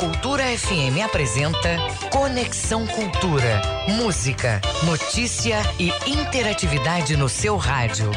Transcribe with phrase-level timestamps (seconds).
[0.00, 1.76] Cultura FM apresenta
[2.10, 3.60] Conexão Cultura.
[3.86, 8.10] Música, notícia e interatividade no seu rádio.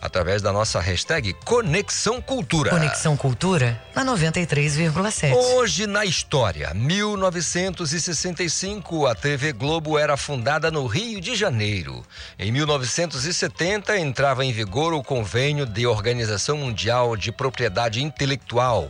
[0.00, 2.70] através da nossa hashtag Conexão Cultura.
[2.70, 5.34] Conexão Cultura na 93,7.
[5.34, 12.02] Hoje na história, 1965, a TV Globo era fundada no Rio de Janeiro.
[12.38, 18.88] Em 1970 entrava em vigor o convênio de Organização Mundial de Propriedade Intelectual.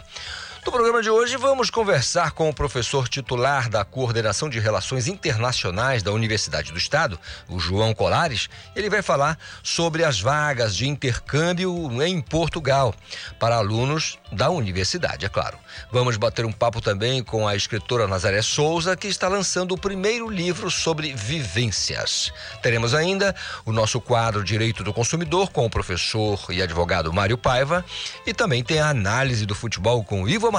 [0.65, 6.03] No programa de hoje, vamos conversar com o professor titular da Coordenação de Relações Internacionais
[6.03, 8.47] da Universidade do Estado, o João Colares.
[8.77, 11.73] Ele vai falar sobre as vagas de intercâmbio
[12.03, 12.95] em Portugal
[13.39, 15.59] para alunos da universidade, é claro.
[15.91, 20.29] Vamos bater um papo também com a escritora Nazaré Souza, que está lançando o primeiro
[20.29, 22.31] livro sobre vivências.
[22.61, 27.83] Teremos ainda o nosso quadro Direito do Consumidor com o professor e advogado Mário Paiva
[28.27, 30.51] e também tem a análise do futebol com Ivo.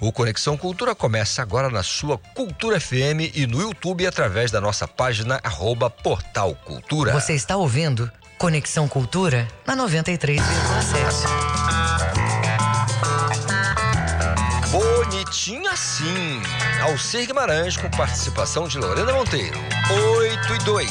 [0.00, 4.86] O Conexão Cultura começa agora na sua Cultura FM e no YouTube através da nossa
[4.86, 7.12] página arroba Portal Cultura.
[7.12, 10.40] Você está ouvindo Conexão Cultura na 93,7.
[14.70, 16.40] Bonitinho assim.
[16.82, 19.58] Alcir Guimarães com participação de Lorena Monteiro.
[20.18, 20.90] 8 e 2.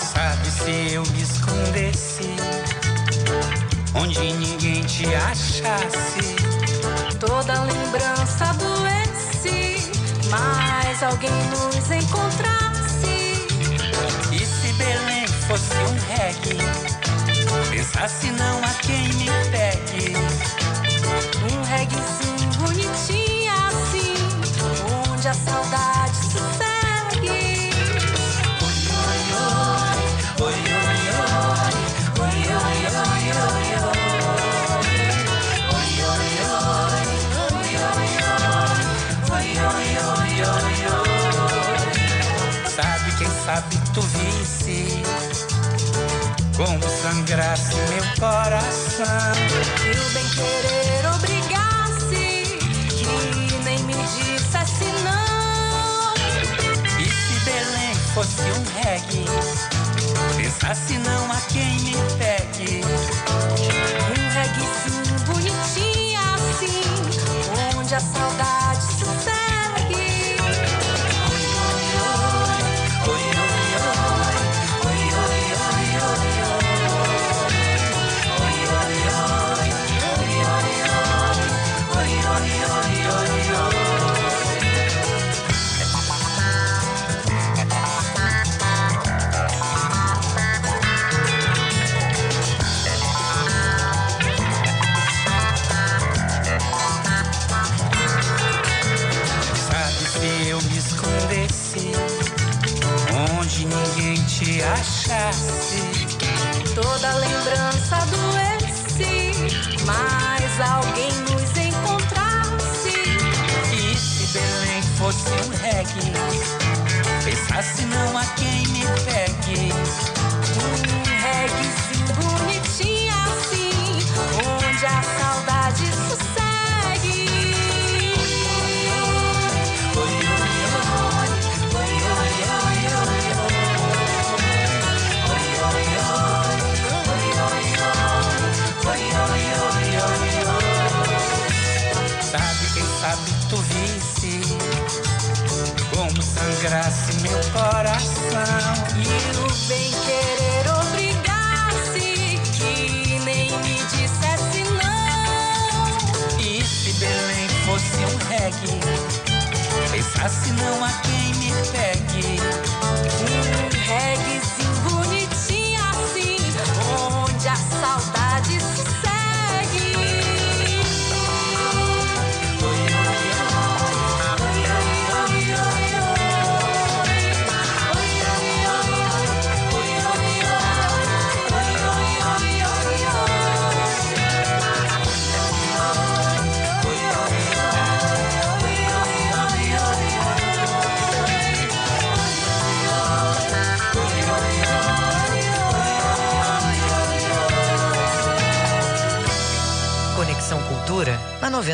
[0.00, 2.49] Sabe se eu me escondesse
[3.94, 6.36] onde ninguém te achasse.
[7.18, 9.90] Toda lembrança doesse,
[10.30, 13.46] mas alguém nos encontrasse.
[14.32, 16.58] E se Belém fosse um reggae,
[17.70, 20.14] pensasse não a quem me pegue.
[21.52, 22.29] Um reggaezinho
[46.60, 49.32] como sangrasse meu coração.
[49.82, 52.58] E o bem querer obrigasse,
[52.90, 56.12] que nem me dissesse não.
[56.98, 59.24] E se Belém fosse um reggae,
[60.36, 62.82] pensasse não a quem me pegue.
[64.10, 68.99] Um reggaezinho bonitinho assim, onde a saudade sossegue.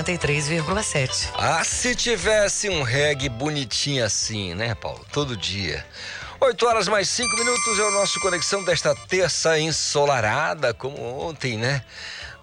[0.06, 1.30] 93,7.
[1.34, 5.04] Ah, se tivesse um reggae bonitinho assim, né, Paulo?
[5.10, 5.84] Todo dia.
[6.38, 11.82] 8 horas mais 5 minutos é o nosso conexão desta terça ensolarada, como ontem, né?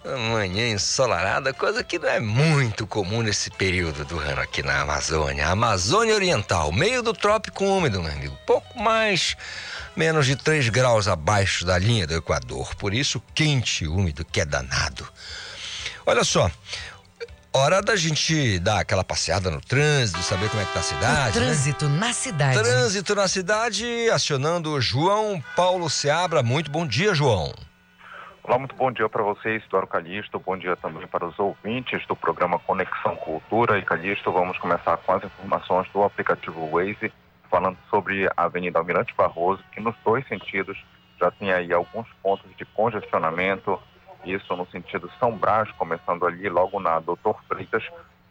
[0.03, 5.47] Manhã ensolarada, coisa que não é muito comum nesse período do ano aqui na Amazônia.
[5.47, 8.37] Amazônia Oriental, meio do trópico úmido, meu amigo.
[8.45, 9.37] Pouco mais,
[9.95, 12.75] menos de 3 graus abaixo da linha do Equador.
[12.75, 15.07] Por isso, quente e úmido, que é danado.
[16.05, 16.51] Olha só,
[17.55, 20.85] hora da gente dar aquela passeada no trânsito, saber como é que tá a O
[20.85, 21.45] cidade, né?
[21.45, 22.57] trânsito na cidade.
[22.59, 26.41] Trânsito na cidade, acionando o João Paulo Seabra.
[26.41, 27.53] Muito bom dia, João.
[28.43, 30.37] Olá, muito bom dia para vocês, Eduardo Calixto.
[30.39, 33.77] Bom dia também para os ouvintes do programa Conexão Cultura.
[33.77, 37.13] E Calixto, vamos começar com as informações do aplicativo Waze,
[37.49, 40.77] falando sobre a Avenida Almirante Barroso, que nos dois sentidos
[41.19, 43.79] já tem aí alguns pontos de congestionamento.
[44.23, 47.83] Isso no sentido São Brás, começando ali logo na Doutor Freitas,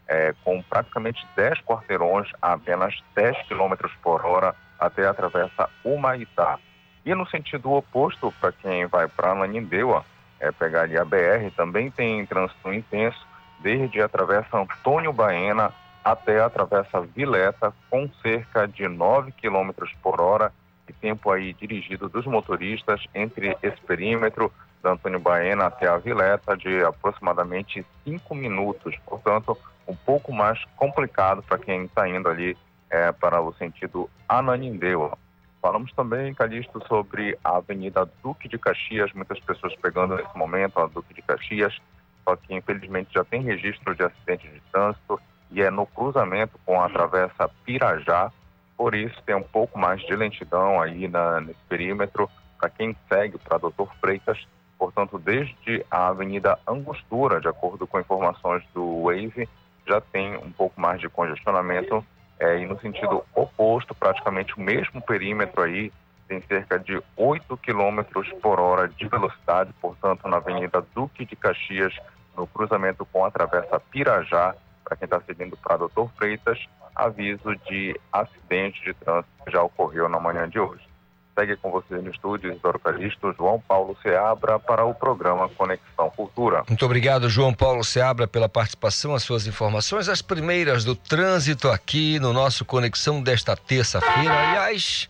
[0.08, 6.58] é, com praticamente 10 quarteirões a apenas 10 km por hora até a travessa Humaitá.
[7.04, 10.04] E no sentido oposto, para quem vai para Ananindeua,
[10.40, 13.26] é pegar ali a BR, também tem trânsito intenso,
[13.60, 15.72] desde a travessa Antônio Baena
[16.04, 19.70] até a travessa Vileta, com cerca de 9 km
[20.02, 20.52] por hora,
[20.88, 26.56] e tempo aí dirigido dos motoristas entre esse perímetro da Antônio Baena até a Vileta
[26.56, 28.96] de aproximadamente 5 minutos.
[29.06, 29.56] Portanto,
[29.86, 32.56] um pouco mais complicado para quem está indo ali
[32.90, 35.16] é, para o sentido Ananindeua.
[35.60, 40.86] Falamos também, Calixto, sobre a Avenida Duque de Caxias, muitas pessoas pegando nesse momento a
[40.86, 41.76] Duque de Caxias,
[42.24, 45.20] só que infelizmente já tem registro de acidente de trânsito
[45.52, 48.32] e é no cruzamento com a travessa Pirajá,
[48.76, 53.38] por isso tem um pouco mais de lentidão aí na, nesse perímetro para quem segue
[53.38, 54.44] para Doutor Freitas,
[54.82, 59.48] portanto, desde a Avenida Angostura, de acordo com informações do Wave,
[59.86, 62.04] já tem um pouco mais de congestionamento
[62.40, 65.92] é, e no sentido oposto, praticamente o mesmo perímetro aí,
[66.26, 68.02] tem cerca de 8 km
[68.42, 71.94] por hora de velocidade, portanto, na Avenida Duque de Caxias,
[72.36, 76.58] no cruzamento com a Travessa Pirajá, para quem está seguindo para Doutor Freitas,
[76.92, 80.91] aviso de acidente de trânsito que já ocorreu na manhã de hoje.
[81.34, 86.62] Segue com você no estúdio, Isidoro Calixto, João Paulo Seabra, para o programa Conexão Cultura.
[86.68, 92.18] Muito obrigado, João Paulo Seabra, pela participação, as suas informações, as primeiras do trânsito aqui
[92.18, 94.30] no nosso Conexão desta terça-feira.
[94.30, 95.08] Aliás,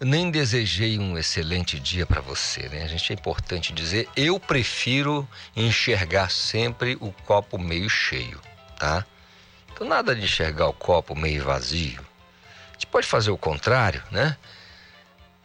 [0.00, 2.82] nem desejei um excelente dia para você, né?
[2.82, 8.40] A gente é importante dizer, eu prefiro enxergar sempre o copo meio cheio,
[8.80, 9.06] tá?
[9.72, 12.00] Então nada de enxergar o copo meio vazio.
[12.70, 14.36] A gente pode fazer o contrário, né?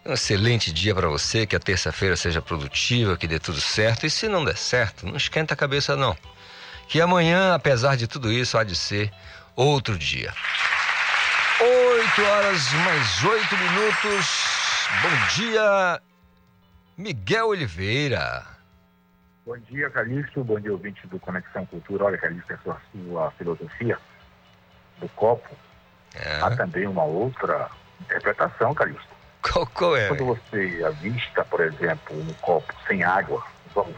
[0.08, 4.06] Um excelente dia para você, que a terça-feira seja produtiva, que dê tudo certo.
[4.06, 6.16] E se não der certo, não esquenta a cabeça não.
[6.88, 9.12] Que amanhã, apesar de tudo isso, há de ser
[9.54, 10.34] outro dia.
[11.60, 14.48] 8 horas mais 8 minutos.
[15.02, 16.02] Bom dia,
[16.98, 18.46] Miguel Oliveira.
[19.46, 20.42] Bom dia, Calixto.
[20.42, 22.06] Bom dia, ouvinte do Conexão Cultura.
[22.06, 24.00] Olha, Calixto, essa sua, sua filosofia
[25.02, 25.54] do copo.
[26.16, 26.40] É.
[26.40, 29.07] Há também uma outra interpretação, Calixto.
[29.52, 30.08] Qual, qual é?
[30.08, 33.96] Quando você avista, por exemplo, um copo sem água, vamos,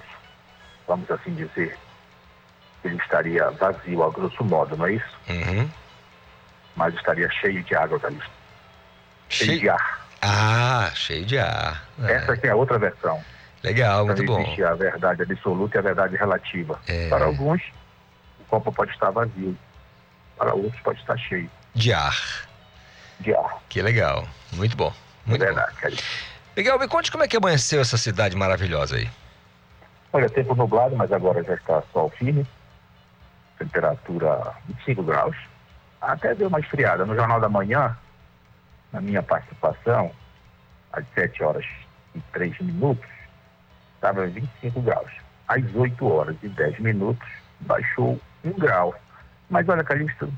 [0.88, 1.78] vamos assim dizer,
[2.84, 5.18] ele estaria vazio a grosso modo, não é isso?
[5.30, 5.70] Uhum.
[6.76, 8.30] Mas estaria cheio de água, Calixto.
[9.30, 10.08] Cheio, Cheio de ar.
[10.22, 11.86] Ah, cheio de ar.
[12.04, 12.12] É.
[12.14, 13.24] Essa aqui é a outra versão.
[13.64, 14.42] Legal, muito Então bom.
[14.42, 16.80] existe a verdade absoluta e a verdade relativa.
[16.88, 17.10] É.
[17.10, 17.62] Para alguns,
[18.40, 19.58] o copo pode estar vazio.
[20.38, 22.48] Para outros, pode estar cheio De ar.
[23.20, 23.58] de ar.
[23.68, 24.26] Que legal.
[24.54, 24.94] Muito bom.
[25.30, 25.46] Muito bom.
[25.46, 26.04] verdade.
[26.56, 29.10] Miguel, me conte como é que amanheceu essa cidade maravilhosa aí.
[30.12, 32.46] Olha, tempo nublado, mas agora já está sol firme.
[33.58, 35.36] Temperatura 25 graus.
[36.02, 37.06] Até deu uma esfriada.
[37.06, 37.96] No Jornal da Manhã,
[38.92, 40.12] na minha participação,
[40.92, 41.66] às 7 horas
[42.16, 43.10] e 3 minutos,
[43.96, 45.12] estava 25 graus.
[45.48, 47.28] Às 8 horas e 10 minutos,
[47.60, 48.96] baixou 1 grau.
[49.50, 50.32] Mas olha, Calixto,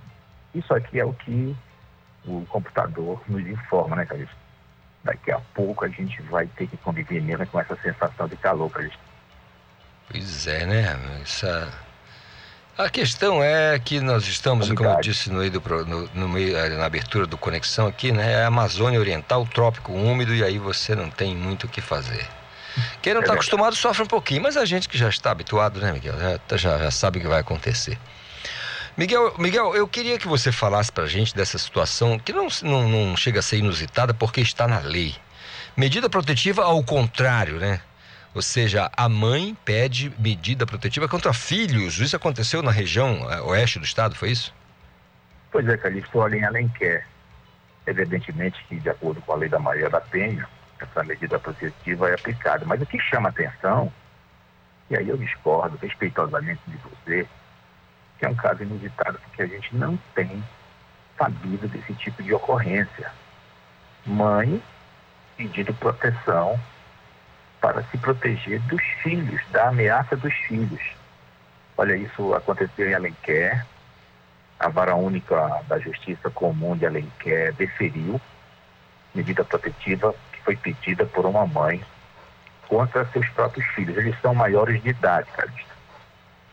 [0.54, 1.56] isso aqui é o que
[2.26, 4.41] o computador nos informa, né, Calixto?
[5.04, 8.70] Daqui a pouco a gente vai ter que conviver mesmo com essa sensação de calor,
[8.70, 9.00] Calixto.
[10.10, 11.00] Pois é, né?
[11.24, 11.72] Essa...
[12.78, 16.86] A questão é que nós estamos, como eu disse no, no, no meio, eh, na
[16.86, 18.32] abertura do Conexão aqui, né?
[18.32, 22.26] É a Amazônia Oriental, trópico úmido, e aí você não tem muito o que fazer.
[23.02, 23.34] Quem não É está verdade.
[23.34, 26.18] acostumado sofre um pouquinho, mas a gente que já está habituado, né, Miguel?
[26.18, 27.98] Já, tá- já, já sabe o que vai acontecer.
[28.98, 33.18] Miguel, Miguel, eu queria que você falasse pra gente dessa situação que não, não, não
[33.18, 35.16] chega a ser inusitada porque está na lei.
[35.78, 37.82] Medida protetiva ao contrário, né?
[38.34, 42.00] Ou seja, a mãe pede medida protetiva contra filhos.
[42.00, 44.54] Isso aconteceu na região eh, oeste do estado, foi isso?
[45.52, 47.06] Pois é, Calixto, olha, em Alenquer,
[47.86, 50.48] evidentemente que de acordo com a lei da Maria da Penha,
[50.80, 52.66] essa medida protetiva é aplicada.
[52.66, 53.92] Mas o que chama atenção,
[54.90, 57.28] e aí eu discordo respeitosamente de você,
[58.22, 60.44] que é um caso inusitado, porque a gente não tem
[61.18, 63.12] sabido desse tipo de ocorrência.
[64.06, 64.62] Mãe
[65.36, 66.60] pedindo proteção
[67.60, 70.80] para se proteger dos filhos, da ameaça dos filhos.
[71.76, 73.66] Olha, isso aconteceu em Alenquer,
[74.60, 78.22] a vara única da Justiça Comum de Alenquer deferiu
[79.16, 81.84] medida protetiva que foi pedida por uma mãe
[82.68, 83.98] contra seus próprios filhos.
[83.98, 85.81] Eles são maiores de idade, Calixto.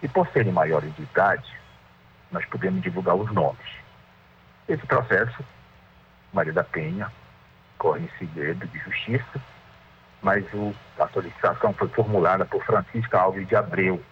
[0.02, 1.52] E por serem maiores de idade,
[2.30, 3.66] nós podemos divulgar os nomes.
[4.68, 5.44] Esse processo,
[6.32, 7.10] Maria da Penha,
[7.78, 9.40] corre em segredo de justiça,
[10.20, 14.02] mas o- a solicitação foi formulada por Francisca Alves de Abreu,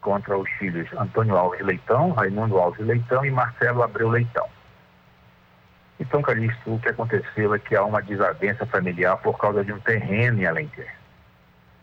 [0.00, 4.48] contra os filhos Antônio Alves Leitão, Raimundo Alves Leitão e Marcelo Abreu Leitão.
[6.00, 9.78] Então, Calixto, o que aconteceu é que há uma desavença familiar por causa de um
[9.78, 10.96] terreno em Alenquer.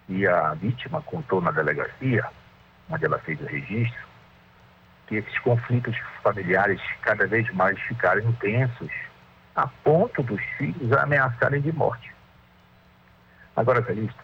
[0.09, 2.25] E a vítima contou na delegacia,
[2.89, 4.07] onde ela fez o registro,
[5.07, 8.91] que esses conflitos familiares cada vez mais ficaram intensos,
[9.55, 12.13] a ponto dos filhos ameaçarem de morte.
[13.55, 14.23] Agora, Calixto,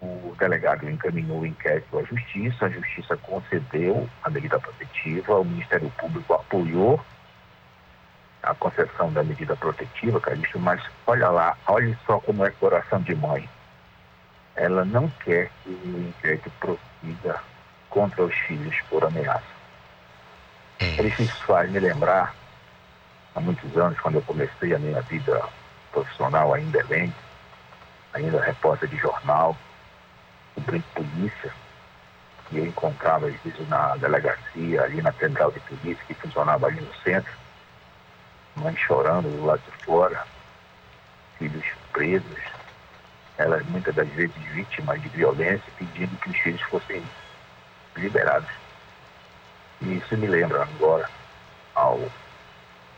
[0.00, 5.90] o delegado encaminhou o inquérito à justiça, a justiça concedeu a medida protetiva, o Ministério
[5.90, 7.00] Público apoiou
[8.42, 13.14] a concessão da medida protetiva, Calixto, mas olha lá, olha só como é coração de
[13.14, 13.46] mãe.
[14.60, 17.40] Ela não quer que o inquérito prossiga
[17.88, 19.42] contra os filhos por ameaça.
[20.98, 21.46] Calixto, Isso.
[21.46, 22.34] faz me lembrar,
[23.34, 25.42] há muitos anos, quando eu comecei a minha vida
[25.90, 27.14] profissional aí em Belém,
[28.12, 29.56] ainda repórter de jornal,
[30.54, 31.54] cobrindo polícia,
[32.52, 36.82] e eu encontrava às vezes na delegacia, ali na central de polícia, que funcionava ali
[36.82, 37.32] no centro,
[38.56, 40.22] mãe chorando do lado de fora,
[41.38, 41.64] filhos
[41.94, 42.59] presos,
[43.40, 47.02] elas muitas das vezes vítimas de violência, pedindo que os filhos fossem
[47.96, 48.50] liberados.
[49.80, 51.08] E isso me lembra agora,
[51.74, 52.00] ao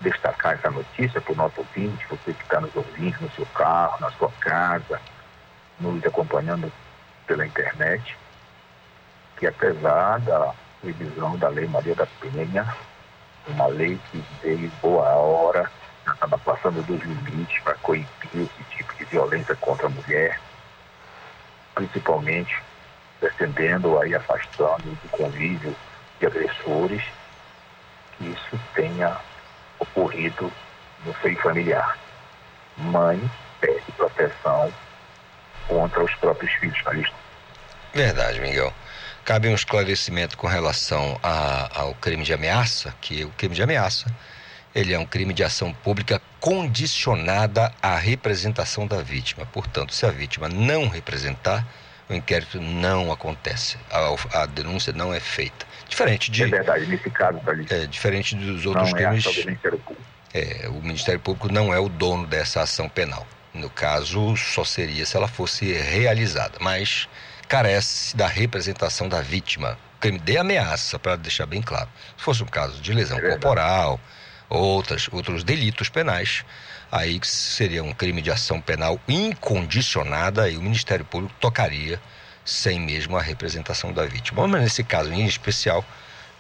[0.01, 4.01] destacar essa notícia para o nosso ouvinte, você que está nos ouvindo no seu carro,
[4.01, 5.01] na sua casa,
[5.79, 6.73] nos acompanhando
[7.27, 8.17] pela internet,
[9.37, 12.77] que apesar da revisão da Lei Maria da Penha,
[13.47, 15.71] uma lei que veio boa hora,
[16.11, 20.41] estava passando dos limites para coibir esse tipo de violência contra a mulher,
[21.75, 22.57] principalmente
[23.21, 25.75] defendendo aí, afastando do convívio
[26.19, 27.03] de agressores,
[28.19, 29.17] que isso tenha
[29.79, 30.53] ocorrido
[31.05, 31.97] no seio familiar.
[32.77, 33.31] Mãe
[33.61, 34.73] pede proteção
[35.69, 37.15] contra os próprios filhos, Calixto.
[37.95, 38.73] Verdade, Miguel.
[39.25, 44.07] Cabe um esclarecimento com relação a- ao crime de ameaça, que o crime de ameaça
[44.75, 49.47] ele é um crime de ação pública condicionada à representação da vítima.
[49.47, 51.67] Portanto, se a vítima não representar,
[52.09, 55.67] o inquérito não acontece, a, a denúncia não é feita.
[55.89, 59.47] Diferente de É verdade, nesse caso, é, diferente dos não outros é crimes, ação do
[59.47, 60.03] Ministério Público.
[60.35, 63.27] é, o Ministério Público não é o dono dessa ação penal.
[63.53, 67.07] No caso, só seria se ela fosse realizada, mas
[67.47, 69.79] carece da representação da vítima.
[70.01, 71.89] Crime de ameaça, para deixar bem claro.
[72.17, 74.01] Se fosse um caso de lesão É corporal,
[74.57, 76.45] outras, outros delitos penais,
[76.91, 81.99] aí que seria um crime de ação penal incondicionada e o Ministério Público tocaria
[82.45, 84.47] sem mesmo a representação da vítima.
[84.47, 85.85] Mas nesse caso em especial,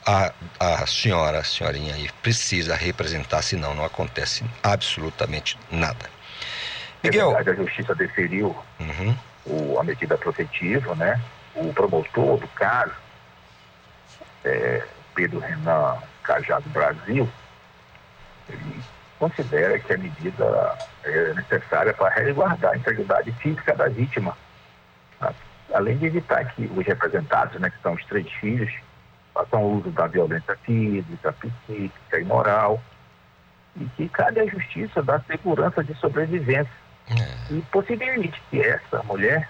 [0.04, 6.11] a, a senhora, a senhorinha aí precisa representar, senão não acontece absolutamente nada.
[7.02, 9.16] É Miguel, verdade, a Justiça deferiu uhum,
[9.47, 11.21] o- a medida protetiva, né?
[11.54, 12.92] O promotor do caso,
[14.45, 14.83] é,
[15.14, 17.28] Pedro Renan Cajado Brasil,
[18.52, 18.82] ele
[19.18, 24.37] considera que a medida é necessária para resguardar a integridade física da vítima,
[25.21, 25.32] tá?
[25.75, 28.73] além de evitar que os representados, né, que são os três filhos,
[29.32, 32.82] façam uso da violência física, psíquica e moral.
[33.75, 36.71] e que cabe à justiça dar segurança de sobrevivência
[37.09, 37.54] É.
[37.54, 39.49] e possibilite que essa mulher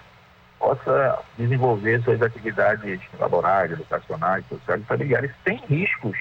[0.57, 6.17] possa desenvolver suas atividades laborais, educacionais, sociais e familiares sem riscos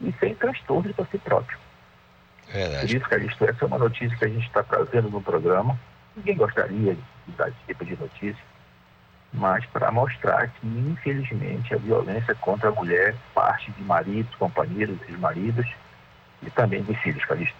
[0.00, 1.56] e sem transtornos para si próprio.
[2.46, 2.96] Por Verdade.
[2.96, 5.78] isso, Calixto, essa é uma notícia que a gente está trazendo no programa.
[6.16, 8.42] Ninguém gostaria de dar esse tipo de notícia,
[9.32, 15.66] mas para mostrar que, infelizmente, a violência contra a mulher parte de maridos, companheiros, ex-maridos
[16.42, 17.56] e também de filhos, Calixto.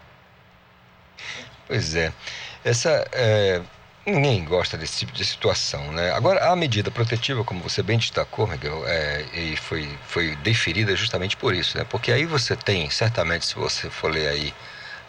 [1.66, 2.12] Pois é.
[2.64, 3.07] Essa.
[3.12, 3.61] é,
[4.07, 6.12] Ninguém gosta desse tipo de situação, né?
[6.12, 11.37] Agora, a medida protetiva, como você bem destacou, Miguel, é, e foi, foi deferida justamente
[11.37, 11.83] por isso, né?
[11.83, 14.55] Porque aí você tem, certamente, se você for ler aí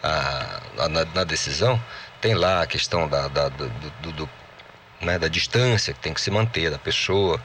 [0.02, 1.80] a, a- na, na decisão,
[2.20, 3.68] tem lá a questão da, da, do,
[4.02, 4.30] do- do-
[5.00, 7.40] né, da distância que tem que se manter da pessoa,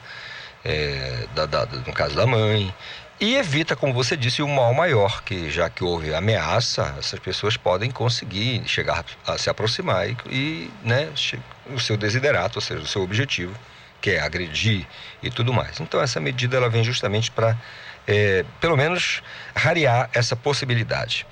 [0.64, 2.74] é, da, da- no caso da mãe,
[3.20, 7.56] e evita, como você disse, o mal maior, que já que houve ameaça, essas pessoas
[7.56, 11.08] podem conseguir chegar a se aproximar e, e, né,
[11.66, 13.54] o seu desiderato, ou seja, o seu objetivo,
[14.00, 14.84] que é agredir
[15.22, 15.80] e tudo mais.
[15.80, 17.56] Então essa medida ela vem justamente para,
[18.60, 19.22] pelo menos,
[19.54, 21.24] rarear essa possibilidade.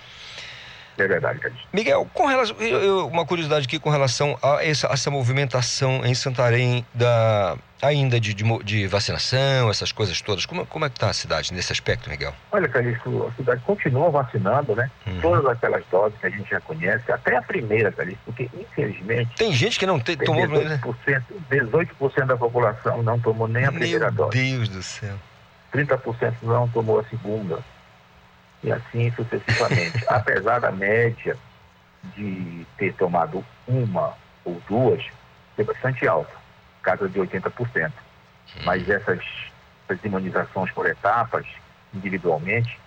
[0.98, 1.66] É verdade, Calixto.
[1.72, 6.14] Miguel, com relação, eu- eu- uma curiosidade aqui com relação a essa, essa movimentação em
[6.14, 10.46] Santarém da ainda de, de, de vacinação, essas coisas todas.
[10.46, 12.32] Como, como é que está a cidade nesse aspecto, Miguel?
[12.52, 14.88] Olha, Calixto, a cidade continua vacinando, né?
[15.04, 15.20] Uhum.
[15.20, 19.52] Todas aquelas doses que a gente já conhece, até a primeira, Calixto, porque, infelizmente, Tem
[19.52, 20.80] gente que não tem tomou, né?
[20.80, 24.38] 18%, 18% da população não tomou nem a primeira Meu dose.
[24.38, 25.16] Deus do céu.
[25.72, 27.58] 30% não tomou a segunda.
[28.64, 29.92] E assim sucessivamente.
[30.08, 31.36] Apesar da média
[32.16, 34.14] de ter tomado uma
[34.44, 35.02] ou duas,
[35.56, 36.32] ser bastante alta,
[36.82, 37.92] casa de 80%.
[38.64, 39.24] Mas essas,
[39.88, 41.46] essas imunizações por etapas,
[41.94, 42.78] individualmente,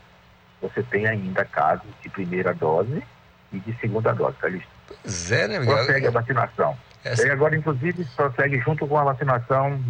[0.61, 3.03] você tem ainda casos de primeira dose
[3.51, 4.37] e de segunda dose.
[4.37, 4.69] Tá listo?
[5.07, 6.77] Zé, né, Prossegue a vacinação.
[7.03, 9.81] Essa- E agora, inclusive, prossegue junto com a vacinação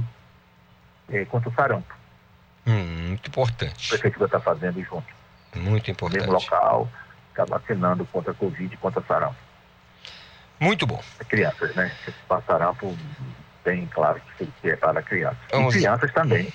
[1.12, 1.93] eh, contra o sarampo.
[2.67, 3.89] Hum, muito A importante.
[3.89, 5.08] prefeitura está fazendo junto.
[5.56, 6.52] Muito no mesmo importante.
[6.52, 6.89] local,
[7.30, 9.36] está vacinando contra a Covid e contra sarampo.
[10.60, 11.02] Muito bom.
[11.20, 11.91] As crianças, né?
[12.48, 12.98] Sarampo,
[13.63, 15.38] bem claro que é para crianças.
[15.52, 16.48] Vamos- E crianças também,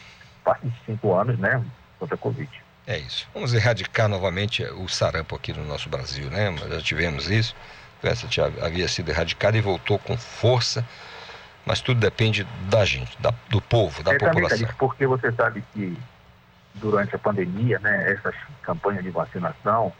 [0.42, 1.62] a partir de 5 anos, né?
[1.98, 2.50] Contra a Covid.
[2.86, 3.28] É isso.
[3.34, 6.54] Vamos erradicar novamente o sarampo aqui no nosso Brasil, né?
[6.56, 7.54] Já tivemos isso.
[8.02, 10.84] Essa já havia sido erradicada e voltou com força.
[11.66, 14.56] Mas tudo depende da gente, da- do povo, da é também, população.
[14.58, 15.96] Calixto, porque você sabe que
[16.80, 18.12] durante a pandemia, né?
[18.12, 19.92] Essas campanhas de vacinação,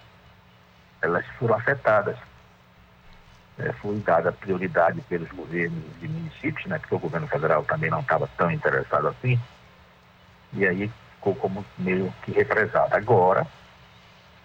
[1.01, 2.17] elas foram afetadas.
[3.59, 6.79] É, foi dada prioridade pelos governos de municípios, né?
[6.79, 9.39] Porque o governo federal também não estava tão interessado assim.
[10.55, 12.95] E aí ficou como meio que represado.
[12.95, 13.47] Agora,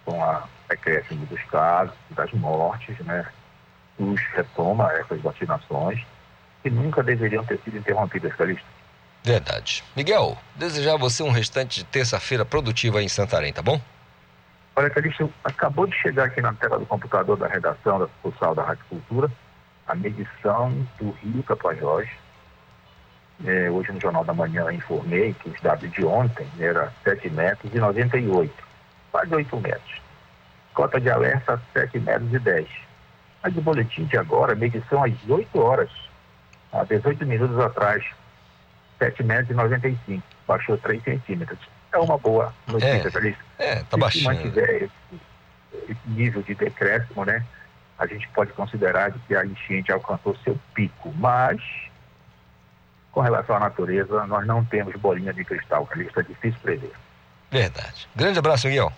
[0.04, 3.26] com a decréscimo dos casos, das mortes, né?
[3.98, 6.06] Os retoma essas vacinações
[6.62, 8.75] que nunca deveriam ter sido interrompidas, Calixto.
[9.26, 9.84] Verdade.
[9.96, 13.82] Miguel, desejar a você um restante de terça-feira produtiva aí em Santarém, tá bom?
[14.76, 18.64] Olha, Calixto, acabou de chegar aqui na tela do computador da redação da sucursal da
[18.64, 19.32] Rádio Cultura
[19.88, 22.08] a medição do Rio Tapajós.
[23.46, 27.74] É, hoje no Jornal da Manhã informei que os dados de ontem era 7 metros
[27.74, 28.54] e 98,
[29.12, 30.02] quase 8 metros.
[30.74, 32.68] Cota de alerta 7 metros e 10.
[33.42, 35.90] Mas o boletim de agora, medição às 8 horas,
[36.72, 38.04] há 18 minutos atrás,
[39.00, 41.60] 7 metros e 95, baixou 3 centímetros.
[41.92, 43.12] É uma boa notícia, É.
[43.12, 43.44] Calixto.
[43.58, 44.26] É, tá Se baixando.
[44.26, 45.22] mantiver esse,
[45.90, 47.44] esse nível de decréscimo, né,
[47.98, 51.14] a gente pode considerar de que a enchente alcançou seu pico.
[51.18, 51.62] Mas,
[53.12, 56.92] com relação à natureza, nós não temos bolinha de cristal, Calixto, é difícil prever.
[57.50, 58.08] Verdade.
[58.16, 58.92] Grande abraço, Miguel.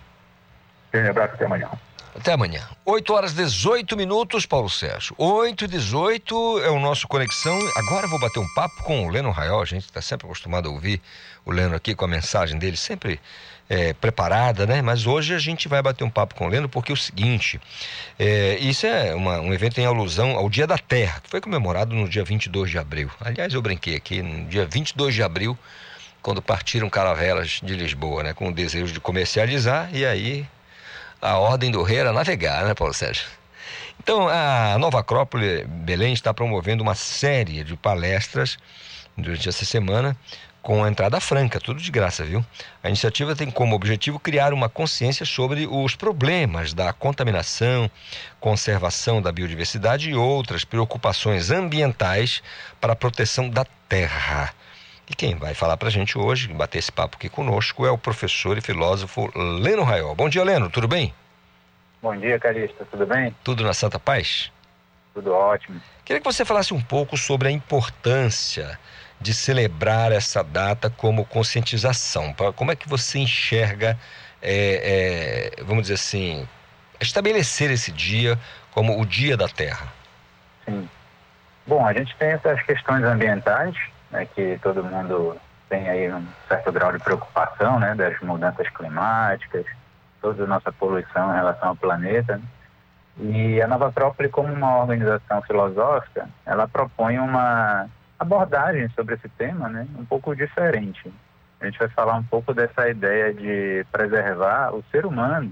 [0.92, 1.70] Grande abraço, até amanhã.
[2.18, 2.68] Até amanhã.
[2.84, 5.14] 8 horas 18 minutos, Paulo Sérgio.
[5.20, 7.58] 8 e 18 é o nosso Conexão.
[7.76, 9.62] Agora vou bater um papo com o Leno Raiol.
[9.62, 11.00] A gente está sempre acostumado a ouvir
[11.46, 13.20] o Leno aqui com a mensagem dele, sempre
[13.70, 14.82] é, preparada, né?
[14.82, 17.62] Mas hoje a gente vai bater um papo com o Leno porque é o seguinte:
[18.18, 21.94] é, isso é uma- um evento em alusão ao Dia da Terra, que foi comemorado
[21.94, 23.12] no dia 22 de abril.
[23.22, 25.56] Aliás, eu brinquei aqui, no dia 22 de abril,
[26.24, 28.34] quando partiram caravelas de Lisboa, né?
[28.34, 30.48] Com o desejo de comercializar, e aí
[31.22, 33.26] a ordem do rei era navegar, né, Paulo Sérgio?
[34.00, 38.58] Então, a Nova Acrópole Belém está promovendo uma série de palestras
[39.18, 40.16] durante essa semana
[40.62, 42.46] com a entrada franca, tudo de graça, viu?
[42.84, 47.90] A iniciativa tem como objetivo criar uma consciência sobre os problemas da contaminação,
[48.40, 52.44] conservação da biodiversidade e outras preocupações ambientais
[52.82, 54.54] para a proteção da terra.
[55.10, 57.98] E quem vai falar para a gente hoje, bater esse papo aqui conosco, é o
[57.98, 60.14] professor e filósofo Leno Raiol.
[60.14, 61.14] Bom dia, Leno, tudo bem?
[62.02, 62.86] Bom dia, Calista.
[62.92, 63.34] Tudo bem?
[63.44, 64.52] Tudo na Santa Paz?
[65.14, 65.82] Tudo ótimo.
[66.04, 68.78] Queria que você falasse um pouco sobre a importância
[69.20, 72.36] de celebrar essa data como conscientização.
[72.56, 73.98] Como é que você enxerga,
[74.42, 76.48] é, é, vamos dizer assim,
[77.00, 78.38] estabelecer esse dia
[78.72, 79.92] como o Dia da Terra?
[80.66, 80.88] Sim.
[81.66, 83.76] Bom, a gente tem essas questões ambientais,
[84.12, 85.38] né, que todo mundo
[85.70, 89.66] tem aí um certo grau de preocupação, né, das mudanças climáticas,
[90.22, 92.40] toda a nossa poluição em relação ao planeta.
[93.20, 97.88] E a Nova Trópole, como uma organização filosófica, ela propõe uma
[98.20, 101.12] abordagem sobre esse tema, né, um pouco diferente.
[101.60, 105.52] A gente vai falar um pouco dessa ideia de preservar o ser humano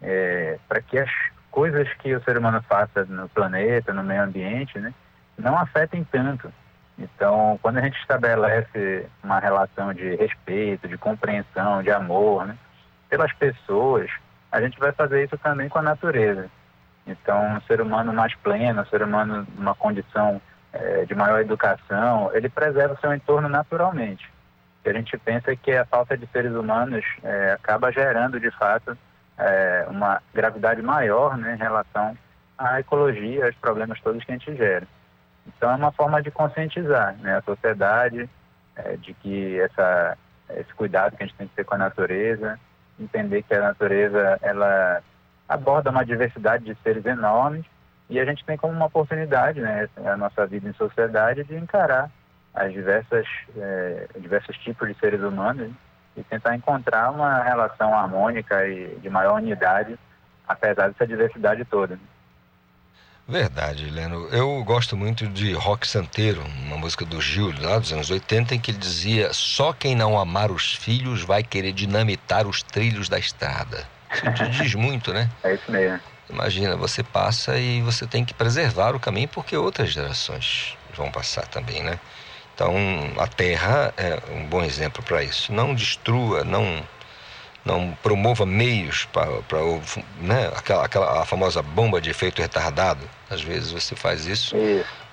[0.00, 1.10] é, para que as
[1.50, 4.94] coisas que o ser humano faça no planeta, no meio ambiente, né,
[5.36, 6.52] não afetem tanto.
[7.00, 12.56] Então, quando a gente estabelece uma relação de respeito, de compreensão, de amor, né,
[13.08, 14.10] pelas pessoas,
[14.52, 16.50] a gente vai fazer isso também com a natureza.
[17.06, 20.40] Então, um ser humano mais pleno, um ser humano numa condição
[20.72, 24.30] é, de maior educação, ele preserva o seu entorno naturalmente.
[24.84, 28.96] E a gente pensa que a falta de seres humanos é, acaba gerando, de fato,
[29.38, 32.16] é, uma gravidade maior né, em relação
[32.58, 34.86] à ecologia, aos problemas todos que a gente gera.
[35.56, 38.28] Então, é uma forma de conscientizar né, a sociedade
[38.76, 40.16] é, de que essa,
[40.50, 42.58] esse cuidado que a gente tem que ter com a natureza,
[42.98, 45.02] entender que a natureza ela
[45.48, 47.64] aborda uma diversidade de seres enormes
[48.08, 52.10] e a gente tem como uma oportunidade, né, a nossa vida em sociedade, de encarar
[52.54, 55.72] as diversas é, diversos tipos de seres humanos
[56.16, 59.98] e tentar encontrar uma relação harmônica e de maior unidade,
[60.46, 61.98] apesar dessa diversidade toda.
[63.30, 64.26] Verdade, Leno.
[64.32, 68.58] Eu gosto muito de Rock Santeiro, uma música do Gil, lá dos anos 80, em
[68.58, 73.20] que ele dizia: Só quem não amar os filhos vai querer dinamitar os trilhos da
[73.20, 73.86] estrada.
[74.34, 75.30] Isso diz muito, né?
[75.44, 76.00] É isso mesmo.
[76.28, 81.46] Imagina, você passa e você tem que preservar o caminho porque outras gerações vão passar
[81.46, 82.00] também, né?
[82.52, 82.74] Então,
[83.16, 85.52] a terra é um bom exemplo para isso.
[85.52, 86.82] Não destrua, não
[87.64, 89.26] não promova meios para
[90.20, 93.08] né, aquela, aquela a famosa bomba de efeito retardado.
[93.28, 94.56] Às vezes você faz isso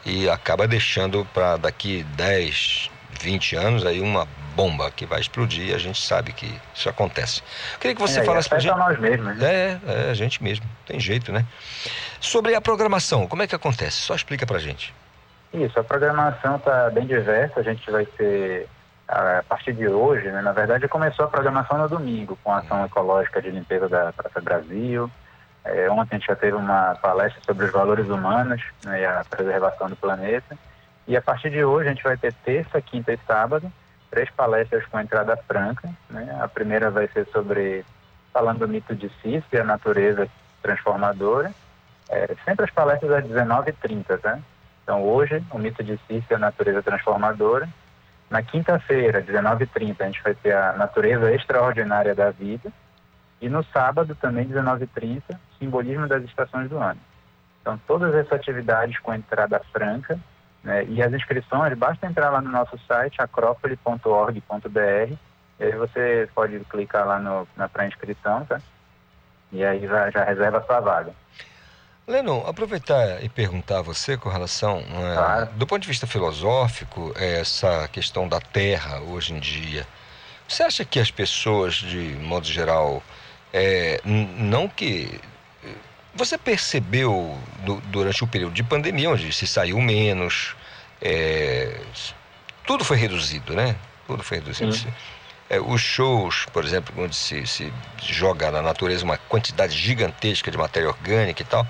[0.06, 5.74] e acaba deixando para daqui 10, 20 anos aí uma bomba que vai explodir e
[5.74, 7.42] a gente sabe que isso acontece.
[7.74, 8.76] Eu queria que você é, falasse para gente.
[8.76, 9.38] nós mesmos.
[9.38, 9.46] Né?
[9.46, 11.46] É, é, a gente mesmo, tem jeito, né?
[12.20, 13.98] Sobre a programação, como é que acontece?
[13.98, 14.94] Só explica para gente.
[15.54, 18.68] Isso, a programação está bem diversa, a gente vai ter
[19.08, 22.86] a partir de hoje, né, na verdade, começou a programação no domingo, com a ação
[22.86, 25.10] ecológica de limpeza da Praça Brasil.
[25.64, 29.24] É, ontem a gente já teve uma palestra sobre os valores humanos né, e a
[29.30, 30.58] preservação do planeta.
[31.08, 33.72] E a partir de hoje a gente vai ter terça, quinta e sábado,
[34.10, 35.90] três palestras com entrada franca.
[36.10, 36.38] Né?
[36.42, 37.86] A primeira vai ser sobre,
[38.34, 40.28] falando do mito de Cis e a natureza
[40.62, 41.52] transformadora.
[42.10, 44.40] É, sempre as palestras às 19h30, tá?
[44.84, 47.68] Então hoje, o mito de Cis e a natureza transformadora.
[48.30, 52.72] Na quinta-feira, 19h30, a gente vai ter a natureza extraordinária da vida.
[53.40, 55.22] E no sábado, também, 19h30,
[55.60, 57.00] simbolismo das estações do ano.
[57.62, 60.20] Então, todas essas atividades com entrada franca.
[60.64, 65.14] Né, e as inscrições, basta entrar lá no nosso site, acropole.org.br.
[65.60, 68.60] E aí você pode clicar lá no, na pré-inscrição, tá?
[69.52, 71.14] E aí já, já reserva a sua vaga.
[72.08, 74.82] Leno, aproveitar e perguntar a você com relação,
[75.14, 75.50] claro.
[75.56, 79.86] do ponto de vista filosófico, essa questão da terra hoje em dia.
[80.48, 83.04] Você acha que as pessoas, de modo geral,
[83.52, 85.20] é, não que.
[86.16, 90.56] Você percebeu do, durante o período de pandemia, onde se saiu menos,
[91.02, 91.82] é,
[92.66, 93.76] tudo foi reduzido, né?
[94.08, 94.72] Tudo foi reduzido.
[95.50, 100.58] É, os shows, por exemplo, onde se, se joga na natureza uma quantidade gigantesca de
[100.58, 101.66] matéria orgânica e tal.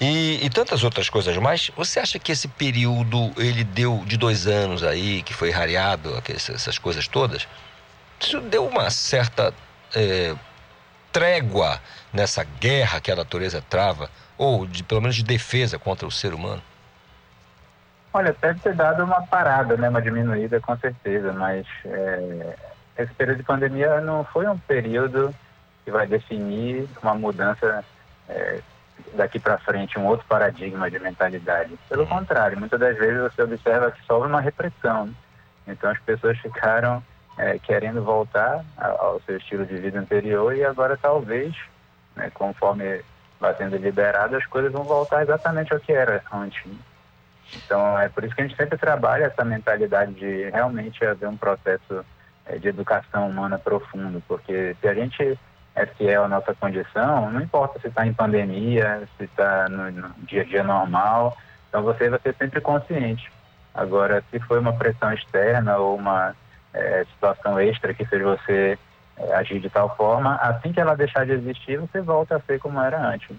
[0.00, 1.70] E, e, tantas outras coisas mais.
[1.76, 6.78] Você acha que esse período ele deu de dois anos aí, que foi rareado, essas
[6.78, 7.48] coisas todas,
[8.20, 9.54] isso deu uma certa
[9.94, 10.34] é,
[11.12, 11.80] trégua
[12.12, 16.34] nessa guerra que a natureza trava, ou de, pelo menos de defesa contra o ser
[16.34, 16.62] humano?
[18.12, 22.56] Olha, deve ter dado uma parada, né, uma diminuída com certeza, mas é,
[22.98, 25.34] esse período de pandemia não foi um período
[25.84, 27.84] que vai definir uma mudança
[28.28, 28.60] é,
[29.14, 31.78] daqui para frente, um outro paradigma de mentalidade.
[31.88, 35.10] Pelo contrário, muitas das vezes você observa que só houve uma repressão.
[35.66, 37.02] Então as pessoas ficaram
[37.36, 41.54] é, querendo voltar ao seu estilo de vida anterior e agora talvez,
[42.14, 43.02] né, conforme
[43.38, 46.64] vai sendo liberado, as coisas vão voltar exatamente ao que era antes.
[47.54, 51.36] Então é por isso que a gente sempre trabalha essa mentalidade de realmente haver um
[51.36, 52.04] processo
[52.46, 55.38] é, de educação humana profundo, porque se a gente
[55.74, 60.08] é fiel à nossa condição, não importa se está em pandemia, se está no, no,
[60.20, 61.36] dia a dia normal,
[61.68, 63.30] então você vai ser sempre consciente.
[63.74, 66.34] Agora, se foi uma pressão externa ou uma
[66.72, 68.78] é, situação extra que fez você
[69.18, 72.58] é, agir de tal forma, assim que ela deixar de existir, você volta a ser
[72.58, 73.36] como era antes.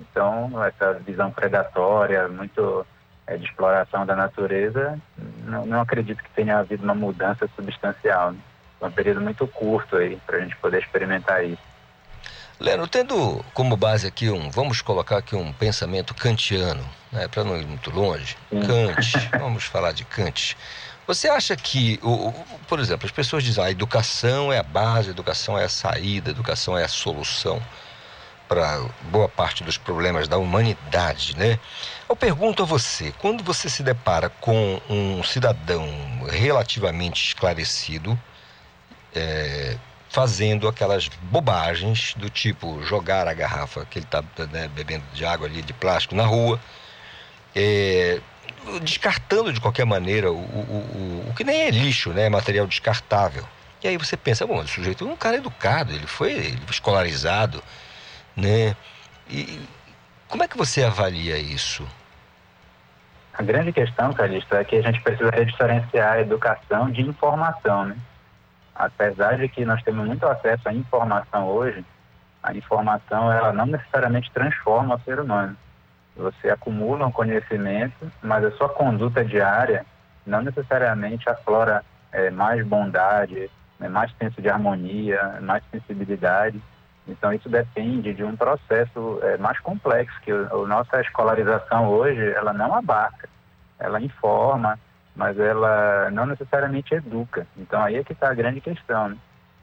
[0.00, 2.84] Então, essa visão predatória, muito
[3.34, 4.98] de exploração da natureza,
[5.44, 8.32] não, não, acredito que tenha havido uma mudança substancial.
[8.32, 8.38] Né?
[8.80, 11.62] É um período muito curto aí para a gente poder experimentar isso.
[12.58, 17.56] Leno, tendo como base aqui um, vamos colocar aqui um pensamento kantiano, né, para não
[17.56, 18.60] ir muito longe, Sim.
[18.60, 20.56] Kant, vamos falar de Kant.
[21.06, 22.32] Você acha que, o,
[22.66, 25.68] por exemplo, as pessoas dizem ah, a educação é a base, a educação é a
[25.68, 27.62] saída, a educação é a solução
[28.48, 31.58] para boa parte dos problemas da humanidade, né?
[32.08, 35.84] Eu pergunto a você, quando você se depara com um cidadão
[36.30, 38.16] relativamente esclarecido,
[39.12, 39.76] é,
[40.08, 45.48] fazendo aquelas bobagens do tipo jogar a garrafa que ele está né, bebendo de água
[45.48, 46.60] ali de plástico na rua,
[47.56, 48.20] é,
[48.82, 52.68] descartando de qualquer maneira o, o, o, o, que nem é lixo, né, é material
[52.68, 53.44] descartável.
[53.82, 57.62] E aí você pensa, bom, o sujeito é um cara educado, ele foi escolarizado,
[58.36, 58.76] né?
[59.28, 59.60] E
[60.28, 61.86] como é que você avalia isso?
[63.34, 67.96] A grande questão, Calixto, é que a gente precisa diferenciar a educação de informação, né?
[68.78, 71.84] apesar de que nós temos muito acesso à informação hoje,
[72.42, 75.56] a informação ela não necessariamente transforma o ser humano.
[76.16, 79.84] Você acumula um conhecimento, mas a sua conduta diária
[80.26, 86.60] não necessariamente aflora é, mais bondade, né, mais senso de harmonia, mais sensibilidade.
[87.08, 92.52] Então isso depende de um processo é, mais complexo que a nossa escolarização hoje ela
[92.52, 93.28] não abarca.
[93.78, 94.78] Ela informa,
[95.14, 97.46] mas ela não necessariamente educa.
[97.56, 99.10] Então aí é que está a grande questão.
[99.10, 99.16] Né?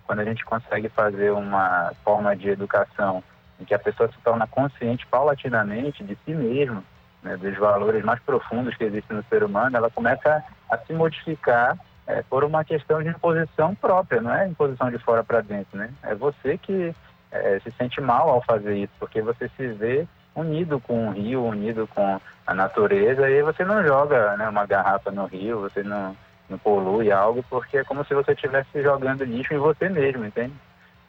[0.05, 3.23] Quando a gente consegue fazer uma forma de educação
[3.59, 6.83] em que a pessoa se torna consciente paulatinamente de si mesma,
[7.21, 11.77] né, dos valores mais profundos que existem no ser humano, ela começa a, se modificar
[12.05, 15.89] é, por uma questão de imposição própria, não é imposição de fora para dentro, né?
[16.03, 16.93] É você que
[17.33, 21.43] é, se sente mal ao fazer isso, porque você se vê unido com o rio,
[21.43, 26.15] unido com a natureza, e você não joga né, uma garrafa no rio, você não,
[26.49, 30.53] não polui algo, porque é como se você estivesse jogando lixo em você mesmo, entende?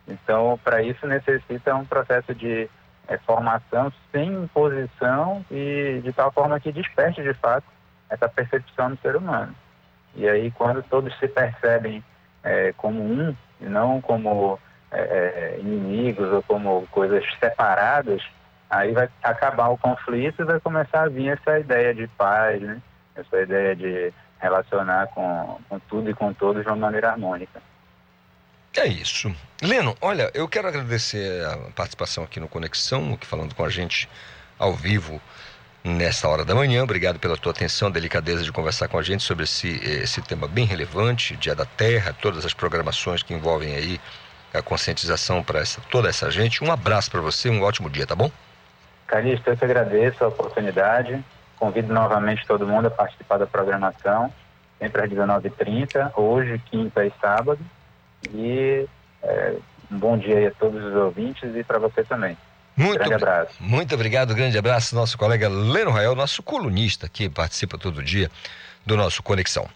[0.06, 2.68] Então, para isso necessita um processo de
[3.08, 7.66] é, formação sem imposição e de tal forma que desperte de fato
[8.08, 9.54] essa percepção do ser humano.
[10.14, 12.04] E aí, quando todos se percebem
[12.42, 14.58] é, como um, e não como
[14.94, 18.22] é, é inimigos ou como coisas separadas,
[18.74, 22.82] Aí vai acabar o conflito e vai começar a vir essa ideia de paz, né?
[23.14, 27.62] essa ideia de relacionar com, com tudo e com todos de uma maneira harmônica.
[28.76, 29.32] É isso.
[29.62, 34.08] Leno, olha, eu quero agradecer a participação aqui no Conexão, aqui falando com a gente
[34.58, 35.20] ao vivo
[35.84, 36.82] nesta hora da manhã.
[36.82, 40.64] Obrigado pela tua atenção, delicadeza de conversar com a gente sobre esse, esse tema bem
[40.64, 44.00] relevante, Dia da Terra, todas as programações que envolvem aí
[44.54, 46.62] a conscientização para toda essa gente.
[46.62, 48.30] Um abraço para você, um ótimo dia, tá bom?
[49.06, 51.22] Calixto, eu que agradeço a oportunidade.
[51.58, 54.32] Convido novamente todo mundo a participar da programação,
[54.78, 57.60] sempre às 19h30, hoje, quinta e sábado.
[58.32, 58.86] E
[59.22, 59.54] é,
[59.90, 62.36] um bom dia aí a todos os ouvintes e para você também.
[62.76, 63.54] Muito, grande abraço.
[63.60, 68.30] Muito obrigado, grande abraço, nosso colega Leno Rael, nosso colunista que participa todo dia
[68.84, 69.68] do nosso Conexão.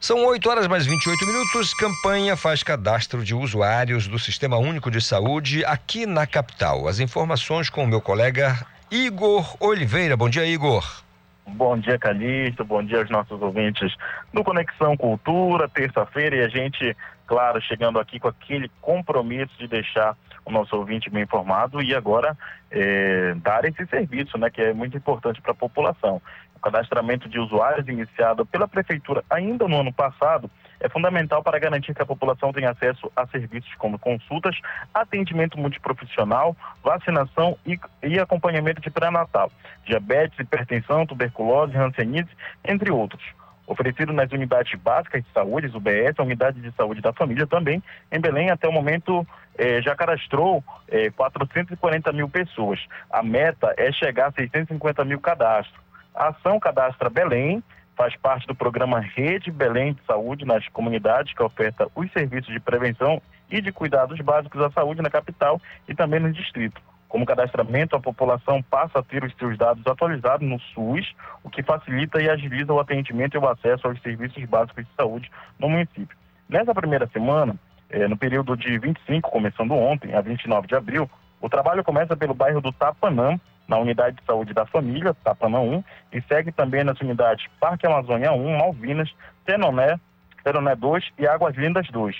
[0.00, 1.74] São 8 horas mais 28 minutos.
[1.74, 6.88] Campanha faz cadastro de usuários do Sistema Único de Saúde aqui na capital.
[6.88, 10.16] As informações com o meu colega Igor Oliveira.
[10.16, 11.02] Bom dia, Igor.
[11.46, 12.64] Bom dia, Calixto.
[12.64, 13.94] Bom dia aos nossos ouvintes
[14.32, 16.36] do Conexão Cultura, terça-feira.
[16.36, 21.24] E a gente, claro, chegando aqui com aquele compromisso de deixar o nosso ouvinte bem
[21.24, 22.34] informado e agora
[22.70, 26.22] é, dar esse serviço, né, que é muito importante para a população.
[26.60, 31.94] O cadastramento de usuários iniciado pela Prefeitura ainda no ano passado é fundamental para garantir
[31.94, 34.54] que a população tenha acesso a serviços como consultas,
[34.92, 39.50] atendimento multiprofissional, vacinação e, e acompanhamento de pré-natal,
[39.86, 42.30] diabetes, hipertensão, tuberculose, hanseníase,
[42.62, 43.24] entre outros
[43.66, 47.80] oferecido nas unidades básicas de saúde, UBS, a unidade de saúde da família também.
[48.10, 49.24] Em Belém, até o momento,
[49.56, 52.84] eh, já cadastrou eh, 440 mil pessoas.
[53.08, 55.89] A meta é chegar a 650 mil cadastros.
[56.14, 57.62] A ação Cadastra Belém
[57.96, 62.60] faz parte do programa Rede Belém de Saúde nas comunidades, que oferta os serviços de
[62.60, 63.20] prevenção
[63.50, 66.80] e de cuidados básicos à saúde na capital e também no distrito.
[67.08, 71.62] Como cadastramento, a população passa a ter os seus dados atualizados no SUS, o que
[71.62, 76.16] facilita e agiliza o atendimento e o acesso aos serviços básicos de saúde no município.
[76.48, 77.56] Nessa primeira semana,
[77.92, 82.32] É, no período de 25, começando ontem, a 29 de abril, o trabalho começa pelo
[82.32, 83.36] bairro do Tapanã,
[83.70, 88.32] na unidade de saúde da família, Tapanã 1, e segue também nas unidades Parque Amazônia
[88.32, 89.08] 1, Malvinas,
[89.46, 89.98] Tenoné,
[90.42, 92.16] Tenoné 2 e Águas Lindas 2.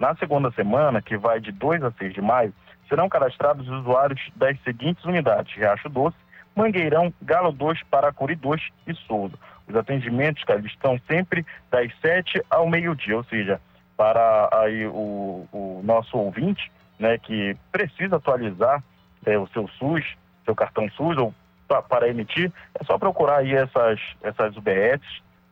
[0.00, 2.54] Na segunda semana, que vai de 2 a 6 de maio,
[2.88, 6.16] serão cadastrados usuários das seguintes unidades: Riacho Doce,
[6.56, 9.34] Mangueirão, Galo 2, Paracuri 2 e Souza.
[9.68, 13.60] Os atendimentos, cara, estão sempre das 7 ao meio-dia, ou seja,
[13.94, 18.82] para aí o, o nosso ouvinte, né, que precisa atualizar
[19.26, 20.04] é, o seu SUS,
[20.44, 21.34] seu cartão SUS ou
[21.66, 25.00] pra, para emitir, é só procurar aí essas, essas UBS,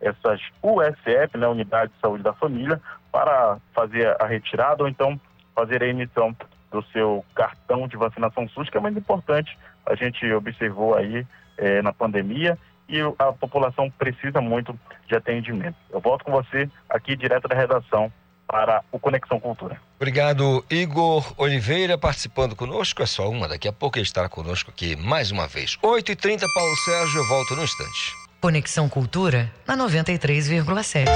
[0.00, 5.20] essas USF, né, Unidade de Saúde da Família, para fazer a retirada ou então
[5.54, 6.34] fazer a emissão
[6.70, 9.56] do seu cartão de vacinação SUS, que é muito importante.
[9.86, 11.26] A gente observou aí
[11.58, 15.76] é, na pandemia e a população precisa muito de atendimento.
[15.90, 18.12] Eu volto com você aqui direto da redação
[18.46, 19.80] para o Conexão Cultura.
[19.96, 23.02] Obrigado, Igor Oliveira, participando conosco.
[23.02, 25.78] É só uma, daqui a pouco ele estará conosco aqui mais uma vez.
[25.82, 28.16] 8h30, Paulo Sérgio, eu volto no instante.
[28.40, 31.06] Conexão Cultura na 93,7.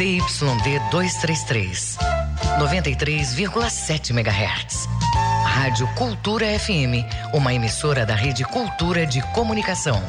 [0.00, 1.98] ZYD 233,
[2.58, 4.88] 93,7 MHz.
[5.44, 10.00] Rádio Cultura FM, uma emissora da Rede Cultura de Comunicação.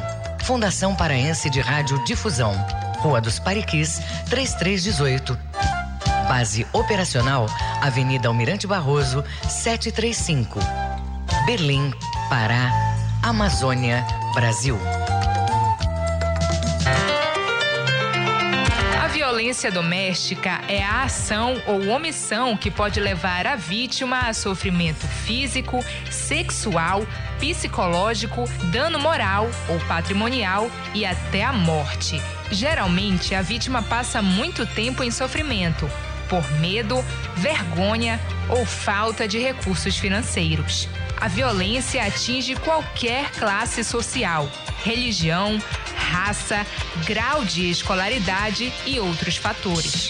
[0.52, 2.54] Fundação Paraense de Rádio Difusão,
[2.98, 5.40] Rua dos Pariquis, 3318.
[6.28, 7.46] Base operacional,
[7.82, 10.60] Avenida Almirante Barroso, 735.
[11.46, 11.94] Berlim,
[12.30, 12.70] Pará,
[13.24, 14.78] Amazônia, Brasil.
[19.02, 25.08] A violência doméstica é a ação ou omissão que pode levar a vítima a sofrimento
[25.08, 27.08] físico, sexual,
[27.42, 32.22] psicológico, dano moral ou patrimonial e até a morte.
[32.52, 35.90] Geralmente, a vítima passa muito tempo em sofrimento
[36.30, 37.04] por medo,
[37.36, 40.88] vergonha ou falta de recursos financeiros.
[41.20, 44.50] A violência atinge qualquer classe social,
[44.86, 45.60] religião,
[45.98, 46.66] raça,
[47.06, 50.10] grau de escolaridade e outros fatores.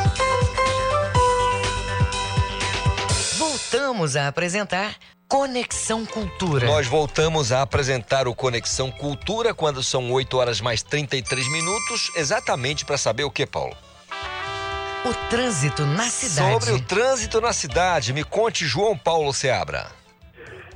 [3.41, 4.93] Voltamos a apresentar
[5.27, 6.67] Conexão Cultura.
[6.67, 12.85] Nós voltamos a apresentar o Conexão Cultura quando são 8 horas mais 33 minutos, exatamente
[12.85, 13.75] para saber o que, Paulo?
[15.03, 16.65] O trânsito na cidade.
[16.65, 19.87] Sobre o trânsito na cidade, me conte João Paulo Seabra.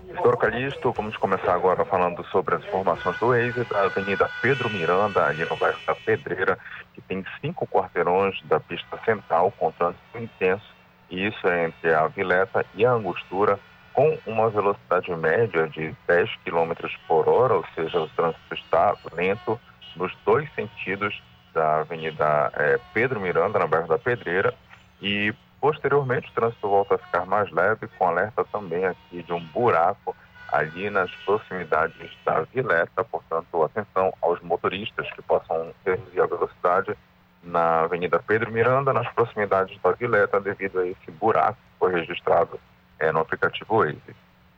[0.08, 5.23] Doutor Calixto, vamos começar agora falando sobre as informações do Waze da Avenida Pedro Miranda,
[5.23, 6.58] ali no bairro da Pedreira,
[6.95, 10.74] que tem cinco quarteirões da pista central com trânsito intenso,
[11.10, 13.60] isso é entre a Vileta e a Angostura,
[13.94, 16.74] com uma velocidade média de 10 km
[17.08, 19.60] por hora, ou seja, o trânsito está lento
[19.96, 21.22] nos dois sentidos
[21.54, 24.54] da Avenida eh, Pedro Miranda, na bairro da Pedreira,
[25.02, 29.39] e posteriormente o trânsito volta a ficar mais leve, com alerta também aqui de um
[29.39, 30.13] buraco
[30.52, 36.95] ali nas proximidades da Vileta, portanto, atenção aos motoristas que possam reduzir a velocidade
[37.46, 42.60] na Avenida Pedro Miranda, nas proximidades da Vileta, devido a esse buraco que foi registrado
[43.00, 44.16] é, no aplicativo Waze.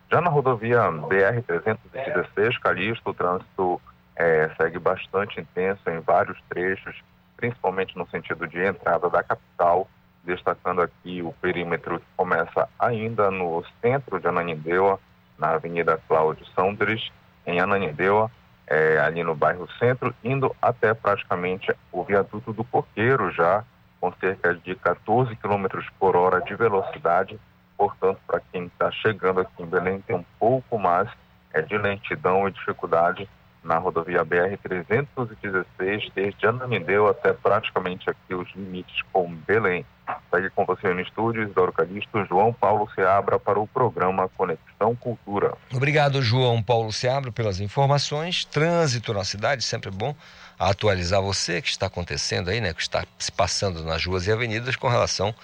[0.09, 3.81] Já na rodovia BR-316, Calixto, o trânsito
[4.15, 6.95] é, segue bastante intenso em vários trechos,
[7.35, 9.87] principalmente no sentido de entrada da capital,
[10.23, 14.99] destacando aqui o perímetro que começa ainda no centro de Ananindeua,
[15.37, 17.09] na Avenida Cláudio Sandres,
[17.45, 18.31] em Ananindeua,
[18.67, 23.63] é, ali no bairro Centro, indo até praticamente o viaduto do Coqueiro, já
[23.99, 25.65] com cerca de 14 km
[25.97, 27.39] por hora de velocidade,
[27.77, 31.09] portanto, para quem está chegando aqui em Belém, tem um pouco mais
[31.53, 33.27] é, de lentidão e dificuldade
[33.63, 39.85] na rodovia BR-316, desde Anamindeu até praticamente aqui os limites com Belém.
[40.31, 45.53] Segue com você no estúdio, Isidoro Calixto, João Paulo Seabra para o programa Conexão Cultura.
[45.73, 48.45] Obrigado, João Paulo Seabra, pelas informações.
[48.45, 50.15] Trânsito na cidade, sempre bom
[50.57, 52.73] atualizar você que está acontecendo aí, né?
[52.73, 55.35] Que está se passando nas ruas e avenidas com relação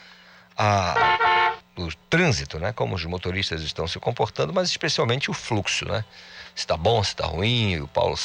[0.58, 0.96] a
[1.76, 2.72] o trânsito, né?
[2.72, 6.06] Como os motoristas estão se comportando, mas especialmente o fluxo, né?
[6.56, 8.18] Se está bom, se está ruim, o Paulo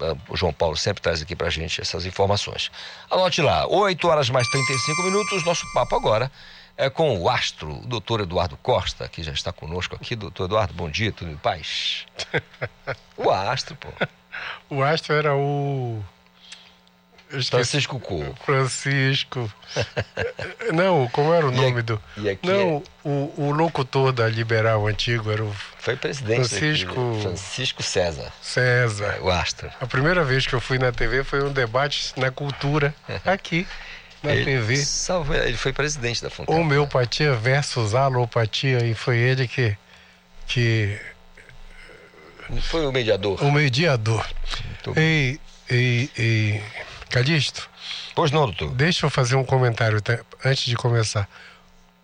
[0.00, 2.70] eh, o João Paulo sempre traz aqui pra gente essas informações.
[3.10, 6.30] Anote lá, 8 horas mais 35 minutos, nosso papo agora
[6.76, 10.16] é com o astro, o doutor Eduardo Costa, que já está conosco aqui.
[10.16, 12.04] Doutor Eduardo, bom dia, tudo em paz?
[13.16, 13.88] o astro, pô.
[14.68, 16.02] O astro era o
[17.42, 18.34] Francisco Co.
[18.44, 19.52] Francisco.
[20.72, 22.00] Não, como era o nome do.
[22.42, 23.08] Não, é...
[23.08, 25.54] o, o locutor da Liberal antigo era o.
[25.78, 26.48] Foi presidente.
[26.48, 27.18] Francisco.
[27.22, 28.32] Francisco César.
[28.40, 29.16] César.
[29.18, 29.70] É, o Astro.
[29.80, 33.66] A primeira vez que eu fui na TV foi um debate na cultura, aqui,
[34.22, 34.76] na ele, TV.
[34.76, 36.60] Salve, ele foi presidente da Fundação.
[36.60, 39.76] Homeopatia versus alopatia, e foi ele que.
[40.46, 40.98] que
[42.62, 43.42] foi o mediador.
[43.42, 44.26] O mediador.
[44.96, 46.60] E, e, e
[47.10, 47.68] Calixto.
[48.14, 48.70] Pois não, doutor.
[48.74, 51.28] Deixa eu fazer um comentário tá, antes de começar.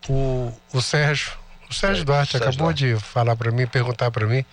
[0.08, 1.32] O, o Sérgio,
[1.68, 2.94] o Sérgio Duarte Sérgio acabou Duarte.
[2.94, 4.44] de falar para mim, perguntar para mim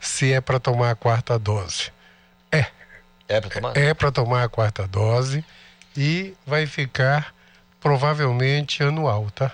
[0.00, 1.92] se é para tomar a quarta dose.
[2.52, 2.66] É.
[3.28, 3.76] É para tomar?
[3.76, 5.44] É para tomar a quarta dose
[5.96, 7.34] e vai ficar
[7.80, 9.52] provavelmente anual, tá?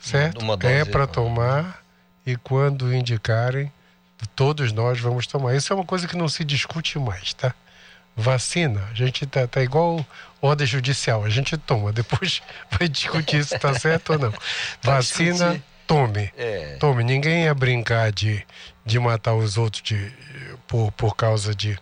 [0.00, 0.40] Certo?
[0.42, 1.82] Uma dose, é para tomar
[2.26, 3.72] e quando indicarem,
[4.34, 5.54] todos nós vamos tomar.
[5.54, 7.54] Isso é uma coisa que não se discute mais, tá?
[8.16, 10.04] Vacina, a gente tá, tá igual
[10.40, 14.34] ordem judicial, a gente toma, depois vai discutir se tá certo ou não.
[14.82, 16.32] Vacina, tome.
[16.36, 16.76] É.
[16.78, 17.02] Tome.
[17.02, 18.44] Ninguém ia brincar de,
[18.84, 20.12] de matar os outros de,
[20.66, 21.78] por, por causa de,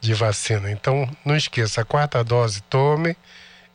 [0.00, 0.70] de vacina.
[0.70, 3.16] Então, não esqueça, a quarta dose tome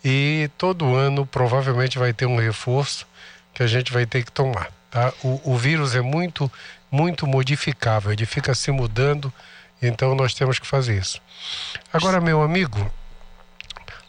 [0.04, 3.08] e todo ano provavelmente vai ter um reforço
[3.54, 4.70] que a gente vai ter que tomar.
[4.91, 5.14] Tá?
[5.24, 6.51] O, o vírus é muito,
[6.91, 9.34] muito modificável, ele fica se mudando,
[9.88, 11.22] então nós temos que fazer isso.
[11.92, 12.92] Agora, meu amigo,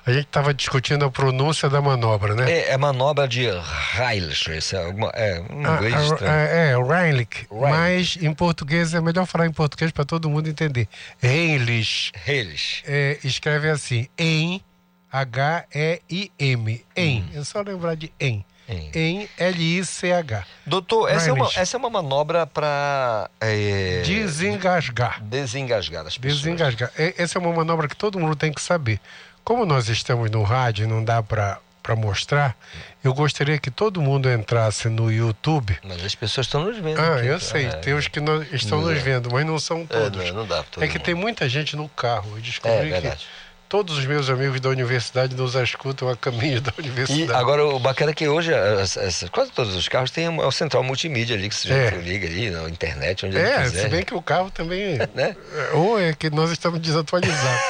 [0.06, 2.50] a gente estava discutindo a pronúncia da manobra, né?
[2.50, 3.46] É, é manobra de
[3.92, 6.32] Reich, isso é, alguma, é um Ah, inglês ah, estranho.
[6.32, 10.88] é, é, Reinlich, mas em português é melhor falar em português para todo mundo entender.
[11.20, 12.12] Reinlich.
[12.22, 12.82] Reinlich.
[12.86, 14.62] É, escreve assim, em,
[15.10, 17.30] H-E-I-M, em.
[17.34, 18.44] É só lembrar de em.
[18.68, 18.90] Em.
[18.94, 20.44] Em, L-I-C-H.
[20.64, 25.22] Doutor, essa é, uma, essa é uma manobra para é, Desengasgar.
[25.22, 26.40] desengasgar as pessoas.
[26.42, 26.90] Desengasgar.
[26.96, 29.00] É- Essa é uma manobra que todo mundo tem que saber.
[29.42, 31.60] Como nós estamos no rádio e não dá para
[31.96, 32.56] mostrar,
[33.04, 35.76] eu gostaria que todo mundo entrasse no YouTube.
[35.84, 36.98] Mas as pessoas estão nos vendo.
[36.98, 37.44] Ah, aqui, eu tá?
[37.44, 39.00] sei, É, tem os que não- estão nos é.
[39.00, 40.24] vendo, mas não são É, todos.
[40.28, 41.04] não, não dá É que mundo.
[41.04, 42.30] tem muita gente no carro.
[42.32, 43.26] Eu É, descobri que verdade.
[43.74, 47.32] Todos os meus amigos da universidade nos escutam a caminho da E universidade.
[47.32, 50.84] agora o bacana é que hoje as- as- quase todos os carros têm uma central
[50.84, 51.90] multimídia ali que você É.
[51.90, 53.82] já liga ali na internet, onde É, quiser.
[53.82, 54.96] se bem que o carro também.
[55.12, 55.34] Né?
[55.72, 57.60] Ou é que nós estamos desatualizados.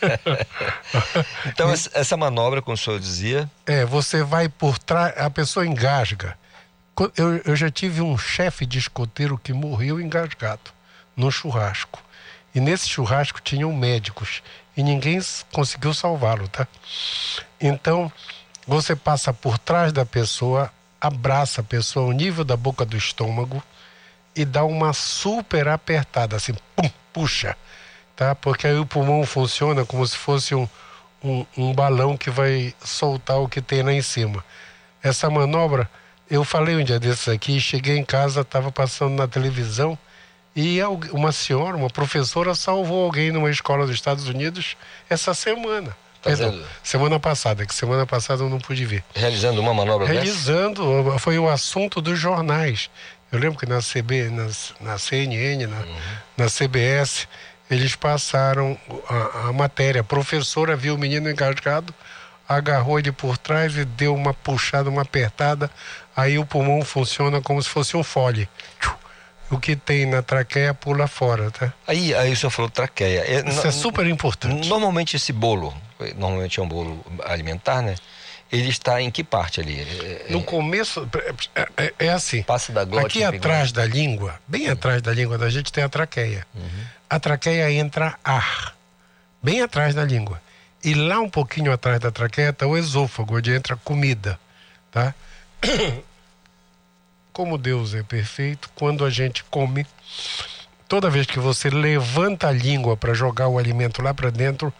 [1.46, 5.64] Então essa- essa manobra, como o senhor dizia, É, você vai por trás, a pessoa
[5.64, 6.36] engasga.
[7.16, 10.72] Eu, eu já tive um chefe de escoteiro que morreu engasgado
[11.16, 12.02] num churrasco.
[12.52, 14.42] E nesse churrasco tinham médicos
[14.76, 15.18] e ninguém
[15.52, 16.68] conseguiu salvá-lo, tá?
[17.60, 18.12] Então,
[18.66, 20.70] você passa por trás da pessoa,
[21.00, 23.62] abraça a pessoa ao nível da boca do estômago
[24.34, 27.56] e dá uma super apertada, assim, pum, puxa,
[28.14, 28.34] tá?
[28.34, 30.68] Porque aí o pulmão funciona como se fosse um,
[31.24, 34.44] um, um balão que vai soltar o que tem lá em cima.
[35.02, 35.88] Essa manobra,
[36.28, 39.98] eu falei um dia desses aqui, cheguei em casa, estava passando na televisão
[40.56, 40.80] e
[41.12, 44.74] uma senhora, uma professora, salvou alguém numa escola dos Estados Unidos
[45.08, 45.94] essa semana.
[46.22, 49.04] Perdão, Fazendo- semana passada, que semana passada eu não pude ver.
[49.14, 50.18] realizando uma manobra dessa.
[50.18, 52.88] Realizando, foi o assunto dos jornais.
[53.30, 54.48] Eu lembro que na CB, na,
[54.80, 55.84] na CNN, na,
[56.36, 57.28] na CBS,
[57.70, 58.78] eles passaram
[59.08, 60.00] a, a matéria.
[60.00, 61.94] A professora viu o menino engasgado,
[62.48, 65.70] agarrou ele por trás e deu uma puxada, uma apertada.
[66.16, 68.48] Aí o pulmão funciona como se fosse um fole.
[68.80, 68.94] Tchiu.
[69.50, 71.72] O que tem na traqueia pula fora, tá?
[71.86, 73.20] Aí, aí o senhor falou traqueia.
[73.20, 74.68] É, Isso é super importante.
[74.68, 75.72] Normalmente esse bolo,
[76.16, 77.94] normalmente é um bolo alimentar, né?
[78.50, 79.80] Ele está em que parte ali?
[79.80, 81.08] É- No começo,
[81.54, 82.42] é, é- é assim.
[82.42, 85.88] Passa da glote Aqui atrás da língua, bem atrás da língua da gente tem a
[85.88, 86.46] traqueia.
[87.10, 88.74] A traqueia entra ar,
[89.42, 90.40] bem atrás da língua.
[90.84, 94.38] E lá um pouquinho atrás da traqueia está o esôfago, onde entra comida,
[94.92, 95.12] tá?
[97.36, 99.86] Como Deus é perfeito, quando a gente come,
[100.88, 104.72] toda vez que você levanta a língua para jogar o alimento lá para dentro,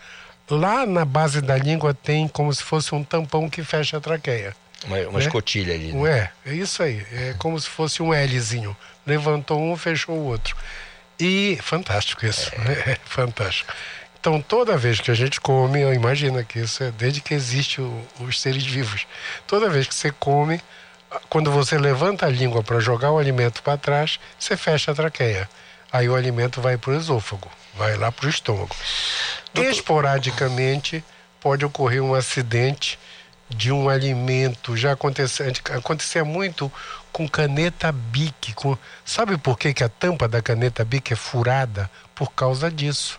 [0.48, 4.56] lá na base da língua tem como se fosse um tampão que fecha a traqueia.
[4.86, 5.26] Uma, uma né?
[5.26, 5.92] escotilha ali.
[5.92, 6.00] Né?
[6.00, 7.06] Ué, é isso aí.
[7.12, 8.74] É como se fosse um Lzinho.
[9.06, 10.56] Levantou um, fechou o outro.
[11.20, 12.50] E fantástico isso.
[12.54, 13.70] É, é fantástico.
[14.18, 17.82] Então, toda vez que a gente come, eu imagino que isso é desde que existe
[17.82, 19.06] o, os seres vivos.
[19.46, 20.58] Toda vez que você come,
[21.28, 25.48] quando você levanta a língua para jogar o alimento para trás, você fecha a traqueia.
[25.92, 28.74] Aí o alimento vai para o esôfago, vai lá para o estômago.
[29.54, 31.02] Esporadicamente
[31.40, 32.98] pode ocorrer um acidente
[33.48, 34.76] de um alimento.
[34.76, 36.70] Já acontecia, acontecia muito
[37.12, 38.52] com caneta Bic.
[38.54, 41.90] Com, sabe por que, que a tampa da caneta Bic é furada?
[42.14, 43.18] Por causa disso.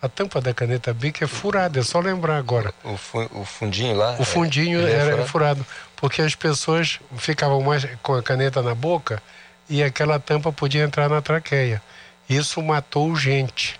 [0.00, 2.74] A tampa da caneta Bic é furada, é só lembrar agora.
[2.82, 2.98] O,
[3.40, 4.16] o fundinho lá?
[4.18, 5.28] O fundinho é, era furado?
[5.28, 5.66] furado,
[6.02, 9.22] porque as pessoas ficavam mais com a caneta na boca
[9.70, 11.80] e aquela tampa podia entrar na traqueia.
[12.28, 13.78] Isso matou gente,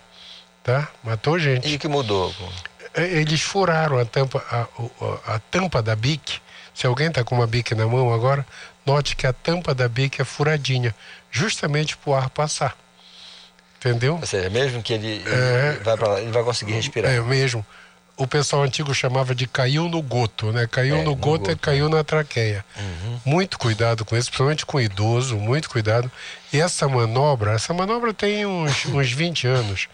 [0.63, 0.87] tá?
[1.03, 1.67] Matou gente.
[1.67, 2.33] E o que mudou?
[2.95, 6.39] Eles furaram a tampa, a, a, a tampa da Bic.
[6.73, 8.47] Se alguém está com uma Bic na mão agora,
[8.85, 10.95] note que a tampa da Bic é furadinha,
[11.29, 12.73] justamente para o ar passar.
[13.79, 14.15] Entendeu?
[14.15, 17.11] Ou seja, mesmo que ele, é, ele, vai lá, ele vai conseguir respirar.
[17.11, 17.65] É mesmo.
[18.15, 20.67] O pessoal antigo chamava de caiu no goto, né?
[20.67, 22.63] Caiu é, no, goto, goto é caiu na traqueia.
[22.77, 23.19] Uhum.
[23.25, 26.11] Muito cuidado com isso, principalmente com idoso, muito cuidado.
[26.51, 29.87] E essa manobra, essa manobra tem uns, uns 20 anos,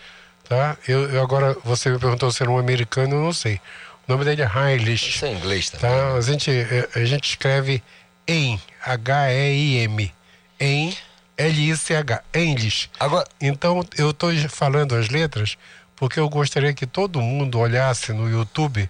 [0.47, 0.77] tá?
[0.85, 3.61] Eu, eu, agora, você me perguntou se era um americano, eu não sei.
[4.05, 5.09] O nome dele é Heimlich.
[5.09, 5.89] Isso é inglês também.
[5.89, 6.13] Tá?
[6.15, 6.51] A, gente,
[6.95, 7.81] a gente escreve
[8.27, 10.13] em, H-E-I-M,
[10.59, 10.97] em
[11.37, 12.89] L-I-C-H, English.
[12.99, 13.25] Agora...
[13.39, 15.57] Então, eu estou falando as letras
[15.99, 18.89] porque eu gostaria que todo mundo olhasse no YouTube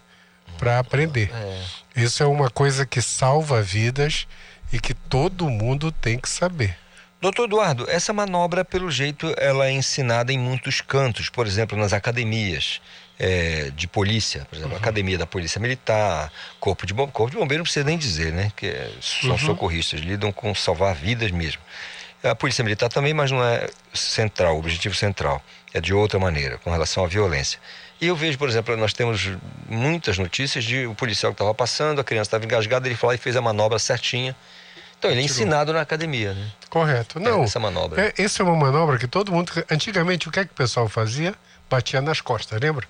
[0.58, 1.32] para aprender.
[1.34, 2.04] É.
[2.04, 4.28] Isso é uma coisa que salva vidas
[4.72, 6.78] e que todo mundo tem que saber.
[7.20, 11.92] Doutor Eduardo, essa manobra, pelo jeito, ela é ensinada em muitos cantos, por exemplo, nas
[11.92, 12.80] academias
[13.18, 14.78] é, de polícia, por exemplo, uhum.
[14.78, 18.54] Academia da Polícia Militar, Corpo de Bombeiro, Corpo de Bombeiro não precisa nem dizer, né?
[18.56, 19.38] Que é, são uhum.
[19.38, 21.62] socorristas, lidam com salvar vidas mesmo.
[22.24, 25.44] A Polícia Militar também, mas não é central, o objetivo central.
[25.74, 27.60] É de outra maneira, com relação à violência.
[28.02, 29.30] E eu vejo, por exemplo, nós temos
[29.68, 33.16] muitas notícias de o policial que estava passando, a criança estava engasgada, ele foi lá
[33.16, 34.36] e fez a manobra certinha.
[34.98, 36.52] Então, ele é ensinado na academia, né?
[36.70, 37.20] Correto.
[37.20, 38.02] Não, é essa manobra.
[38.02, 39.52] É, essa é uma manobra que todo mundo...
[39.70, 41.34] Antigamente, o que é que o pessoal fazia?
[41.70, 42.86] Batia nas costas, lembra?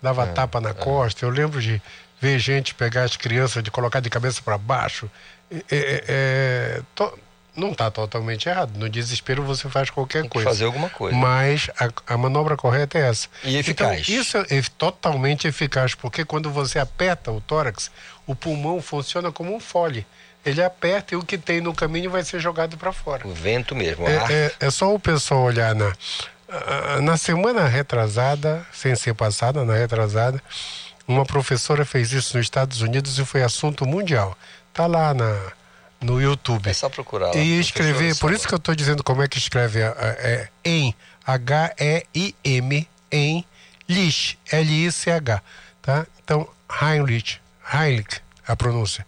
[0.00, 0.74] Dava é, tapa na é.
[0.74, 1.24] costa.
[1.24, 1.80] Eu lembro de
[2.20, 5.10] ver gente pegar as crianças, de colocar de cabeça para baixo.
[5.50, 7.12] É, é, é to
[7.56, 8.76] não está totalmente errado.
[8.76, 10.48] No desespero você faz qualquer coisa.
[10.48, 11.16] fazer alguma coisa.
[11.16, 13.28] Mas a, a, manobra correta é essa.
[13.44, 14.08] E eficaz.
[14.08, 17.90] Então, isso é totalmente eficaz, porque quando você aperta o tórax,
[18.26, 20.06] o pulmão funciona como um fole.
[20.44, 23.26] Ele aperta e o que tem no caminho vai ser jogado para fora.
[23.26, 24.08] O vento mesmo.
[24.08, 25.92] É, é, é, só o pessoal olhar na,
[27.02, 30.42] na semana retrasada, sem ser passada, na retrasada,
[31.06, 34.36] uma professora fez isso nos Estados Unidos e foi assunto mundial.
[34.72, 35.52] Tá lá na
[36.00, 36.68] no YouTube.
[36.68, 37.34] É só procurar.
[37.36, 40.94] e escrever, por isso que eu estou dizendo como é que escreve é, é, em
[41.26, 43.44] H-E-I-M, em
[43.88, 45.42] Lich, L-I-C-H,
[45.82, 46.06] tá?
[46.24, 46.48] Então,
[46.80, 47.40] Heinrich,
[47.72, 49.06] Heinrich, a pronúncia.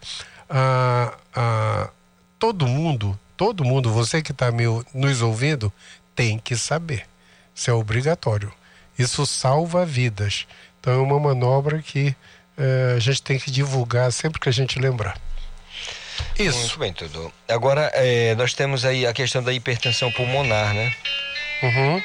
[0.49, 1.89] Ah, ah,
[2.37, 4.49] todo mundo, todo mundo, você que está
[4.93, 5.71] nos ouvindo,
[6.15, 7.05] tem que saber.
[7.55, 8.51] Isso é obrigatório.
[8.97, 10.45] Isso salva vidas.
[10.79, 12.15] Então, é uma manobra que
[12.57, 15.17] eh, a gente tem que divulgar sempre que a gente lembrar.
[16.37, 16.59] Isso.
[16.59, 17.33] Muito bem, tudo.
[17.47, 20.93] Agora, é, nós temos aí a questão da hipertensão pulmonar, né?
[21.61, 22.03] Uhum.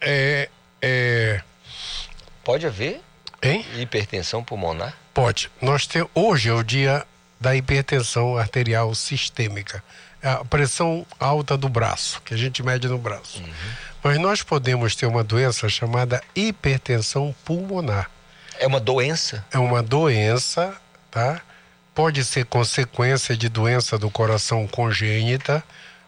[0.00, 0.48] É,
[0.80, 1.40] é...
[2.44, 3.00] Pode haver
[3.42, 3.64] hein?
[3.76, 4.94] hipertensão pulmonar?
[5.12, 5.50] Pode.
[5.60, 7.04] Nós tem, hoje é o dia
[7.40, 9.82] da hipertensão arterial sistêmica.
[10.22, 13.40] É a pressão alta do braço, que a gente mede no braço.
[13.40, 13.52] Uhum.
[14.02, 18.10] Mas nós podemos ter uma doença chamada hipertensão pulmonar.
[18.58, 19.44] É uma doença?
[19.52, 20.76] É uma doença,
[21.10, 21.40] tá?
[21.98, 25.64] Pode ser consequência de doença do coração congênita,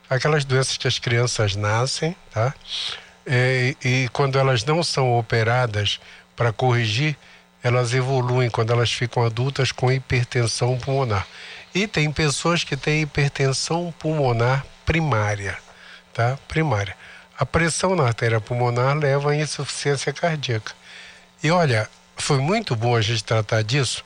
[0.09, 2.55] aquelas doenças que as crianças nascem, tá?
[3.27, 5.99] E, e quando elas não são operadas
[6.37, 7.17] para corrigir,
[7.61, 11.27] elas evoluem quando elas ficam adultas com hipertensão pulmonar.
[11.75, 15.59] E tem pessoas que têm hipertensão pulmonar primária,
[16.15, 16.39] tá?
[16.47, 16.97] Primária.
[17.37, 20.73] A pressão na artéria pulmonar leva à insuficiência cardíaca.
[21.43, 24.05] E olha, foi muito bom a gente tratar disso,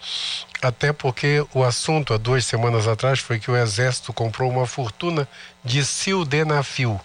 [0.66, 5.28] até porque o assunto há duas semanas atrás foi que o Exército comprou uma fortuna
[5.64, 7.00] de sildenafil.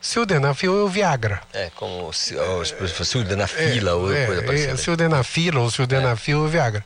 [0.00, 1.40] Sildenafil é o Viagra.
[1.52, 2.34] É, como se
[2.94, 4.72] fosse sildenafila é, ou é, coisa parecida.
[4.72, 6.84] É, sildenafila ou sildenafil é o Viagra.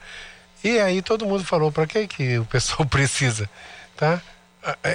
[0.62, 3.48] E aí todo mundo falou, para que, que o pessoal precisa?
[3.96, 4.20] Tá?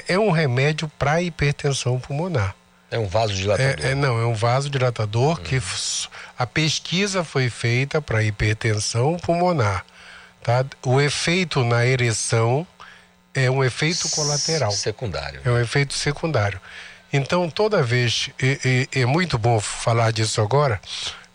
[0.07, 2.55] É um remédio para hipertensão pulmonar.
[2.91, 3.86] É um vasodilatador.
[3.86, 6.07] É, é, não, é um vasodilatador que f-
[6.38, 9.84] a pesquisa foi feita para hipertensão pulmonar.
[10.43, 10.65] Tá?
[10.85, 12.67] O efeito na ereção
[13.33, 14.71] é um efeito colateral.
[14.71, 15.41] Secundário.
[15.43, 16.59] É um efeito secundário.
[17.11, 20.81] Então, toda vez, e, e- é muito bom falar disso agora,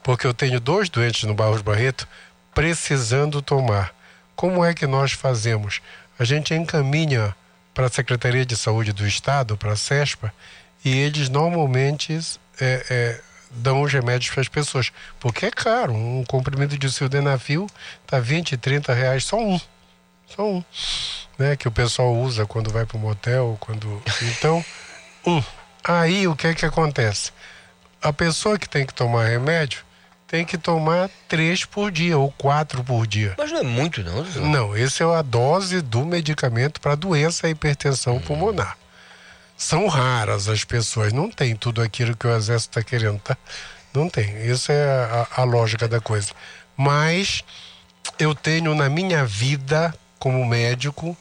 [0.03, 2.07] porque eu tenho dois doentes no Barros Barreto
[2.55, 3.95] precisando tomar.
[4.37, 5.81] Como é que nós fazemos?
[6.19, 7.35] A gente encaminha
[7.73, 10.33] para a Secretaria de Saúde do Estado, para a CESPA,
[10.85, 12.19] e eles normalmente
[12.61, 13.21] é, é,
[13.51, 14.93] dão os remédios para as pessoas.
[15.19, 15.93] Porque é caro.
[15.93, 17.67] Um comprimido de sildenafil
[18.05, 19.61] está 20, 30 reais, só um.
[20.27, 20.65] Só um.
[21.39, 24.03] Né, que o pessoal usa quando vai para o motel, quando.
[24.23, 24.65] Então,
[25.27, 25.43] um.
[25.85, 27.33] Aí o que é que acontece?
[28.03, 29.85] A pessoa que tem que tomar remédio
[30.29, 33.35] tem que tomar três por dia ou quatro por dia.
[33.39, 34.23] Mas não é muito, não?
[34.23, 34.43] doutor?
[34.43, 38.77] Não, esse é a dose do medicamento para doença e hipertensão pulmonar.
[39.59, 43.37] São raras as pessoas, não tem tudo aquilo que o exército está querendo, tá?
[43.93, 44.47] Não tem.
[44.47, 46.31] Isso é a, a lógica da coisa.
[46.77, 47.43] Mas
[48.21, 51.17] eu tenho na minha vida, como médico,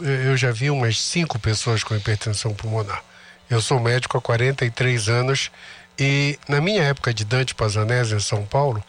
[0.00, 3.04] eu já vi umas cinco pessoas com hipertensão pulmonar.
[3.50, 5.50] Eu sou médico há 43 anos
[5.98, 8.82] e na minha época de Dante Pazanese, em São Paulo,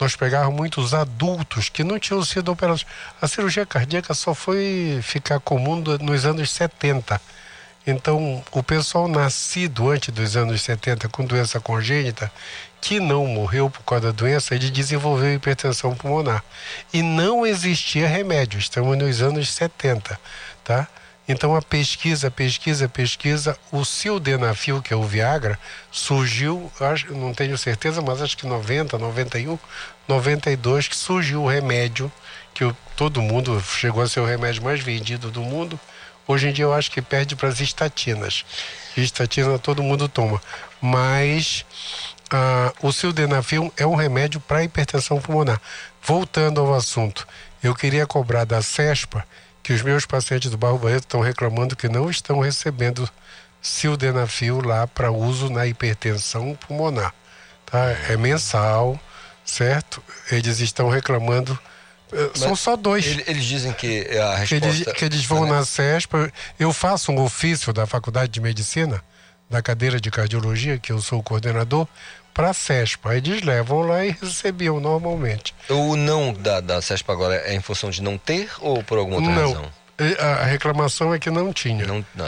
[0.00, 2.86] nós pegávamos muitos adultos que não tinham sido operados.
[3.20, 7.20] A cirurgia cardíaca só foi ficar comum nos anos 70.
[7.86, 12.30] Então, o pessoal nascido antes dos anos 70 com doença congênita,
[12.80, 16.44] que não morreu por causa da doença, ele desenvolveu hipertensão pulmonar.
[16.92, 20.18] E não existia remédio, estamos nos anos 70,
[20.64, 20.86] tá?
[21.28, 25.58] Então a pesquisa, pesquisa, pesquisa, o sildenafil, que é o Viagra,
[25.90, 29.58] surgiu, acho, não tenho certeza, mas acho que 90, 91,
[30.08, 32.10] 92 que surgiu o remédio
[32.52, 35.78] que todo mundo chegou a ser o remédio mais vendido do mundo.
[36.26, 38.44] Hoje em dia eu acho que perde para as estatinas.
[38.96, 40.40] Estatina todo mundo toma,
[40.80, 41.64] mas
[42.30, 45.60] ah, o sildenafil é um remédio para hipertensão pulmonar.
[46.02, 47.26] Voltando ao assunto,
[47.62, 49.24] eu queria cobrar da CESPA
[49.62, 53.08] que os meus pacientes do Barro Barreto estão reclamando que não estão recebendo
[53.60, 57.14] sildenafil lá para uso na hipertensão pulmonar.
[57.64, 57.90] Tá?
[58.08, 58.98] É mensal,
[59.44, 60.02] certo?
[60.30, 61.58] Eles estão reclamando.
[62.34, 63.06] São Mas só dois.
[63.06, 64.66] ele- Eles dizem que a Que resposta...
[64.66, 66.32] eles, que eles vão na CESPA.
[66.58, 69.02] Eu faço um ofício da Faculdade de Medicina,
[69.48, 71.86] da cadeira de cardiologia, que eu sou o coordenador,
[72.34, 73.10] para a CESPA.
[73.10, 75.54] Aí Eles levam lá e recebiam normalmente.
[75.68, 79.16] O não da, da CESP agora é em função de não ter ou por alguma
[79.18, 79.52] outra não.
[79.52, 79.70] razão?
[80.18, 81.86] A a reclamação é que não tinha.
[81.86, 82.26] Não, não,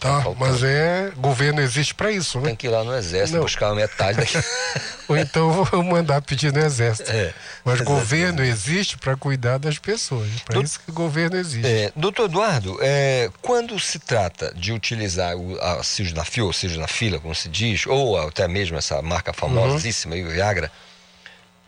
[0.00, 1.12] tá, mas é.
[1.16, 2.48] Governo existe para isso, né?
[2.48, 3.44] Tem que ir lá no exército Não.
[3.44, 4.38] buscar metade daqui.
[5.08, 7.10] Ou então vou mandar pedir no exército.
[7.10, 7.34] É,
[7.64, 7.90] Mas exato.
[7.90, 10.28] governo existe para cuidar das pessoas.
[10.44, 11.66] Para isso que o governo existe.
[11.66, 16.88] É, doutor Eduardo, é, quando se trata de utilizar o, a sildenafil, ou seja, na
[16.88, 20.70] fila, como se diz, ou até mesmo essa marca famosíssima, o Viagra,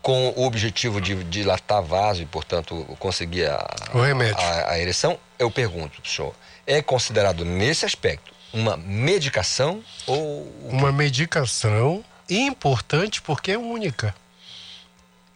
[0.01, 6.01] com o objetivo de dilatar vaso e, portanto, conseguir a, a, a ereção, eu pergunto,
[6.07, 6.35] senhor,
[6.67, 10.47] é considerado nesse aspecto uma medicação ou...
[10.69, 14.13] Uma medicação importante porque é única.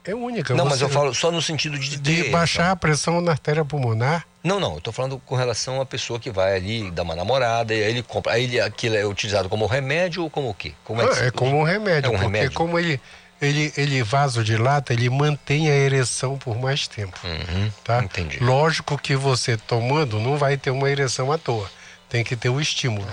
[0.05, 0.53] É única.
[0.55, 3.65] Não, mas Você- eu falo só no sentido de de baixar a pressão na artéria
[3.65, 4.25] pulmonar.
[4.43, 7.73] Não, não, eu tô falando com relação à pessoa que vai ali dar uma namorada
[7.73, 8.33] e aí ele compra.
[8.33, 10.71] Aí ele, aquilo é utilizado como remédio ou como o quê?
[10.85, 12.53] Como Ah, que se- é como um remédio, É um porque remédio?
[12.53, 13.01] como ele,
[13.41, 17.17] ele, ele vasodilata, ele mantém a ereção por mais tempo.
[17.23, 18.03] Uhum, tá?
[18.03, 18.39] entendi.
[18.39, 21.69] Lógico que você tomando não vai ter uma ereção à toa.
[22.09, 23.05] Tem que ter o estímulo.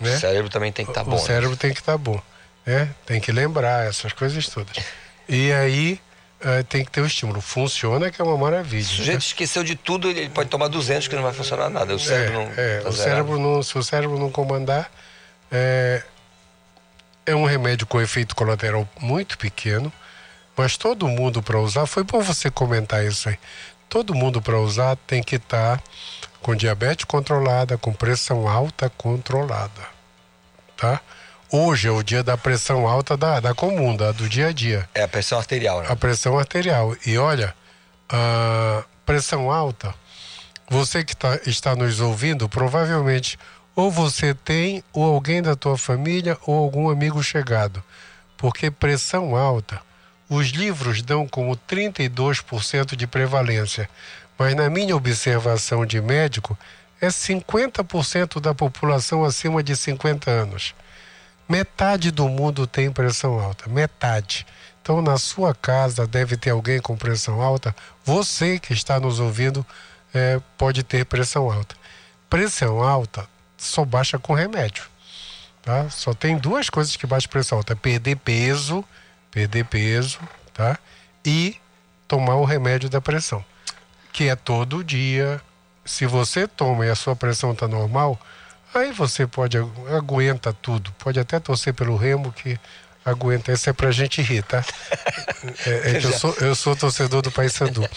[0.00, 0.16] né?
[0.16, 1.16] O cérebro também tem que estar o bom.
[1.16, 1.18] né?
[1.18, 2.20] cérebro tem que estar bom.
[2.66, 2.88] Né?
[3.04, 4.76] Tem que lembrar essas coisas todas.
[5.32, 6.00] E aí
[6.40, 7.40] eh, tem que ter o estímulo.
[7.40, 8.82] Funciona que é uma maravilha.
[8.82, 11.94] Se o sujeito esqueceu de tudo, ele pode tomar 200 que não vai funcionar nada.
[11.94, 12.52] O cérebro não.
[12.56, 12.96] É, tá o zerado.
[12.96, 14.90] cérebro não, se o cérebro não comandar,
[15.52, 16.02] é,
[17.30, 19.92] é um remédio com efeito colateral muito pequeno,
[20.56, 23.38] mas todo mundo para usar, foi bom você comentar isso aí.
[23.88, 25.82] Todo mundo para usar tem que estar
[26.40, 29.82] com diabetes controlada, com pressão alta controlada,
[30.76, 31.00] tá?
[31.52, 34.88] Hoje é o dia da pressão alta da, da comum, da, do dia a dia.
[34.94, 35.86] É a pressão arterial, né?
[35.88, 36.96] A pressão arterial.
[37.04, 37.52] E olha,
[38.08, 39.92] a pressão alta,
[40.68, 43.36] você que tá, está nos ouvindo, provavelmente
[43.80, 47.82] ou você tem, ou alguém da tua família, ou algum amigo chegado.
[48.36, 49.80] Porque pressão alta,
[50.28, 53.88] os livros dão como 32% de prevalência.
[54.38, 56.58] Mas na minha observação de médico,
[57.00, 60.74] é 50% da população acima de 50 anos.
[61.48, 64.46] Metade do mundo tem pressão alta, metade.
[64.82, 67.74] Então, na sua casa deve ter alguém com pressão alta.
[68.04, 69.64] Você que está nos ouvindo
[70.14, 71.74] eh, pode ter pressão alta.
[72.28, 73.26] Pressão alta
[73.60, 74.84] só baixa com remédio.
[75.62, 75.88] tá?
[75.90, 78.84] Só tem duas coisas que bate pressão alta: perder peso,
[79.30, 80.18] perder peso,
[80.52, 80.78] tá?
[81.24, 81.56] E
[82.08, 83.44] tomar o remédio da pressão,
[84.12, 85.40] que é todo dia.
[85.84, 88.18] Se você toma e a sua pressão está normal,
[88.74, 89.56] aí você pode
[89.96, 92.58] aguenta tudo, pode até torcer pelo remo que
[93.04, 93.52] aguenta.
[93.52, 94.64] Isso é pra gente rir, tá?
[95.66, 97.88] É, é eu sou, eu sou torcedor do Paysandu.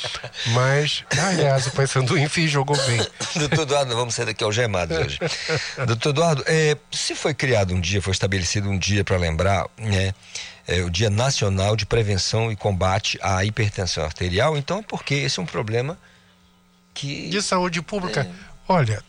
[0.47, 3.05] Mas, aliás, o Paysandu, enfim, jogou bem.
[3.35, 5.19] Doutor Eduardo, vamos sair daqui algemados hoje.
[5.85, 10.13] Doutor Eduardo, é, se foi criado um dia, foi estabelecido um dia para lembrar, né?
[10.65, 15.37] É, o Dia Nacional de Prevenção e Combate à Hipertensão Arterial, então é porque esse
[15.37, 15.97] é um problema
[16.93, 17.27] que.
[17.27, 18.21] De saúde pública.
[18.21, 18.53] É...
[18.67, 19.03] Olha,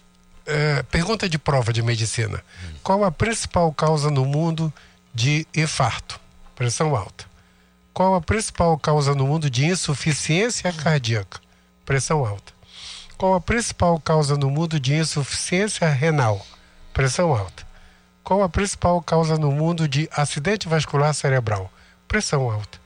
[0.46, 2.38] é, pergunta de prova de medicina.
[2.38, 2.74] Hum.
[2.82, 4.72] Qual a principal causa no mundo
[5.14, 6.20] de infarto,
[6.56, 7.24] pressão alta.
[7.92, 11.38] Qual a principal causa no mundo de insuficiência cardíaca?
[11.84, 12.52] Pressão alta.
[13.16, 16.44] Qual a principal causa no mundo de insuficiência renal?
[16.92, 17.64] Pressão alta.
[18.24, 21.70] Qual a principal causa no mundo de acidente vascular cerebral?
[22.08, 22.80] Pressão alta.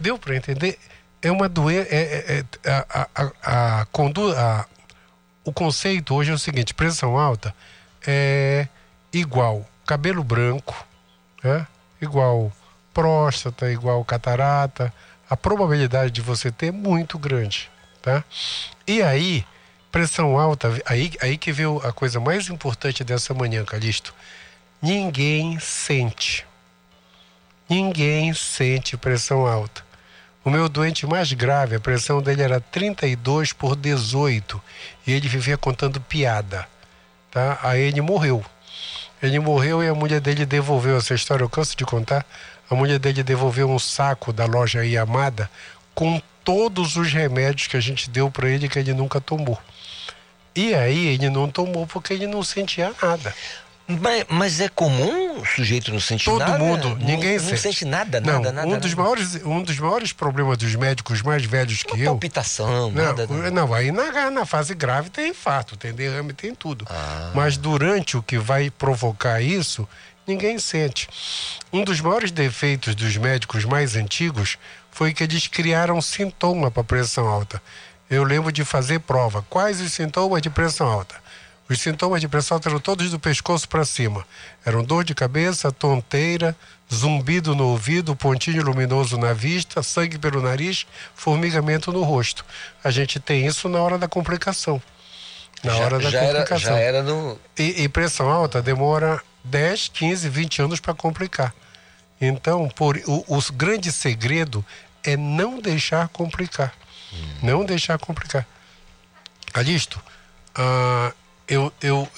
[0.00, 0.78] Deu para entender?
[1.22, 1.88] É uma doença.
[1.90, 4.66] É, é, é, a, a, a, a,
[5.44, 7.54] o conceito hoje é o seguinte: pressão alta
[8.06, 8.66] é
[9.12, 10.74] igual cabelo branco,
[11.42, 11.66] né?
[12.00, 12.52] igual
[12.92, 14.92] próstata, igual catarata,
[15.28, 17.70] a probabilidade de você ter é muito grande,
[18.02, 18.24] tá?
[18.86, 19.44] E aí,
[19.92, 24.14] pressão alta, aí, aí que veio a coisa mais importante dessa manhã, Calixto.
[24.80, 26.46] Ninguém sente.
[27.68, 29.86] Ninguém sente pressão alta.
[30.44, 34.62] O meu doente mais grave, a pressão dele era 32 por 18
[35.06, 36.66] e ele vivia contando piada,
[37.30, 37.58] tá?
[37.62, 38.42] Aí ele morreu.
[39.22, 42.24] Ele morreu e a mulher dele devolveu essa história, eu canso de contar.
[42.70, 45.50] A mulher dele devolveu um saco da loja Yamada
[45.94, 49.58] com todos os remédios que a gente deu para ele que ele nunca tomou.
[50.54, 53.34] E aí ele não tomou porque ele não sentia nada.
[53.88, 56.58] Mas, mas, é comum o sujeito não sentir Todo nada?
[56.58, 57.52] Todo mundo, ninguém não, sente.
[57.52, 58.66] Não sente nada, nada, não, nada.
[58.66, 59.02] Um, nada, dos nada.
[59.02, 62.10] Maiores, um dos maiores problemas dos médicos mais velhos que Uma eu.
[62.10, 63.26] palpitação, não, nada.
[63.26, 66.84] Não, não aí na, na fase grave tem infarto, tem derrame, tem tudo.
[66.90, 67.32] Ah.
[67.34, 69.88] Mas durante o que vai provocar isso,
[70.26, 71.08] ninguém sente.
[71.72, 74.58] Um dos maiores defeitos dos médicos mais antigos
[74.90, 77.62] foi que eles criaram sintoma para pressão alta.
[78.10, 79.44] Eu lembro de fazer prova.
[79.48, 81.14] Quais os sintomas de pressão alta?
[81.68, 84.26] Os sintomas de pressão alta eram todos do pescoço para cima.
[84.64, 86.56] Eram dor de cabeça, tonteira,
[86.92, 92.44] zumbido no ouvido, pontinho luminoso na vista, sangue pelo nariz, formigamento no rosto.
[92.82, 94.80] A gente tem isso na hora da complicação.
[95.62, 96.76] Na já, hora da já complicação.
[96.76, 97.38] Era, já era no...
[97.58, 101.54] E, e pressão alta demora 10, 15, 20 anos para complicar.
[102.18, 104.64] Então, por, o, o, grande segredo
[105.04, 106.72] é não deixar complicar.
[107.12, 107.34] Hum.
[107.42, 108.46] Não deixar complicar.
[109.52, 110.00] Calixto,
[110.54, 111.12] ah,
[111.48, 112.08] eu, eu,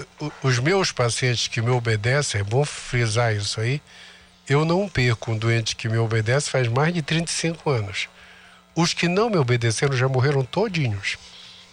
[0.43, 3.81] os meus pacientes que me obedecem, é bom frisar isso aí,
[4.49, 8.09] eu não perco um doente que me obedece faz mais de 35 anos.
[8.75, 11.17] Os que não me obedeceram já morreram todinhos,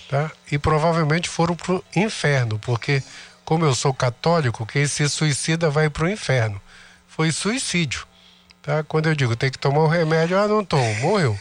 [0.08, 0.32] tá?
[0.52, 3.02] E provavelmente foram pro inferno, porque
[3.44, 6.62] como eu sou católico, quem se suicida vai pro inferno.
[7.08, 8.06] Foi suicídio,
[8.62, 8.84] tá?
[8.84, 11.40] Quando eu digo tem que tomar o um remédio, ah, não tomo, morreu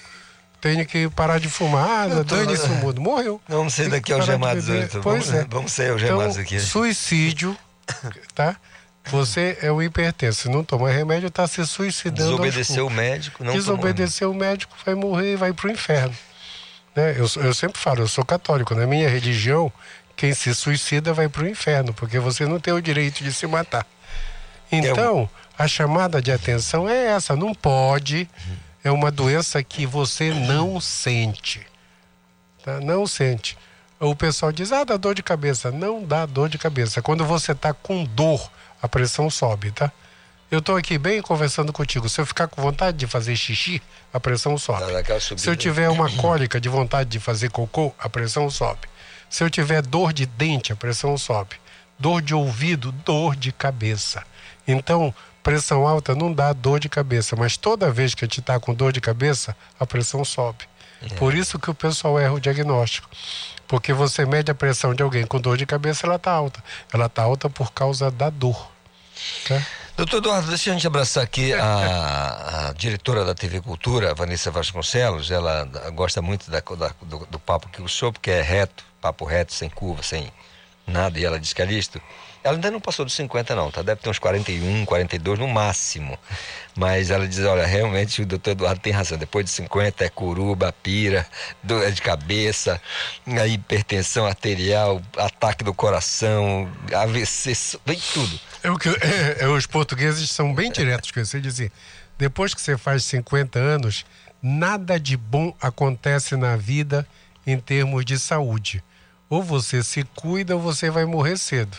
[0.67, 3.01] tenho que parar de fumar, o mundo.
[3.01, 3.41] Morreu.
[3.49, 4.89] Vamos sair daqui algemados hoje.
[5.03, 5.47] Pois vamos, é.
[5.49, 6.61] Vamos sair algemados então, aqui.
[6.61, 7.57] Suicídio,
[8.35, 8.57] tá?
[9.09, 10.43] Você é o hipertenso.
[10.43, 12.31] Se não tomar remédio, está se suicidando.
[12.31, 16.15] Desobedeceu o médico, não Desobedeceu o médico, vai morrer e vai para o inferno.
[16.95, 17.13] Né?
[17.13, 18.75] Eu, eu sempre falo, eu sou católico.
[18.75, 19.73] Na minha religião,
[20.17, 23.47] quem se suicida vai para o inferno, porque você não tem o direito de se
[23.47, 23.87] matar.
[24.73, 27.37] Então, a chamada de atenção é essa.
[27.37, 28.29] Não pode
[28.87, 31.67] é uma doença que você não sente.
[32.63, 32.79] Tá?
[32.81, 33.59] Não sente.
[33.99, 35.73] O pessoal diz, ah, dá dor de cabeça.
[35.73, 37.03] Não dá dor de cabeça.
[37.03, 38.49] Quando você está com dor,
[38.81, 39.91] a pressão sobe, tá?
[40.49, 42.09] Eu estou aqui bem conversando contigo.
[42.09, 43.83] Se eu ficar com vontade de fazer xixi,
[44.13, 44.85] a pressão sobe.
[45.37, 48.87] Se eu tiver uma cólica de vontade de fazer cocô, a pressão sobe.
[49.29, 51.57] Se eu tiver dor de dente, a pressão sobe.
[51.99, 54.23] Dor de ouvido, dor de cabeça.
[54.69, 55.13] Então,
[55.47, 58.75] pressão alta não dá dor de cabeça, mas toda vez que a gente está com
[58.75, 60.65] dor de cabeça, a pressão sobe.
[61.01, 61.15] É.
[61.15, 63.09] Por isso que o pessoal erra o diagnóstico.
[63.69, 66.63] Porque você mede a pressão de alguém com dor de cabeça, ela está alta.
[66.93, 68.73] Ela está alta por causa da dor.
[69.47, 69.63] Tá?
[69.97, 75.31] Doutor Eduardo, deixa a gente abraçar aqui a, a, diretora da TV Cultura, Vanessa Vasconcelos.
[75.31, 79.25] Ela gosta muito da, da, do, do, papo que o senhor, porque é reto, papo
[79.25, 80.29] reto, sem curva, sem,
[80.87, 81.19] Nada.
[81.19, 82.01] E ela disse que é listo.
[82.47, 83.83] Ela ainda não passou dos 50 não, tá?
[83.83, 86.17] Deve ter uns 41, 42 no máximo.
[86.77, 89.19] Mas ela diz, olha, realmente o doutor Eduardo tem razão.
[89.19, 91.27] Depois de 50 é curuba, pira,
[91.61, 92.81] dor de cabeça,
[93.51, 98.39] hipertensão arterial, ataque do coração, AVC, vem tudo.
[98.63, 101.37] É o que, é, é, os portugueses são bem diretos com isso.
[101.37, 101.73] Eles dizem,
[102.17, 104.07] depois que você faz 50 anos,
[104.41, 107.05] nada de bom acontece na vida
[107.45, 108.85] em termos de saúde.
[109.29, 111.77] Ou você se cuida ou você vai morrer cedo.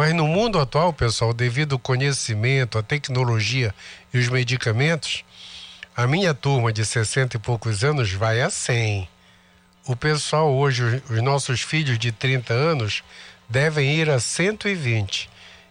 [0.00, 3.74] Mas no mundo atual, pessoal, devido ao conhecimento, à tecnologia
[4.14, 5.22] e os medicamentos,
[5.94, 9.06] a minha turma de 60 e poucos anos vai a 100.
[9.86, 13.02] O pessoal hoje, os nossos filhos de 30 anos,
[13.46, 15.28] devem ir a 120.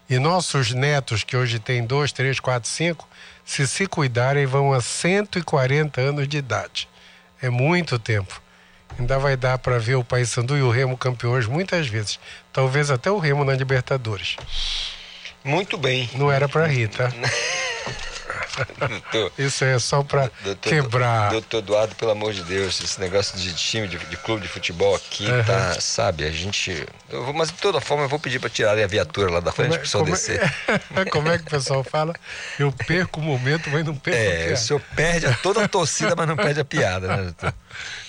[0.08, 3.08] E nossos netos, que hoje têm 2, 3, 4, 5,
[3.44, 6.88] se se cuidarem, vão a 140 anos de idade.
[7.42, 8.40] É muito tempo.
[8.98, 12.18] Ainda vai dar para ver o Paysandu e o Remo campeões muitas vezes.
[12.52, 14.36] Talvez até o Remo na Libertadores.
[15.44, 16.08] Muito bem.
[16.14, 17.10] Não era para rir, tá?
[18.78, 20.30] Doutor, Isso é só para
[20.60, 21.30] quebrar.
[21.30, 24.94] Doutor Eduardo, pelo amor de Deus, esse negócio de time, de, de clube de futebol
[24.94, 25.44] aqui, uhum.
[25.44, 26.86] tá, sabe, a gente.
[27.08, 29.70] Vou, mas de toda forma eu vou pedir para tirarem a viatura lá da frente
[29.70, 30.40] para o pessoal descer.
[30.94, 32.14] É, como é que o pessoal fala?
[32.58, 34.54] Eu perco o momento, mas não perco é, a piada.
[34.54, 37.54] o senhor perde a, toda a torcida, mas não perde a piada, né, doutor?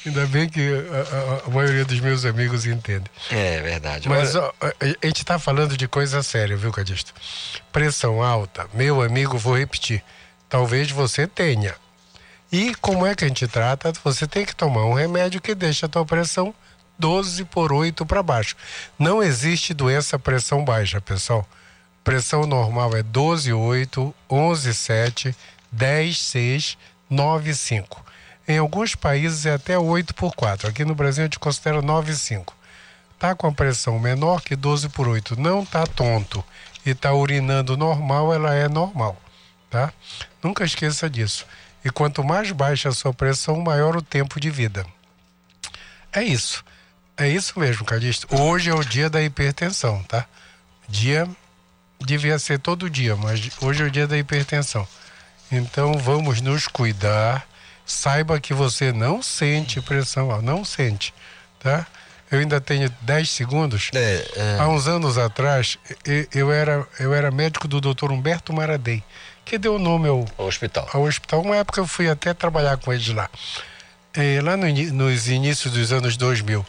[0.06, 3.06] Ainda bem que a, a, a, maioria dos meus amigos entende.
[3.30, 4.10] É verdade.
[4.10, 7.14] Mas ó, a gente está falando de coisa séria, viu, Cadisto?
[7.72, 10.04] Pressão alta, meu amigo, vou repetir
[10.52, 11.74] talvez você tenha.
[12.52, 13.94] E como é que a gente trata?
[14.04, 16.54] Você tem que tomar um remédio que deixa a tua pressão
[17.00, 18.58] 12 por 8 para baixo.
[19.00, 21.48] Não existe doença pressão baixa, pessoal.
[22.04, 25.36] Pressão normal é 12, 8, 11, 7,
[25.72, 26.78] 10, 6,
[27.10, 28.06] 9, 5.
[28.48, 30.68] Em alguns países é até 8 por 4.
[30.68, 32.56] Aqui no Brasil a gente considera 9, 5.
[33.18, 36.44] Tá com a pressão menor que 12 por 8, não tá tonto
[36.86, 39.16] e tá urinando normal, ela é normal
[39.72, 39.92] tá?
[40.44, 41.48] Nunca esqueça disso.
[41.84, 44.86] E quanto mais baixa a sua pressão, maior o tempo de vida.
[46.14, 46.64] É isso.
[47.18, 48.28] É isso mesmo, Calixto.
[48.36, 50.26] Hoje é o dia da hipertensão, tá?
[50.88, 51.28] Dia
[52.00, 54.88] devia ser todo dia, mas hoje é o dia da hipertensão.
[55.52, 57.48] Então vamos nos cuidar.
[57.86, 61.14] Saiba que você não sente pressão, não sente,
[61.60, 61.86] tá?
[62.32, 63.90] Eu ainda tenho 10 segundos.
[63.94, 64.58] É, é...
[64.60, 65.78] Há uns anos atrás,
[66.34, 68.12] eu era, eu era médico do Dr.
[68.12, 69.04] Humberto Maradei
[69.52, 70.88] que deu o nome ao, ao hospital.
[70.94, 71.42] Ao hospital.
[71.42, 73.30] Uma época eu fui até trabalhar com eles lá,
[74.14, 76.66] é, lá no, nos inícios dos anos 2000.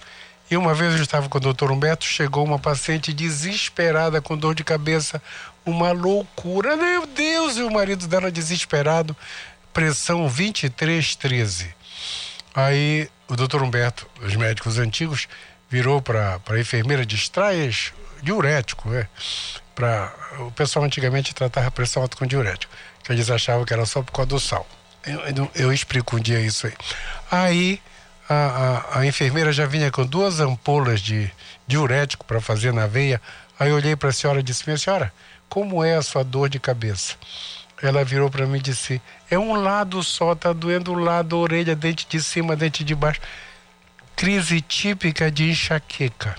[0.51, 4.55] E uma vez eu estava com o doutor Humberto, chegou uma paciente desesperada com dor
[4.55, 5.23] de cabeça,
[5.65, 6.77] uma loucura.
[6.77, 7.57] Meu Deus!
[7.57, 9.17] E o marido dela desesperado,
[9.73, 11.75] pressão 23, 13.
[12.55, 15.29] Aí o doutor Humberto, os médicos antigos,
[15.71, 17.93] virou para a enfermeira, distraias
[18.23, 19.09] diurético, né?
[19.75, 24.03] Pra, o pessoal antigamente tratava pressão alta com diurético, que eles achavam que era só
[24.03, 24.67] por causa do sal.
[25.05, 26.75] Eu, eu, eu explico um dia isso aí.
[27.31, 27.83] Aí
[28.29, 31.31] a, a, a, enfermeira já vinha com duas ampolas de
[31.67, 33.21] diurético para fazer na veia.
[33.59, 35.13] Aí eu olhei para a senhora e disse: Minha senhora,
[35.49, 37.15] como é a sua dor de cabeça?
[37.83, 41.75] Ela virou para mim e disse: É um lado só, tá doendo o lado, orelha,
[41.75, 43.21] dente de cima, dente de baixo.
[44.15, 46.37] Crise típica de enxaqueca.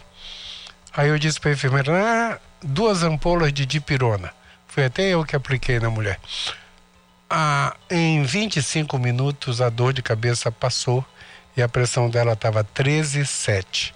[0.96, 4.32] Aí eu disse para a enfermeira: ah, duas ampolas de dipirona.
[4.68, 6.18] Foi até eu que apliquei na mulher.
[7.30, 11.06] Ah, em 25 minutos a dor de cabeça passou
[11.58, 13.94] e a pressão dela estava 13,7.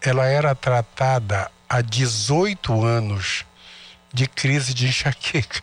[0.00, 3.46] Ela era tratada há 18 anos
[4.12, 5.62] de crise de enxaqueca,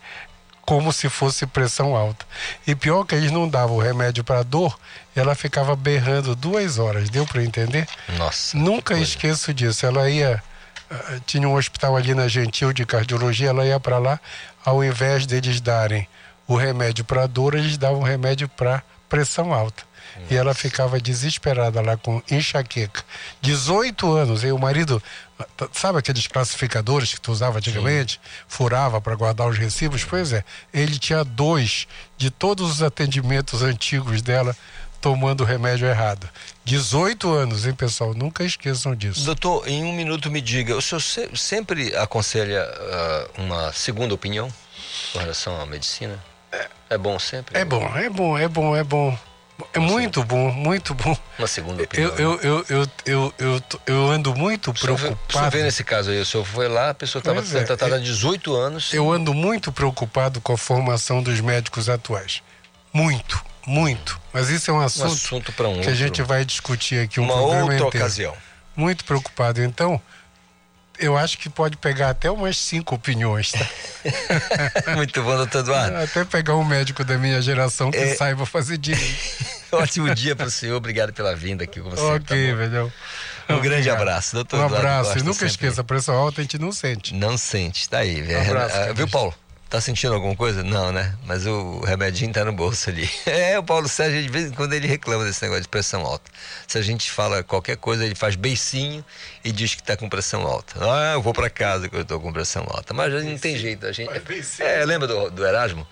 [0.70, 2.24] como se fosse pressão alta.
[2.68, 4.78] E pior que eles não davam o remédio para dor,
[5.16, 7.10] ela ficava berrando duas horas.
[7.10, 7.88] Deu para entender?
[8.20, 8.56] Nossa.
[8.56, 9.84] Nunca esqueço disso.
[9.88, 10.44] Ela ia
[11.26, 14.20] tinha um hospital ali na Gentil de cardiologia, ela ia para lá,
[14.66, 16.08] ao invés deles darem
[16.48, 19.84] o remédio para dor, eles davam remédio para pressão alta.
[20.16, 20.34] Nossa.
[20.34, 23.04] E ela ficava desesperada lá com enxaqueca.
[23.42, 25.02] 18 anos, e o marido,
[25.72, 28.14] sabe aqueles classificadores que tu usava antigamente?
[28.14, 28.30] Sim.
[28.48, 30.04] Furava para guardar os recibos?
[30.04, 31.88] Pois é, ele tinha dois
[32.18, 34.56] de todos os atendimentos antigos dela
[35.02, 36.30] tomando o remédio errado.
[36.66, 38.14] 18 anos, hein, pessoal?
[38.14, 39.24] Nunca esqueçam disso.
[39.26, 44.52] Doutor, em um minuto me diga, o senhor se, sempre aconselha uh, uma segunda opinião
[45.14, 46.22] com relação à medicina?
[46.52, 47.58] É, é bom sempre?
[47.58, 49.18] É bom, é bom, é bom, é bom.
[49.74, 51.16] É muito bom, muito bom.
[51.38, 52.12] Uma segunda opinião.
[52.16, 55.18] Eu, eu, eu, eu, eu, eu, ando muito preocupado.
[55.32, 57.96] Senhor vê nesse caso aí, o senhor foi lá, a pessoa estava sendo é, tratada
[57.96, 58.94] há 18 anos.
[58.94, 62.42] Eu ando muito preocupado com a formação dos médicos atuais.
[62.94, 64.20] Muito, muito.
[64.34, 65.90] Mas isso é um assunto, um assunto um que outro.
[65.90, 67.88] a gente vai discutir aqui um uma outra inteiro.
[67.88, 68.34] ocasião.
[68.76, 69.62] Muito preocupado.
[69.62, 70.02] Então,
[71.00, 73.68] eu acho que pode pegar até umas cinco opiniões, tá?
[74.96, 75.98] Muito bom, doutor Eduardo.
[75.98, 78.16] Até pegar um médico da minha geração que É.
[78.16, 79.46] saiba fazer direito.
[79.72, 82.02] Ótimo dia para o senhor, obrigado pela vinda aqui com você.
[82.02, 82.92] ok, velhão.
[83.48, 83.98] Um grande Obrigado.
[84.02, 85.04] abraço, doutor Um Eduardo abraço.
[85.06, 85.48] Costa, e nunca sempre.
[85.48, 87.14] esqueça, a pressão alta a gente não sente.
[87.16, 88.22] Não sente, tá aí.
[88.36, 89.34] Um abraço, Ah, viu, Paulo?
[89.70, 90.64] Tá sentindo alguma coisa?
[90.64, 91.16] Não, né?
[91.26, 93.08] Mas o remedinho tá no bolso ali.
[93.30, 96.32] É, o Paulo Sérgio, de vez em quando, ele reclama desse negócio de pressão alta.
[96.68, 99.06] Se a gente fala qualquer coisa, ele faz beicinho
[99.44, 100.74] e diz que tá com pressão alta.
[100.82, 102.94] Ah, eu vou para casa que eu tô com pressão alta.
[102.94, 103.86] Mas não tem jeito.
[103.86, 104.10] A gente...
[104.60, 105.88] É, lembra do, do Erasmo?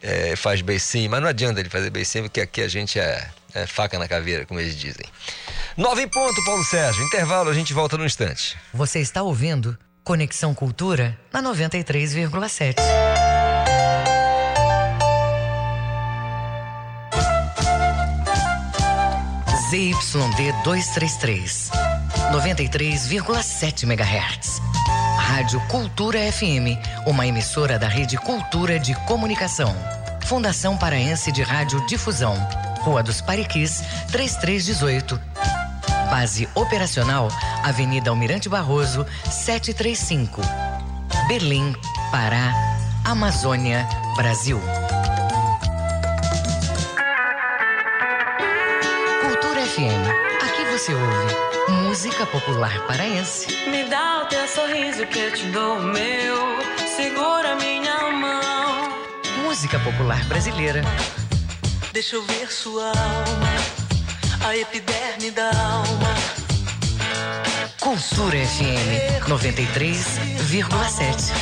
[0.00, 3.66] É, faz beicinho, mas não adianta ele fazer beicinho, porque aqui a gente é, é
[3.66, 5.04] faca na caveira, como eles dizem.
[5.76, 7.04] Nove em ponto, Paulo Sérgio.
[7.04, 8.56] Intervalo, a gente volta no instante.
[8.72, 12.74] Você está ouvindo Conexão Cultura na 93,7.
[19.70, 21.70] ZYD 233,
[22.32, 24.60] 93,7 MHz.
[25.18, 26.76] Rádio Cultura FM,
[27.06, 29.72] uma emissora da Rede Cultura de Comunicação.
[30.26, 32.34] Fundação Paraense de Rádio Difusão,
[32.80, 35.61] Rua dos Pariquis, 3318.
[36.12, 37.28] Base operacional,
[37.64, 40.42] Avenida Almirante Barroso, 735.
[41.26, 41.74] Berlim,
[42.10, 42.52] Pará,
[43.02, 44.60] Amazônia, Brasil.
[49.22, 50.44] Cultura FM.
[50.44, 53.46] Aqui você ouve música popular paraense.
[53.70, 56.36] Me dá o teu sorriso que eu te dou o meu.
[56.94, 58.98] Segura minha mão.
[59.44, 60.82] Música popular brasileira.
[61.90, 63.51] Deixa eu ver sua alma.
[64.44, 66.14] A epiderme da alma.
[67.80, 71.32] Cultura FM 93,7.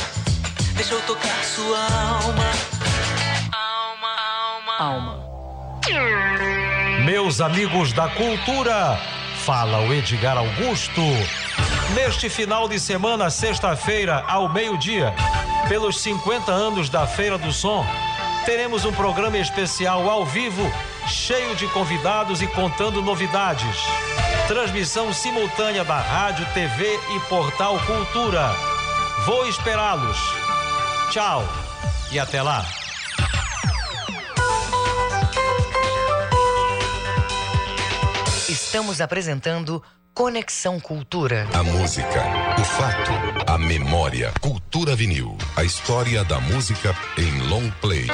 [0.75, 2.45] Deixa eu tocar sua alma.
[3.51, 4.15] Alma,
[4.79, 5.19] alma, alma.
[7.03, 8.99] Meus amigos da cultura,
[9.43, 11.01] fala o Edgar Augusto.
[11.95, 15.13] Neste final de semana, sexta-feira, ao meio-dia,
[15.67, 17.85] pelos 50 anos da Feira do Som,
[18.45, 20.63] teremos um programa especial ao vivo,
[21.07, 23.77] cheio de convidados e contando novidades.
[24.47, 28.51] Transmissão simultânea da Rádio, TV e Portal Cultura.
[29.25, 30.17] Vou esperá-los.
[31.11, 31.43] Tchau
[32.11, 32.65] e até lá.
[38.49, 39.81] Estamos apresentando
[40.13, 41.47] Conexão Cultura.
[41.53, 42.21] A música,
[42.59, 43.11] o fato,
[43.47, 44.31] a memória.
[44.41, 45.37] Cultura vinil.
[45.55, 48.07] A história da música em long play.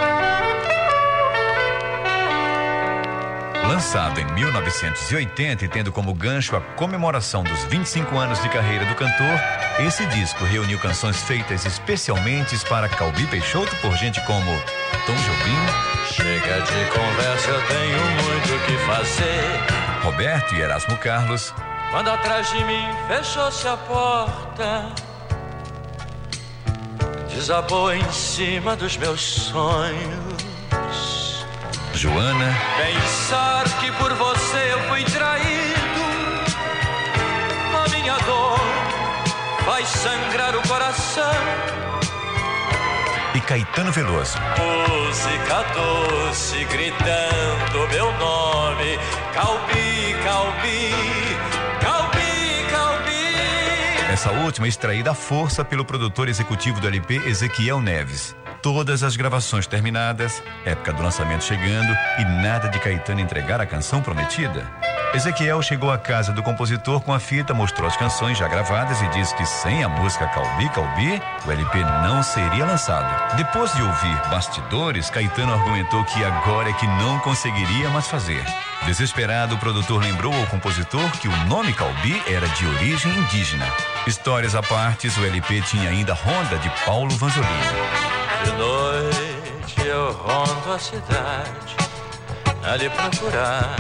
[3.68, 8.95] Lançado em 1980 e tendo como gancho a comemoração dos 25 anos de carreira do
[8.95, 9.39] cantor,
[9.86, 14.52] esse disco reuniu canções feitas especialmente para Calbi Peixoto por gente como
[15.06, 20.04] Tom Jobim, Chega de conversa, eu tenho muito o que fazer.
[20.04, 21.54] Roberto e Erasmo Carlos,
[21.91, 24.85] Quando atrás de mim fechou-se a porta,
[27.29, 30.38] desabou em cima dos meus sonhos.
[31.93, 36.03] Joana, Pensar que por você eu fui traído,
[37.83, 38.59] a minha dor
[39.65, 41.31] vai sangrar o coração.
[43.33, 44.38] e Caetano Veloso.
[44.59, 48.99] Música doce gritando meu nome,
[49.33, 51.26] Calbi, Calbi, Calbi, Calbi.
[54.18, 58.36] Essa última extraída à força pelo produtor executivo do LP Ezequiel Neves.
[58.63, 64.01] Todas as gravações terminadas, época do lançamento chegando e nada de Caetano entregar a canção
[64.01, 64.65] prometida.
[65.14, 69.08] Ezequiel chegou à casa do compositor com a fita, mostrou as canções já gravadas e
[69.10, 73.36] disse que sem a música Calbi Calbi, o LP não seria lançado.
[73.36, 78.43] Depois de ouvir bastidores, Caetano argumentou que agora é que não conseguiria mais fazer.
[78.86, 83.66] Desesperado, o produtor lembrou ao compositor que o nome Calbi era de origem indígena.
[84.05, 87.51] Histórias à parte, o LP tinha ainda Honda de Paulo Vanzolini.
[88.43, 91.76] De noite eu rondo a cidade
[92.64, 93.76] a lhe procurar,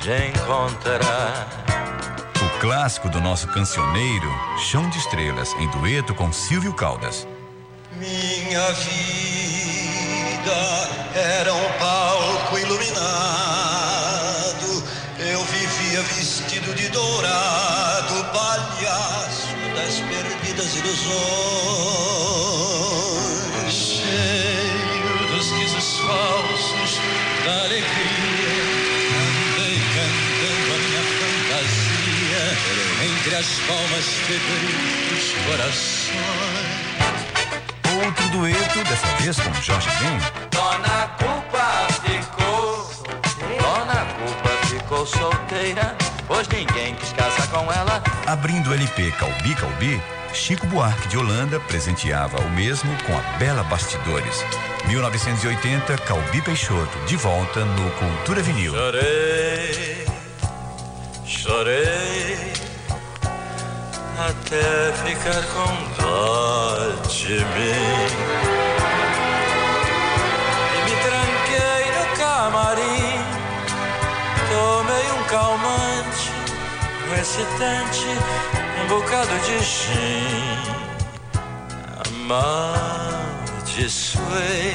[0.00, 1.48] te encontrar.
[2.44, 4.28] O clássico do nosso cancioneiro,
[4.58, 7.26] Chão de Estrelas, em dueto com Silvio Caldas.
[7.92, 8.90] Minha vida
[11.14, 12.96] era um palco iluminado.
[15.20, 21.06] Eu vivia vestido de dourado, palhaço das perdidas ilusões.
[23.72, 27.00] Cheio dos risos falsos,
[27.44, 27.66] da
[33.34, 36.86] as palmas febris dos corações.
[38.04, 40.18] Outro dueto, dessa vez com Jorge Ben.
[40.50, 42.90] Dona Culpa ficou,
[43.58, 45.96] Dona Culpa ficou solteira,
[46.26, 48.02] pois ninguém quis casar com ela.
[48.26, 50.00] Abrindo o LP Calbi Calbi,
[50.32, 54.44] Chico Buarque de Holanda presenteava o mesmo com a Bela Bastidores.
[54.86, 58.72] 1980, Calbi Peixoto, de volta no Cultura Vinil.
[58.72, 60.06] Chorei,
[61.24, 62.55] chorei,
[64.18, 66.76] até ficar com dó
[67.08, 68.06] de mim.
[70.72, 73.18] E me tranquei no camarim,
[74.50, 76.26] tomei um calmante,
[77.08, 78.10] um excitante,
[78.82, 80.56] um bocado de gin.
[83.46, 84.74] Amaldiçoei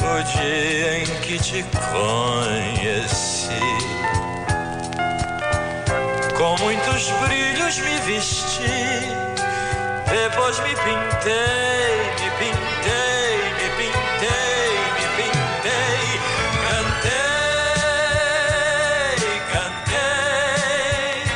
[0.00, 3.97] o dia em que te conheci.
[6.38, 8.62] Com muitos brilhos me vesti,
[10.08, 16.06] depois me pintei, me pintei, me pintei, me pintei,
[16.70, 17.18] cantei,
[19.52, 21.26] cantei.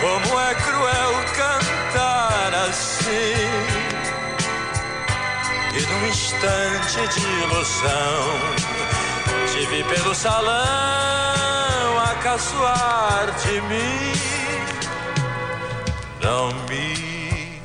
[0.00, 3.44] Como é cruel cantar assim.
[5.74, 8.24] E num instante de ilusão,
[9.52, 11.47] te vi pelo salão
[12.22, 14.12] caçoar de mim.
[16.20, 17.60] Não me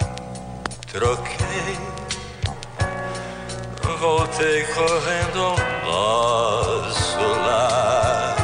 [0.91, 1.78] troquei,
[3.99, 8.36] voltei correndo ao nosso lar.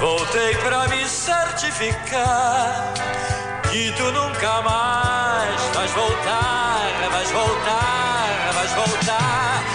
[0.00, 2.92] Voltei pra me certificar
[3.70, 9.73] que tu nunca mais vais voltar, vais voltar, vais voltar.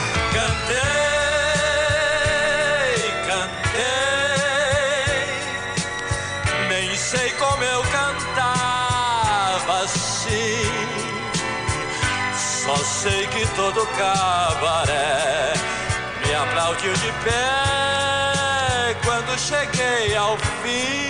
[12.84, 15.53] Sei que todo cabaré
[16.25, 21.09] me aplaudiu de pé quando cheguei ao fim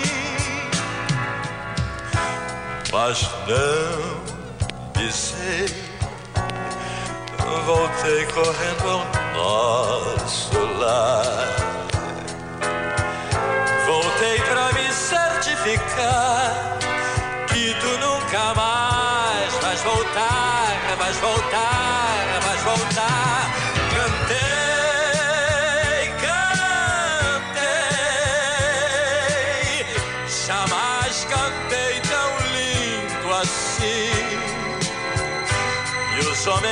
[2.91, 5.67] mas não pisei.
[7.65, 11.55] Voltei correndo ao nosso lar.
[13.85, 16.28] Voltei pra me certificar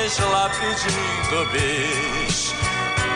[0.08, 2.54] homens lá pedindo bis,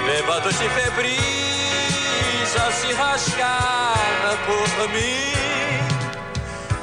[0.04, 5.32] bêbados e febris, a se rasgar por mim.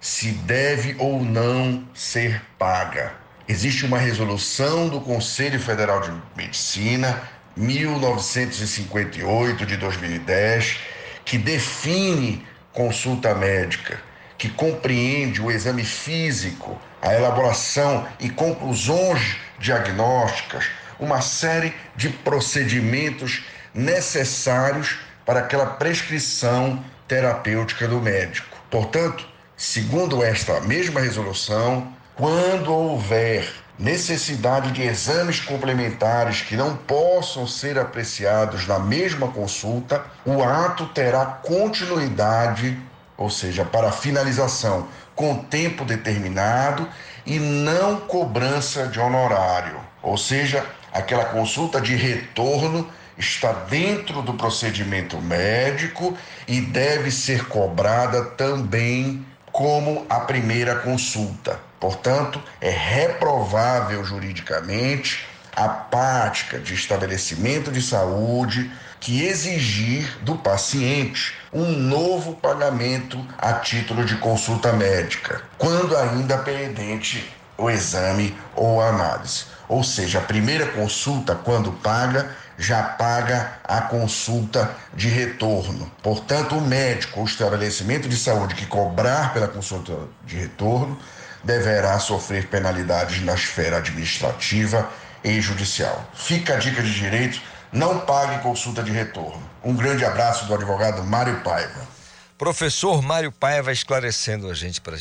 [0.00, 3.12] se deve ou não ser paga.
[3.48, 7.22] Existe uma resolução do Conselho Federal de Medicina,
[7.56, 10.78] 1958 de 2010,
[11.24, 14.00] que define consulta médica,
[14.36, 20.66] que compreende o exame físico, a elaboração e conclusões diagnósticas,
[20.98, 28.56] uma série de procedimentos necessários para aquela prescrição terapêutica do médico.
[28.70, 29.26] Portanto,
[29.56, 38.66] Segundo esta mesma resolução, quando houver necessidade de exames complementares que não possam ser apreciados
[38.66, 42.78] na mesma consulta, o ato terá continuidade,
[43.16, 46.86] ou seja, para finalização com tempo determinado
[47.24, 49.80] e não cobrança de honorário.
[50.02, 56.14] Ou seja, aquela consulta de retorno está dentro do procedimento médico
[56.46, 59.24] e deve ser cobrada também
[59.56, 61.58] como a primeira consulta.
[61.80, 65.26] Portanto, é reprovável juridicamente
[65.56, 68.70] a prática de estabelecimento de saúde
[69.00, 77.26] que exigir do paciente um novo pagamento a título de consulta médica, quando ainda pendente
[77.56, 79.46] o exame ou a análise.
[79.70, 85.90] Ou seja, a primeira consulta, quando paga, já paga a consulta de retorno.
[86.02, 90.98] Portanto, o médico ou estabelecimento de saúde que cobrar pela consulta de retorno
[91.44, 94.88] deverá sofrer penalidades na esfera administrativa
[95.22, 96.08] e judicial.
[96.14, 97.40] Fica a dica de direito:
[97.72, 99.42] não pague consulta de retorno.
[99.62, 101.96] Um grande abraço do advogado Mário Paiva.
[102.38, 104.96] Professor Mário Paiva esclarecendo a gente, para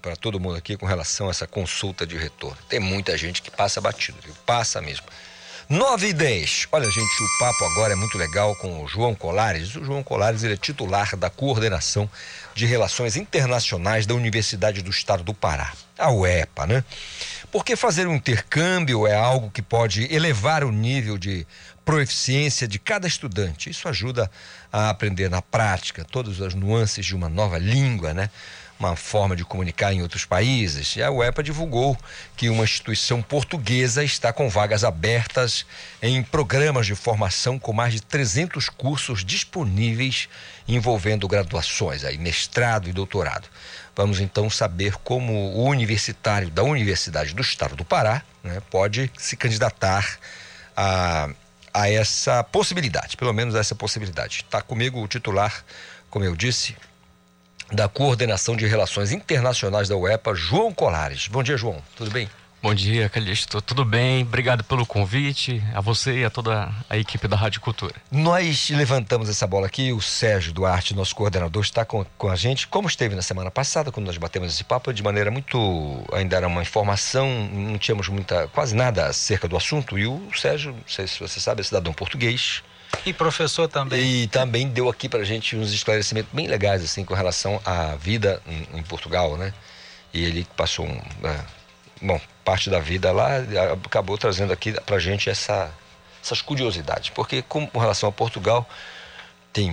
[0.00, 2.56] para todo mundo aqui, com relação a essa consulta de retorno.
[2.68, 4.32] Tem muita gente que passa batido, viu?
[4.46, 5.06] Passa mesmo.
[5.68, 6.68] 9 e 10.
[6.70, 9.74] Olha, gente, o papo agora é muito legal com o João Colares.
[9.74, 12.08] O João Colares ele é titular da coordenação
[12.54, 16.84] de Relações Internacionais da Universidade do Estado do Pará, a UEPA, né?
[17.50, 21.44] Porque fazer um intercâmbio é algo que pode elevar o nível de
[21.84, 23.68] proeficiência de cada estudante.
[23.68, 24.30] Isso ajuda
[24.72, 28.30] a aprender na prática todas as nuances de uma nova língua, né?
[28.78, 30.96] Uma forma de comunicar em outros países.
[30.96, 31.96] E a UEPA divulgou
[32.36, 35.64] que uma instituição portuguesa está com vagas abertas
[36.02, 40.28] em programas de formação com mais de 300 cursos disponíveis
[40.68, 43.48] envolvendo graduações, aí, mestrado e doutorado.
[43.94, 49.36] Vamos então saber como o universitário da Universidade do Estado do Pará né, pode se
[49.36, 50.18] candidatar
[50.76, 51.30] a,
[51.72, 54.44] a essa possibilidade, pelo menos a essa possibilidade.
[54.44, 55.64] Está comigo o titular,
[56.10, 56.76] como eu disse,
[57.72, 61.28] da Coordenação de Relações Internacionais da UEPA, João Colares.
[61.28, 61.82] Bom dia, João.
[61.96, 62.28] Tudo bem?
[62.62, 63.60] Bom dia, Calixto.
[63.60, 64.22] Tudo bem?
[64.22, 67.94] Obrigado pelo convite, a você e a toda a equipe da Rádio Cultura.
[68.10, 72.66] Nós levantamos essa bola aqui, o Sérgio Duarte, nosso coordenador, está com, com a gente,
[72.66, 76.02] como esteve na semana passada, quando nós batemos esse papo, de maneira muito.
[76.12, 80.72] ainda era uma informação, não tínhamos muita, quase nada acerca do assunto, e o Sérgio,
[80.72, 82.64] não sei se você sabe, é cidadão português,
[83.04, 84.22] e professor também.
[84.22, 88.42] E também deu aqui pra gente uns esclarecimentos bem legais, assim, com relação à vida
[88.46, 89.52] em, em Portugal, né?
[90.12, 91.00] E ele passou um.
[91.24, 91.40] É,
[92.02, 93.28] bom, parte da vida lá,
[93.84, 95.70] acabou trazendo aqui pra gente essa,
[96.22, 97.10] essas curiosidades.
[97.10, 98.68] Porque, com relação a Portugal,
[99.56, 99.72] tem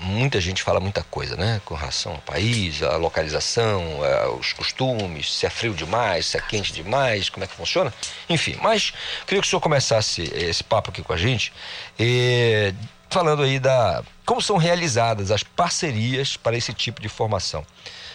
[0.00, 1.60] muita gente fala muita coisa, né?
[1.64, 6.40] Com relação ao país, a localização, é, os costumes, se é frio demais, se é
[6.40, 7.94] quente demais, como é que funciona.
[8.28, 8.92] Enfim, mas
[9.24, 11.52] queria que o senhor começasse esse papo aqui com a gente,
[11.96, 12.74] e,
[13.08, 17.64] falando aí da como são realizadas as parcerias para esse tipo de formação,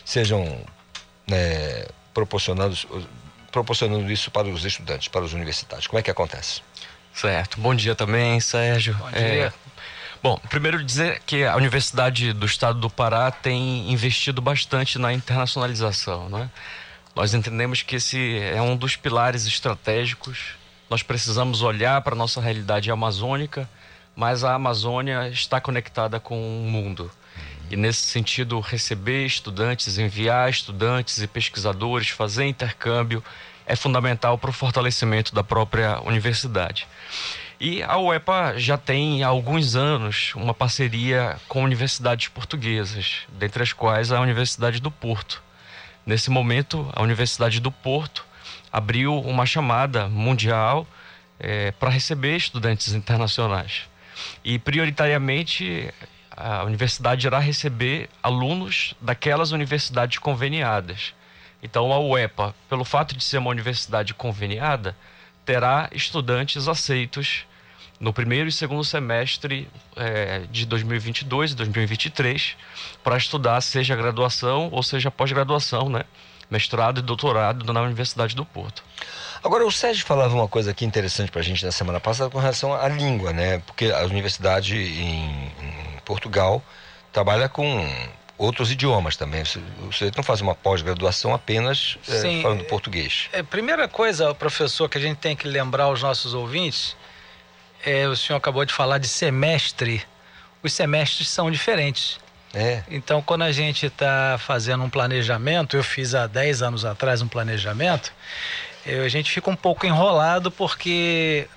[0.03, 0.43] sejam
[1.26, 2.77] né, proporcionando,
[3.49, 5.88] proporcionando isso para os estudantes, para os universitários.
[5.88, 6.61] Como é que acontece?
[7.13, 7.59] Certo.
[7.59, 8.93] Bom dia também, Sérgio.
[8.95, 9.19] Bom dia.
[9.19, 9.53] É,
[10.23, 16.30] Bom, primeiro dizer que a Universidade do Estado do Pará tem investido bastante na internacionalização,
[16.30, 16.48] né?
[17.15, 20.56] Nós entendemos que esse é um dos pilares estratégicos.
[20.88, 23.68] Nós precisamos olhar para a nossa realidade amazônica,
[24.15, 27.10] mas a Amazônia está conectada com o mundo.
[27.72, 33.23] E nesse sentido, receber estudantes, enviar estudantes e pesquisadores, fazer intercâmbio
[33.65, 36.88] é fundamental para o fortalecimento da própria universidade.
[37.63, 43.71] E a UEPA já tem há alguns anos uma parceria com universidades portuguesas, dentre as
[43.71, 45.43] quais a Universidade do Porto.
[46.03, 48.25] Nesse momento, a Universidade do Porto
[48.73, 50.88] abriu uma chamada mundial
[51.39, 53.83] é, para receber estudantes internacionais.
[54.43, 55.93] E, prioritariamente,
[56.35, 61.13] a universidade irá receber alunos daquelas universidades conveniadas.
[61.61, 64.97] Então, a UEPA, pelo fato de ser uma universidade conveniada,
[65.45, 67.45] terá estudantes aceitos
[68.02, 72.57] no primeiro e segundo semestre é, de 2022 e 2023
[73.03, 76.03] para estudar seja graduação ou seja pós-graduação, né?
[76.49, 78.84] mestrado e doutorado na Universidade do Porto.
[79.41, 82.38] Agora, o Sérgio falava uma coisa aqui interessante para a gente na semana passada com
[82.38, 83.60] relação à língua, né?
[83.60, 86.61] Porque a universidade em, em Portugal
[87.14, 87.88] trabalha com
[88.38, 89.44] outros idiomas também.
[89.44, 93.30] Você não faz uma pós-graduação apenas é, falando português.
[93.32, 96.95] É, primeira coisa, professor, que a gente tem que lembrar aos nossos ouvintes
[97.86, 100.03] é, o senhor acabou de falar de semestre.
[100.64, 102.20] Os semestres são diferentes.
[102.53, 102.84] É.
[102.90, 107.28] Então, quando a gente está fazendo um planejamento, eu fiz há 10 anos atrás um
[107.28, 108.12] planejamento,
[108.86, 111.48] eu, a gente fica um pouco enrolado porque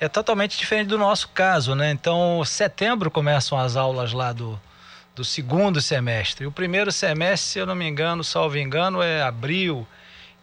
[0.00, 1.90] é totalmente diferente do nosso caso, né?
[1.90, 4.60] Então, setembro começam as aulas lá do,
[5.14, 6.46] do segundo semestre.
[6.46, 9.86] O primeiro semestre, se eu não me engano, salvo engano, é abril.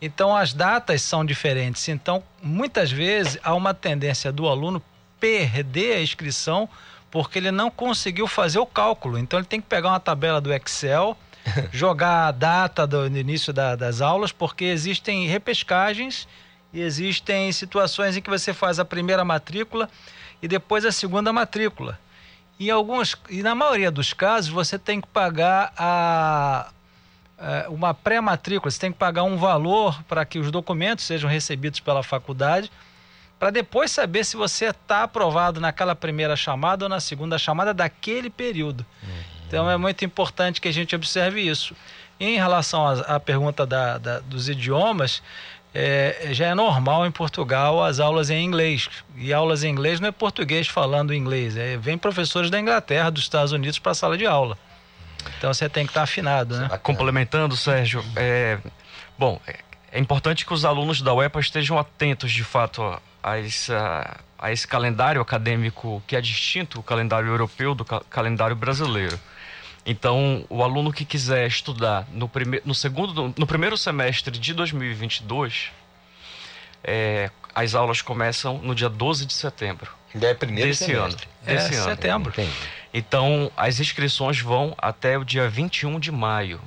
[0.01, 1.87] Então, as datas são diferentes.
[1.89, 4.81] Então, muitas vezes, há uma tendência do aluno
[5.21, 6.67] perder a inscrição
[7.11, 9.19] porque ele não conseguiu fazer o cálculo.
[9.19, 11.15] Então ele tem que pegar uma tabela do Excel,
[11.71, 16.27] jogar a data do início da, das aulas, porque existem repescagens
[16.73, 19.89] e existem situações em que você faz a primeira matrícula
[20.41, 21.99] e depois a segunda matrícula.
[22.57, 26.69] E, alguns, e na maioria dos casos você tem que pagar a,
[27.37, 31.79] a uma pré-matrícula, você tem que pagar um valor para que os documentos sejam recebidos
[31.79, 32.71] pela faculdade
[33.41, 38.29] para depois saber se você está aprovado naquela primeira chamada ou na segunda chamada daquele
[38.29, 38.85] período.
[39.01, 39.09] Uhum.
[39.47, 41.75] Então é muito importante que a gente observe isso.
[42.19, 45.23] Em relação à, pergunta da, da, dos idiomas,
[45.73, 48.87] é, já é normal em Portugal as aulas em inglês.
[49.15, 53.23] E aulas em inglês não é português falando inglês, é, vem professores da Inglaterra, dos
[53.23, 54.55] Estados Unidos para a sala de aula.
[55.39, 56.69] Então você tem que estar tá afinado, né?
[56.83, 58.59] Complementando, Sérgio, é,
[59.17, 59.55] bom, é,
[59.93, 64.67] é importante que os alunos da UEPA estejam atentos de fato a, essa, a esse
[64.67, 69.19] calendário acadêmico que é distinto do calendário europeu do ca calendário brasileiro.
[69.85, 75.71] Então, o aluno que quiser estudar no, prime no, segundo, no primeiro semestre de 2022,
[76.83, 79.91] é, as aulas começam no dia 12 de setembro.
[80.19, 81.27] É primeiro desse semestre.
[81.27, 81.33] ano.
[81.45, 81.83] É, desse ano.
[81.83, 82.33] setembro.
[82.93, 86.61] Então, as inscrições vão até o dia 21 de maio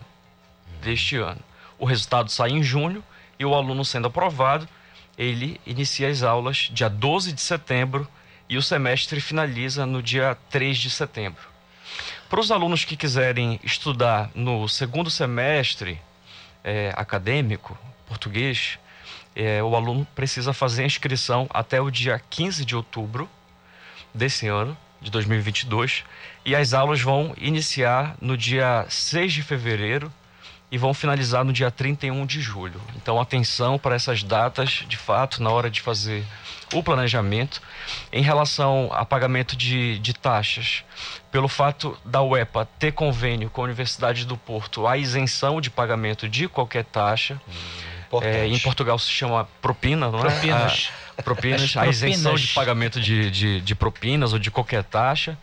[0.81, 1.41] deste ano.
[1.79, 3.05] O resultado sai em junho
[3.39, 4.69] e o aluno sendo aprovado,
[5.19, 8.09] ele inicia as aulas dia 12 de setembro
[8.49, 11.43] e o semestre finaliza no dia 3 de setembro.
[12.29, 16.01] Para os alunos que quiserem estudar no segundo semestre
[16.63, 18.79] é, acadêmico, português,
[19.37, 23.29] é, o aluno precisa fazer a inscrição até o dia 15 de outubro
[24.13, 26.05] desse ano, de 2022,
[26.45, 30.13] e as aulas vão iniciar no dia 6 de fevereiro
[30.71, 32.81] e vão finalizar no dia 31 de julho.
[32.97, 36.25] Então, atenção para essas datas, de fato, na hora de fazer
[36.73, 37.63] o planejamento.
[38.13, 40.83] Em relação a pagamento de, de taxas,
[41.31, 46.29] pelo fato da UEPA ter convênio com a Universidade do Porto, a isenção de pagamento
[46.29, 47.41] de qualquer taxa.
[47.49, 50.23] Hum, é, em Portugal se chama propina, não é?
[50.23, 50.93] Propinas.
[51.17, 55.37] A, propinas, a isenção de pagamento de, de, de propinas ou de qualquer taxa.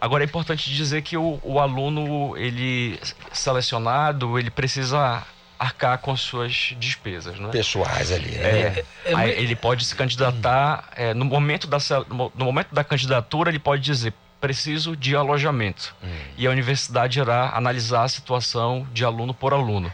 [0.00, 2.98] Agora é importante dizer que o, o aluno, ele
[3.32, 5.24] selecionado, ele precisa
[5.58, 7.48] arcar com as suas despesas, né?
[7.48, 8.30] Pessoais ali.
[8.30, 8.48] Né?
[8.48, 13.50] É, é, é, ele pode se candidatar é, no momento da no momento da candidatura
[13.50, 16.08] ele pode dizer preciso de alojamento hum.
[16.36, 19.92] e a universidade irá analisar a situação de aluno por aluno.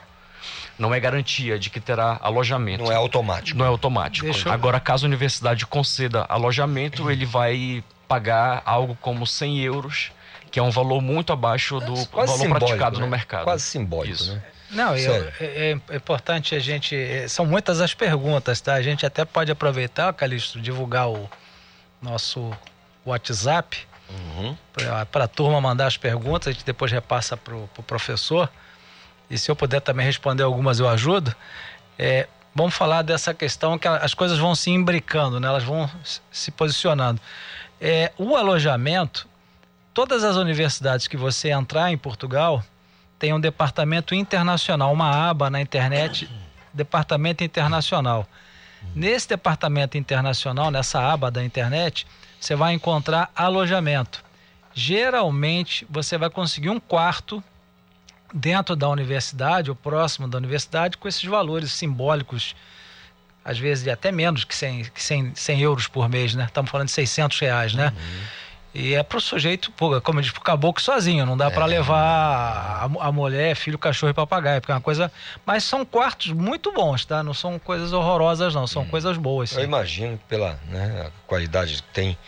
[0.78, 2.84] Não é garantia de que terá alojamento.
[2.84, 3.56] Não é automático.
[3.56, 4.26] Não é automático.
[4.26, 4.52] Eu...
[4.52, 10.12] Agora, caso a universidade conceda alojamento, ele vai pagar algo como 100 euros,
[10.50, 13.04] que é um valor muito abaixo do é valor praticado né?
[13.04, 13.44] no mercado.
[13.44, 14.34] Quase simbólico, Isso.
[14.34, 14.42] né?
[14.70, 16.96] Não, eu, é, é, importante a gente.
[16.96, 18.74] É, são muitas as perguntas, tá?
[18.74, 21.30] A gente até pode aproveitar, Calixto, divulgar o
[22.02, 22.50] nosso
[23.06, 23.78] WhatsApp
[24.10, 24.56] uhum.
[25.10, 28.50] para a turma mandar as perguntas, a gente depois repassa para o pro professor.
[29.30, 31.34] E se eu puder também responder algumas, eu ajudo.
[31.98, 35.48] É, vamos falar dessa questão que as coisas vão se imbricando, né?
[35.48, 35.90] elas vão
[36.30, 37.20] se posicionando.
[37.86, 39.28] É, o alojamento,
[39.92, 42.64] todas as universidades que você entrar em Portugal
[43.18, 46.26] tem um departamento internacional, uma aba na internet,
[46.72, 48.26] departamento internacional.
[48.94, 52.06] Nesse departamento internacional, nessa aba da internet,
[52.40, 54.24] você vai encontrar alojamento.
[54.72, 57.44] Geralmente, você vai conseguir um quarto
[58.32, 62.56] dentro da universidade ou próximo da universidade com esses valores simbólicos
[63.44, 66.44] às vezes até menos que 100, que 100, 100 euros por mês, né?
[66.44, 67.92] Estamos falando de 600 reais, né?
[67.94, 68.44] Uhum.
[68.74, 69.72] E é para o sujeito,
[70.02, 71.50] como eu disse, para o caboclo sozinho, não dá é.
[71.50, 75.12] para levar a, a, mulher, filho, cachorro e papagaio, porque é uma coisa.
[75.46, 77.22] Mas são quartos muito bons, tá?
[77.22, 78.88] Não são coisas horrorosas, não, são hum.
[78.88, 79.50] coisas boas.
[79.50, 79.58] Sim.
[79.58, 82.18] Eu imagino pela né, qualidade que tem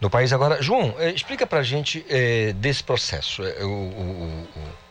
[0.00, 0.32] no país.
[0.32, 3.44] Agora, João, eh, explica para a gente eh, desse processo.
[3.44, 4.48] Eh, o, o,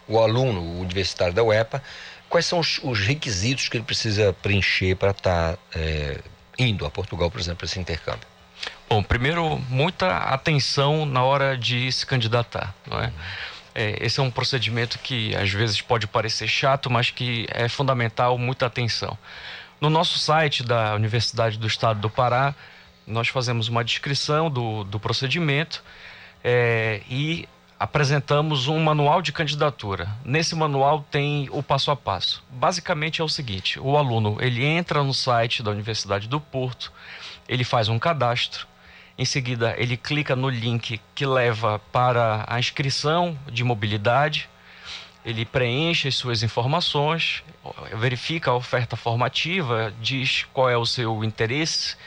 [0.07, 1.83] o, o aluno o universitário da UEPA
[2.31, 6.21] quais são os, os requisitos que ele precisa preencher para estar tá, é,
[6.57, 8.25] indo a Portugal, por exemplo, para esse intercâmbio?
[8.89, 13.11] Bom, primeiro, muita atenção na hora de se candidatar, não é?
[13.75, 13.97] é?
[14.05, 18.65] Esse é um procedimento que às vezes pode parecer chato, mas que é fundamental muita
[18.65, 19.17] atenção.
[19.79, 22.55] No nosso site da Universidade do Estado do Pará,
[23.05, 25.83] nós fazemos uma descrição do, do procedimento
[26.43, 27.47] é, e
[27.81, 30.07] apresentamos um manual de candidatura.
[30.23, 32.43] Nesse manual tem o passo a passo.
[32.47, 36.93] Basicamente é o seguinte: o aluno ele entra no site da Universidade do Porto,
[37.49, 38.67] ele faz um cadastro,
[39.17, 44.47] em seguida ele clica no link que leva para a inscrição de mobilidade,
[45.25, 47.43] ele preenche as suas informações,
[47.95, 51.97] verifica a oferta formativa, diz qual é o seu interesse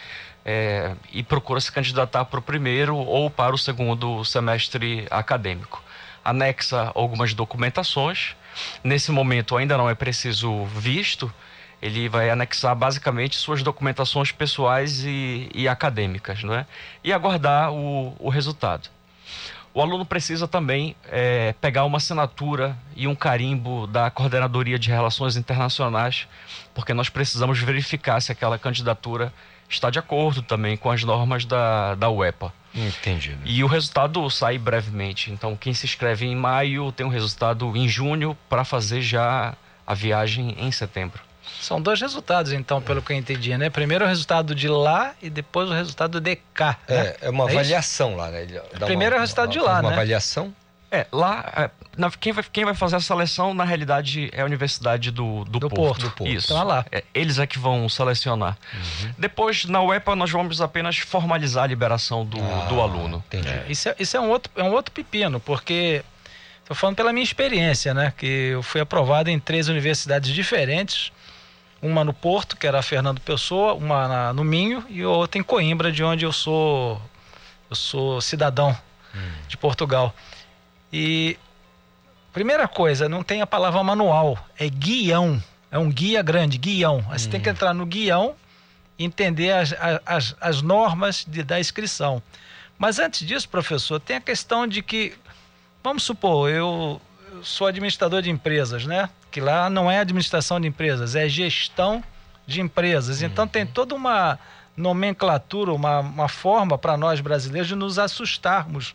[0.44, 5.82] é, e procura se candidatar para o primeiro ou para o segundo semestre acadêmico.
[6.24, 8.36] Anexa algumas documentações.
[8.82, 11.32] Nesse momento ainda não é preciso visto,
[11.82, 16.66] ele vai anexar basicamente suas documentações pessoais e, e acadêmicas, não é?
[17.02, 18.88] E aguardar o, o resultado.
[19.74, 25.36] O aluno precisa também é, pegar uma assinatura e um carimbo da Coordenadoria de Relações
[25.36, 26.28] Internacionais,
[26.72, 29.32] porque nós precisamos verificar se aquela candidatura
[29.68, 32.52] está de acordo também com as normas da, da UEPA.
[32.74, 33.38] Entendido.
[33.44, 35.30] E o resultado sai brevemente.
[35.30, 39.54] Então, quem se inscreve em maio tem um resultado em junho para fazer já
[39.86, 41.22] a viagem em setembro.
[41.60, 43.70] São dois resultados, então, pelo que eu entendi, né?
[43.70, 46.78] Primeiro o resultado de lá e depois o resultado de cá.
[46.88, 47.14] É, né?
[47.22, 48.18] é uma é avaliação isso?
[48.18, 48.46] lá, né?
[48.84, 49.88] Primeiro uma, é o resultado uma, de lá, uma né?
[49.88, 50.54] Uma avaliação?
[50.94, 54.44] É, lá, é, na, quem, vai, quem vai fazer a seleção, na realidade, é a
[54.44, 55.74] Universidade do, do, do Porto.
[55.74, 56.00] Porto.
[56.02, 56.30] Do Porto.
[56.30, 56.46] Isso.
[56.52, 56.86] Então é lá.
[56.92, 58.56] É, eles é que vão selecionar.
[58.72, 59.14] Uhum.
[59.18, 63.24] Depois, na UEPA, nós vamos apenas formalizar a liberação do, ah, do aluno.
[63.26, 63.48] Entendi.
[63.48, 66.04] É, isso é, isso é, um outro, é um outro pepino, porque
[66.60, 68.12] estou falando pela minha experiência, né?
[68.16, 71.10] Que eu fui aprovado em três universidades diferentes.
[71.82, 75.42] Uma no Porto, que era a Fernando Pessoa, uma na, no Minho e outra em
[75.42, 77.02] Coimbra, de onde eu sou
[77.68, 78.76] eu sou cidadão
[79.14, 79.32] hum.
[79.48, 80.14] de Portugal.
[80.96, 81.36] E
[82.32, 85.42] primeira coisa, não tem a palavra manual, é guião.
[85.68, 87.04] É um guia grande, guião.
[87.10, 87.32] Aí você hum.
[87.32, 88.36] tem que entrar no guião
[88.96, 89.74] e entender as,
[90.06, 92.22] as, as normas de, da inscrição.
[92.78, 95.14] Mas antes disso, professor, tem a questão de que,
[95.82, 97.00] vamos supor, eu,
[97.32, 99.10] eu sou administrador de empresas, né?
[99.32, 102.04] Que lá não é administração de empresas, é gestão
[102.46, 103.20] de empresas.
[103.20, 103.26] Uhum.
[103.26, 104.38] Então tem toda uma
[104.76, 108.94] nomenclatura, uma, uma forma para nós brasileiros de nos assustarmos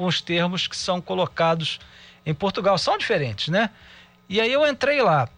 [0.00, 1.78] com os termos que são colocados
[2.24, 2.78] em Portugal.
[2.78, 3.68] São diferentes, né?
[4.30, 5.28] E aí eu entrei lá,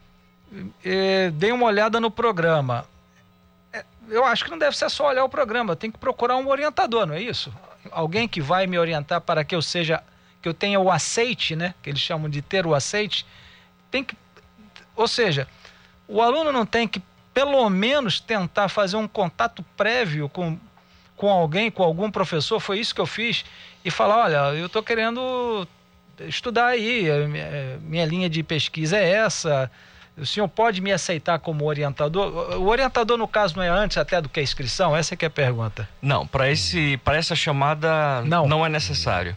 [1.34, 2.86] dei uma olhada no programa.
[4.08, 7.06] Eu acho que não deve ser só olhar o programa, tem que procurar um orientador,
[7.06, 7.52] não é isso?
[7.90, 10.00] Alguém que vai me orientar para que eu seja,
[10.40, 11.74] que eu tenha o aceite, né?
[11.82, 13.26] Que eles chamam de ter o aceite.
[13.90, 14.16] Tem que,
[14.94, 15.48] ou seja,
[16.06, 17.02] o aluno não tem que
[17.34, 20.56] pelo menos tentar fazer um contato prévio com,
[21.16, 23.44] com alguém, com algum professor, foi isso que eu fiz,
[23.84, 25.66] e falar, olha, eu estou querendo
[26.20, 27.08] estudar aí,
[27.80, 29.70] minha, linha de pesquisa é essa,
[30.16, 32.58] o senhor pode me aceitar como orientador?
[32.58, 34.94] O orientador, no caso, não é antes até do que a inscrição?
[34.94, 35.88] Essa é que é a pergunta.
[36.02, 38.46] Não, para esse, essa chamada não.
[38.46, 39.36] não é necessário.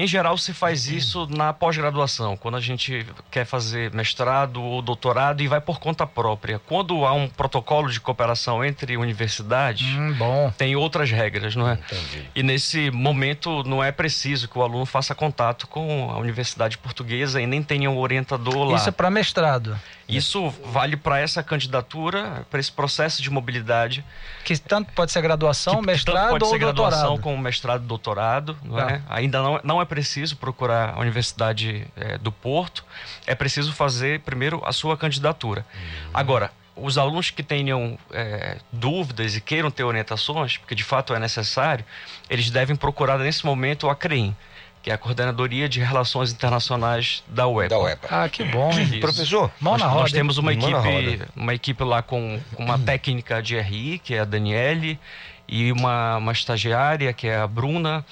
[0.00, 5.42] Em geral, se faz isso na pós-graduação, quando a gente quer fazer mestrado ou doutorado
[5.42, 6.58] e vai por conta própria.
[6.58, 11.74] Quando há um protocolo de cooperação entre universidades, hum, tem outras regras, não é?
[11.74, 12.30] Entendi.
[12.34, 17.38] E nesse momento não é preciso que o aluno faça contato com a universidade portuguesa
[17.38, 18.78] e nem tenha um orientador lá.
[18.78, 19.78] Isso é para mestrado.
[20.10, 24.04] Isso vale para essa candidatura, para esse processo de mobilidade.
[24.44, 26.90] Que tanto pode ser graduação, mestrado pode ou ser doutorado.
[26.90, 28.56] graduação com mestrado e doutorado.
[28.64, 28.90] Não tá.
[28.90, 29.02] é?
[29.08, 32.84] Ainda não, não é preciso procurar a Universidade é, do Porto.
[33.26, 35.66] É preciso fazer primeiro a sua candidatura.
[35.74, 36.10] Uhum.
[36.14, 41.18] Agora, os alunos que tenham é, dúvidas e queiram ter orientações, porque de fato é
[41.18, 41.84] necessário,
[42.30, 44.36] eles devem procurar nesse momento a CREIM
[44.82, 47.68] que é a Coordenadoria de Relações Internacionais da UEPA.
[47.68, 48.08] Da UEPA.
[48.10, 48.98] Ah, que bom, hein?
[48.98, 52.78] Professor, Mão nós, na roda, nós temos uma equipe, uma equipe lá com, com uma
[52.78, 54.98] técnica de RI, que é a Daniele,
[55.46, 58.06] e uma, uma estagiária, que é a Bruna.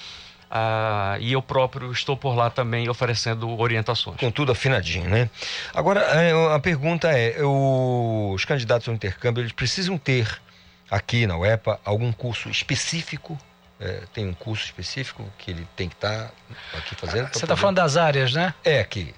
[0.49, 4.17] Ah, e eu próprio estou por lá também oferecendo orientações.
[4.17, 5.29] Com tudo afinadinho, né?
[5.73, 10.41] Agora, é, a pergunta é: os candidatos ao intercâmbio eles precisam ter
[10.89, 13.37] aqui na UEPA algum curso específico
[13.79, 17.29] é, tem um curso específico que ele tem que estar tá aqui fazendo?
[17.31, 18.53] Você está falando das áreas, né?
[18.63, 19.15] É, aqui.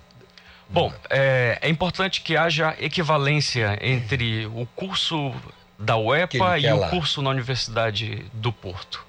[0.69, 5.33] Bom, é, é, importante que haja equivalência entre o curso
[5.77, 6.89] da UEPA e o lá.
[6.89, 9.03] curso na Universidade do Porto.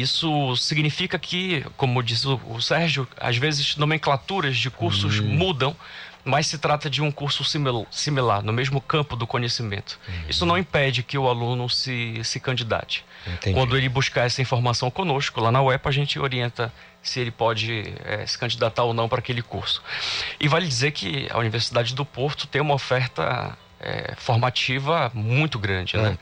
[0.00, 5.24] Isso significa que, como disse o Sérgio, às vezes nomenclaturas de cursos hum.
[5.24, 5.76] mudam,
[6.24, 7.42] mas se trata de um curso
[7.90, 9.98] similar, no mesmo campo do conhecimento.
[10.06, 10.14] Uhum.
[10.28, 13.04] Isso não impede que o aluno se, se candidate.
[13.26, 13.54] Entendi.
[13.54, 16.72] Quando ele buscar essa informação conosco, lá na UEPA, a gente orienta
[17.02, 19.82] se ele pode é, se candidatar ou não para aquele curso.
[20.38, 25.96] E vale dizer que a Universidade do Porto tem uma oferta é, formativa muito grande.
[25.96, 26.16] Né?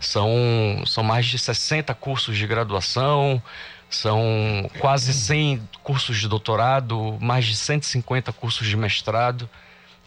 [0.00, 3.42] São, são mais de 60 cursos de graduação,
[3.90, 9.48] São quase 100 cursos de doutorado, mais de 150 cursos de mestrado.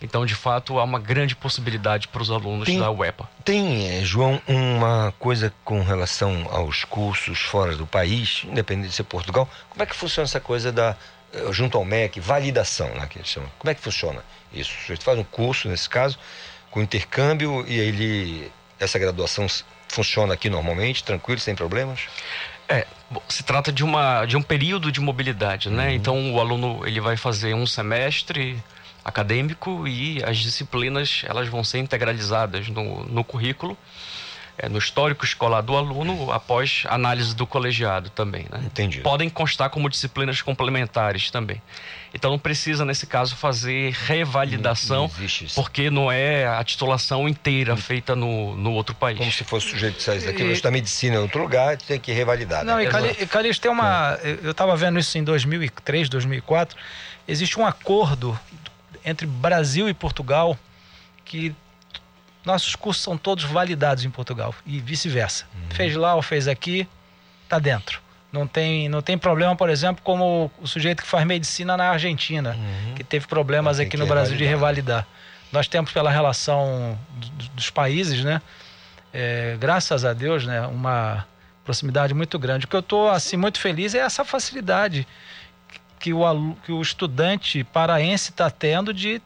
[0.02, 3.30] Então, de fato, há uma grande possibilidade para os alunos Tem- da UEPA.
[3.45, 9.03] Tem, eh, João, uma coisa com relação aos cursos fora do país, independente de ser
[9.03, 9.48] Portugal.
[9.69, 10.98] Como é que funciona essa coisa da,
[11.32, 13.49] eh, junto ao MEC, validação, né, que eles chamam?
[13.57, 14.22] Como é que funciona
[14.52, 14.73] isso?
[14.82, 16.18] Sujeito faz um curso, nesse caso,
[16.76, 19.48] com intercâmbio, e ele, essa graduação
[19.88, 22.02] funciona aqui normalmente, tranquilo, sem problemas?
[22.68, 22.86] É,
[23.30, 25.94] se trata de, uma, de um período de mobilidade, né?
[25.94, 28.62] Então o aluno ele vai fazer um semestre
[29.06, 33.78] acadêmico e as disciplinas elas vão ser integralizadas no, no currículo,
[34.57, 38.61] é, no histórico escolar do aluno, após análise do colegiado também, né?
[38.65, 39.02] Entendi.
[39.02, 41.61] Podem constar como disciplinas complementares também.
[42.14, 47.76] Então não precisa, nesse caso, fazer revalidação, Não- não porque não é a titulação inteira
[47.76, 49.18] feita no, no outro país.
[49.18, 51.99] Como se fosse o sujeito que saísse daqui, E- estudar medicina em outro lugar, tem
[51.99, 52.64] que revalidar.
[52.64, 52.86] Não, né?
[52.86, 54.18] e Cali- e Calixto tem uma.
[54.41, 56.77] Eu estava vendo isso em 2003, 2004.
[57.27, 58.40] Existe um acordo
[59.03, 60.57] entre Brasil e Portugal
[61.26, 61.53] que
[62.46, 65.46] nossos cursos são todos validados em Portugal e vice-versa.
[65.72, 66.88] Fez lá ou fez aqui,
[67.50, 68.00] tá dentro.
[68.32, 72.56] Não tem, não tem problema, por exemplo, como o sujeito que faz medicina na Argentina,
[72.96, 75.06] que teve problemas aqui no Brasil de revalidar.
[75.06, 75.08] revalidar.
[75.52, 78.42] Nós temos pela relação do- dos países, né?
[79.14, 81.26] É, graças a Deus, né, uma
[81.64, 82.66] proximidade muito grande.
[82.66, 85.08] O que eu estou assim muito feliz é essa facilidade
[86.00, 89.22] que o, que o estudante paraense está tendo de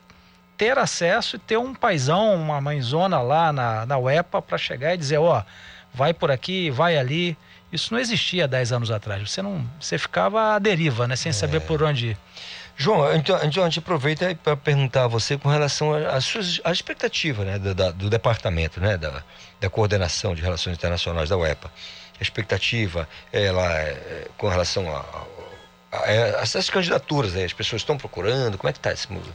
[0.59, 4.97] ter acesso e ter um paizão, uma mãezona lá na, na UEPA para chegar e
[4.97, 5.41] dizer, ó,
[5.93, 7.37] vai por aqui, vai ali.
[7.71, 9.31] Isso não existia 10 anos atrás.
[9.31, 12.17] Você não, você ficava à deriva, né, sem saber por onde ir.
[12.75, 16.71] João, então, então a gente aproveita para perguntar a você com relação às suas à
[16.71, 19.23] expectativa né, do, da- do departamento, né, da,
[19.61, 21.71] da coordenação de relações internacionais da UEPA.
[22.19, 24.99] A expectativa, ela é, com relação a,
[25.91, 29.29] a- a essas candidaturas, né, as pessoas estão procurando, como é que está esse mundo?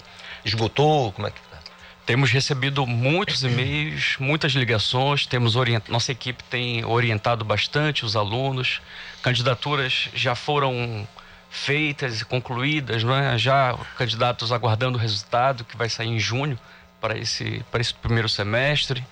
[0.44, 1.12] Esgotou?
[1.12, 1.58] Como é que tá?
[2.06, 5.88] Temos recebido muitos e-mails, muitas ligações, temos orient...
[5.88, 8.82] nossa equipe tem orientado bastante os alunos,
[9.22, 11.08] candidaturas já foram
[11.48, 13.38] feitas e concluídas, é?
[13.38, 16.58] já candidatos aguardando o resultado que vai sair em junho
[17.00, 19.02] para esse, para esse primeiro semestre.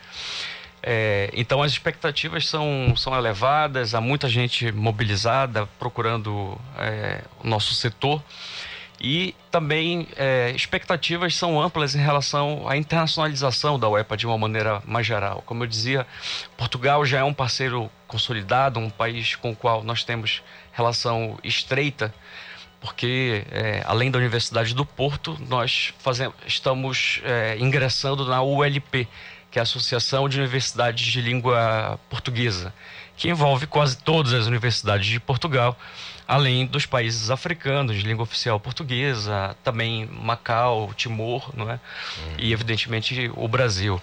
[0.82, 7.72] É, então as expectativas são, são elevadas, há muita gente mobilizada procurando é, o nosso
[7.72, 8.20] setor
[9.03, 14.81] e também é, expectativas são amplas em relação à internacionalização da UEPA de uma maneira
[14.87, 15.43] mais geral.
[15.45, 16.07] Como eu dizia,
[16.57, 20.41] Portugal já é um parceiro consolidado, um país com o qual nós temos
[20.73, 22.15] relação estreita,
[22.81, 29.09] porque é, além da Universidade do Porto, nós fazemos, estamos é, ingressando na ULP,
[29.51, 32.73] que é a Associação de Universidades de Língua Portuguesa,
[33.16, 35.77] que envolve quase todas as universidades de Portugal,
[36.32, 41.78] além dos países africanos de língua oficial portuguesa, também Macau, Timor, não é?
[42.38, 44.00] E evidentemente o Brasil.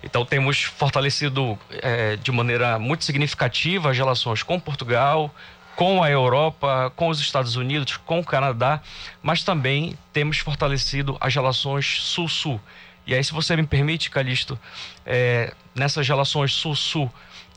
[0.00, 5.34] Então temos fortalecido eh, de maneira muito significativa as relações com Portugal,
[5.74, 8.80] com a Europa, com os Estados Unidos, com o Canadá,
[9.20, 12.60] mas também temos fortalecido as relações Sul-Sul.
[13.08, 14.56] E aí, se você me permite, Calixto,
[15.04, 17.10] eh, nessas relações Sul-Sul,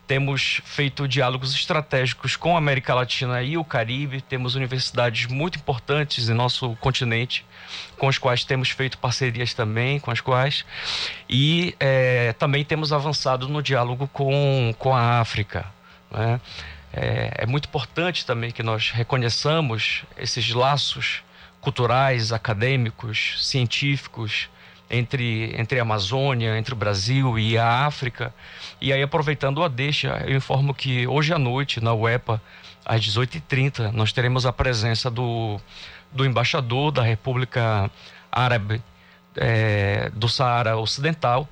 [0.09, 6.29] temos feito diálogos estratégicos com a América Latina e o Caribe, temos universidades muito importantes
[6.29, 7.45] em nosso continente,
[7.95, 10.65] com as quais temos feito parcerias também, com as quais,
[11.29, 15.67] e eh, também temos avançado no diálogo com, com a África.
[16.09, 16.41] né?
[16.91, 21.21] É, é muito importante também que nós reconheçamos esses laços
[21.61, 24.49] culturais, acadêmicos, científicos,
[24.89, 28.33] entre, entre a Amazônia, entre o Brasil e a África.
[28.81, 32.41] E aí, aproveitando a deixa, eu informo que hoje à noite, na UEPA,
[32.85, 35.59] às 18h30, nós teremos a presença do,
[36.11, 37.89] do embaixador da República
[38.31, 38.81] Árabe
[39.35, 41.47] eh, do Saara Ocidental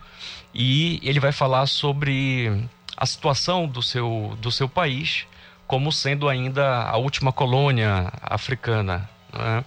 [0.53, 5.27] e ele vai falar sobre a situação do seu, do seu país
[5.67, 9.07] como sendo ainda a última colônia africana.
[9.33, 9.65] né?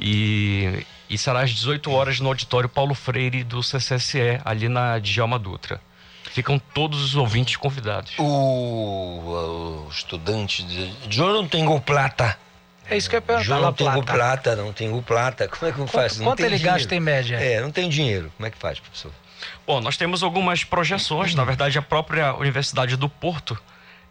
[0.00, 5.38] E, e será às 18 horas no auditório Paulo Freire do CCSE, ali na Djalma
[5.38, 5.80] Dutra.
[6.32, 8.12] Ficam todos os ouvintes convidados.
[8.18, 10.92] O, o estudante de.
[11.08, 12.36] João não tem gol plata.
[12.88, 13.56] É isso que eu ia perguntar.
[13.58, 14.12] La não tem gol Plata.
[14.18, 15.48] plata, não tem gol plata.
[15.48, 16.18] Como é que faz?
[16.18, 16.78] Não quanto tem ele dinheiro.
[16.78, 17.36] gasta em média?
[17.36, 18.30] É, não tem dinheiro.
[18.36, 19.10] Como é que faz, professor?
[19.66, 23.58] Bom, nós temos algumas projeções, na verdade a própria Universidade do Porto,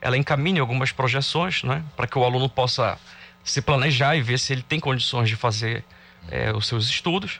[0.01, 2.97] ela encaminha algumas projeções, né, para que o aluno possa
[3.43, 5.83] se planejar e ver se ele tem condições de fazer
[6.29, 7.39] é, os seus estudos.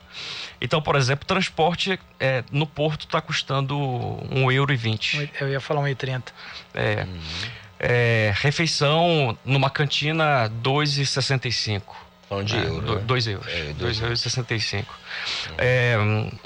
[0.60, 3.78] Então, por exemplo, transporte é, no Porto está custando
[4.32, 5.30] um euro e vinte.
[5.40, 6.24] Eu ia falar 1,30.
[6.74, 7.07] É.
[7.78, 11.82] É, refeição numa cantina 2,65.
[12.28, 13.02] Falando de euro, né?
[13.06, 13.48] 2 euros.
[13.48, 14.99] É, 2 dois euros e 65.
[15.57, 15.95] É,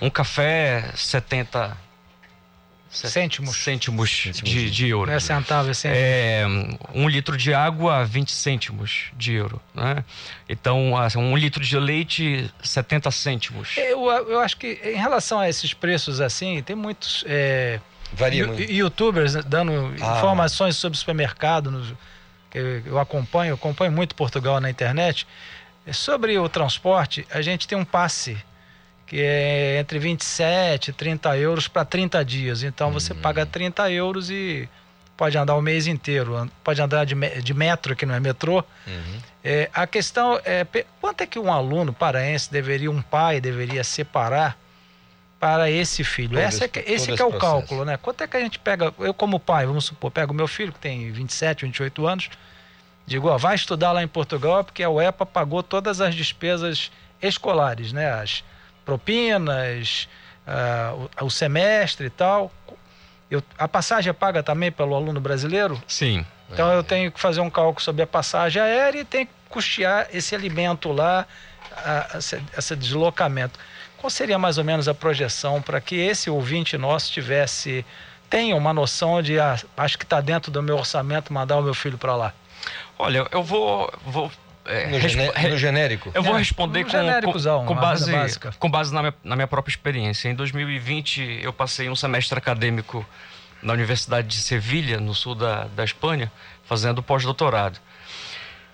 [0.02, 1.89] um café 70
[2.90, 3.56] Cêntimos.
[3.56, 5.08] cêntimos de, de euro.
[5.12, 6.02] Não é centavo, é cêntimo.
[6.04, 6.46] É,
[6.94, 9.62] um litro de água, 20 cêntimos de euro.
[9.76, 10.04] Né?
[10.48, 13.78] Então, um litro de leite, 70 cêntimos.
[13.78, 17.80] Eu, eu acho que em relação a esses preços assim, tem muitos é,
[18.12, 18.72] Varia muito.
[18.72, 20.18] youtubers dando Ah.
[20.18, 21.96] informações sobre supermercado.
[22.50, 25.28] que eu, acompanho, eu acompanho muito Portugal na internet.
[25.92, 28.36] Sobre o transporte, a gente tem um passe
[29.10, 32.62] que é entre 27 e 30 euros para 30 dias.
[32.64, 34.70] Então você paga 30 euros e
[35.18, 36.50] pode andar o mês inteiro.
[36.64, 38.64] Pode andar de, de metro, que não é metrô.
[39.44, 40.66] É, a questão é
[41.02, 44.56] quanto é que um aluno paraense deveria, um pai deveria separar
[45.40, 46.32] para esse filho?
[46.34, 47.52] Todo Essa é esse- que- todo esse esse que é o processo.
[47.54, 47.98] cálculo, né?
[47.98, 50.80] Quanto é que a gente pega, eu como pai, vamos supor, pego meu filho que
[50.80, 52.30] tem 27, 28 anos,
[53.08, 56.92] digo, ó, vai estudar lá em Portugal porque a UEPA pagou todas as despesas
[57.22, 58.12] escolares, né?
[58.12, 58.44] As
[58.90, 60.08] propinas,
[60.48, 62.52] ah, o, o semestre e tal.
[63.30, 65.82] Eu- a passagem é paga também pelo aluno brasileiro?
[65.88, 66.26] Sim.
[66.52, 70.08] Então eu tenho que fazer um cálculo sobre a passagem aérea e tenho que custear
[70.12, 71.28] esse alimento lá,
[71.86, 73.60] a- a- esse, esse deslocamento.
[73.98, 77.86] Qual seria mais ou menos a projeção para que esse ouvinte nosso tivesse
[78.30, 81.74] tenha uma noção de ah, acho que está dentro do meu orçamento mandar o meu
[81.76, 82.34] filho para lá?
[82.98, 83.92] Olha, eu vou.
[84.06, 84.32] vou
[84.66, 86.12] é, No gené- no genérico?
[86.14, 86.92] Eu vou É, responder com,
[87.32, 87.32] com,
[87.66, 88.12] com base,
[88.60, 90.30] com base na minha, na minha própria experiência.
[90.30, 93.06] Em 2020, eu passei um semestre acadêmico
[93.62, 96.32] na Universidade de Sevilha, no sul da, da Espanha,
[96.64, 97.80] fazendo pós-doutorado.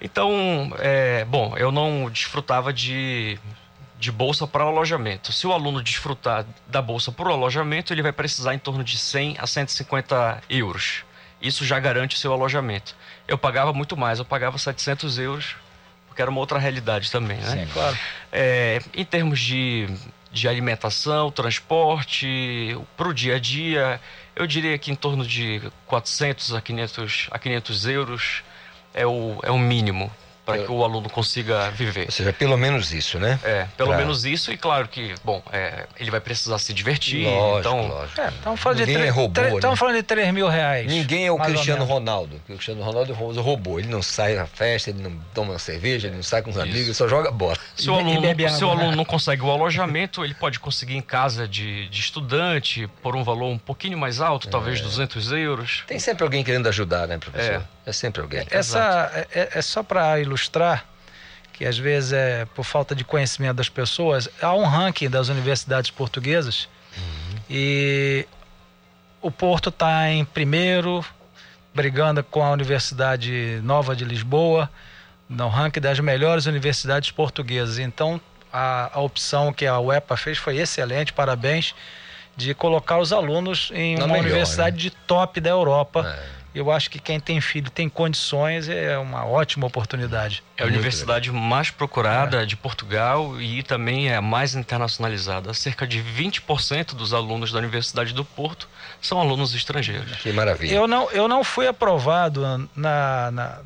[0.02, 3.40] Então, é, bom, eu não desfrutava de,
[3.98, 5.32] de bolsa para alojamento.
[5.32, 9.38] Se o aluno desfrutar da bolsa por alojamento, ele vai precisar em torno de 100
[9.40, 11.04] a 150 euros.
[11.42, 12.96] Isso já garante o seu alojamento.
[13.28, 15.56] Eu pagava muito mais, eu pagava 700 euros,
[16.16, 17.66] porque era uma outra realidade também, né?
[17.66, 17.98] Sim, claro.
[18.32, 19.86] É, em termos de,
[20.32, 24.00] de alimentação, transporte, para o dia a dia,
[24.34, 28.44] eu diria que em torno de 400 a 500, a 500 euros
[28.94, 30.10] é o, é o mínimo
[30.46, 32.06] para que o aluno consiga viver.
[32.06, 33.40] Ou seja, pelo menos isso, né?
[33.44, 37.26] É, pelo Pra- menos isso, e claro que, bom, é, ele vai precisar se divertir.
[37.26, 38.22] Lógico, então, lógico.
[38.22, 39.56] É, estamos falando, de Ninguém tre- é robô, tre- né?
[39.56, 40.86] estamos falando de 3 mil reais.
[40.88, 41.84] Ninguém é o Cristiano.
[41.86, 42.36] Ronaldo.
[42.36, 43.80] O Cristiano Ronaldo usa robô.
[43.80, 46.58] Ele não sai na festa, ele não toma uma cerveja, ele não sai com os
[46.58, 47.58] amigos, ele só joga bola.
[47.76, 51.48] Se o, aluno, se o aluno não consegue o alojamento, ele pode conseguir em casa
[51.48, 55.84] de, de estudante por um valor um pouquinho mais alto, talvez 200 euros.
[55.88, 57.56] Tem sempre alguém querendo ajudar, né, professor?
[57.56, 58.46] É, sempre alguém.
[58.50, 60.86] Essa é, é- é só para ilustrar
[61.54, 64.28] que às vezes é por falta de conhecimento das pessoas.
[64.42, 66.68] Há um ranking das universidades portuguesas
[67.50, 68.28] e
[69.22, 71.04] o Porto está em primeiro,
[71.74, 74.70] brigando com a Universidade Nova de Lisboa,
[75.30, 77.80] no ranking das melhores universidades portuguesas.
[77.80, 78.20] Então,
[78.52, 81.74] a, a opção que a UEPA fez foi excelente, parabéns,
[82.36, 84.82] de colocar os alunos em uma melhor, universidade né?
[84.82, 86.20] de top da Europa.
[86.56, 90.42] Eu acho que quem tem filho tem condições, é uma ótima oportunidade.
[90.56, 95.54] É a universidade mais procurada de Portugal e também é a mais internacionalizada.
[95.54, 98.70] Cerca de 20% dos alunos da Universidade do Porto
[99.02, 100.16] são alunos estrangeiros.
[100.18, 100.74] Que maravilha.
[100.74, 103.60] Eu não, eu não fui aprovado na, na-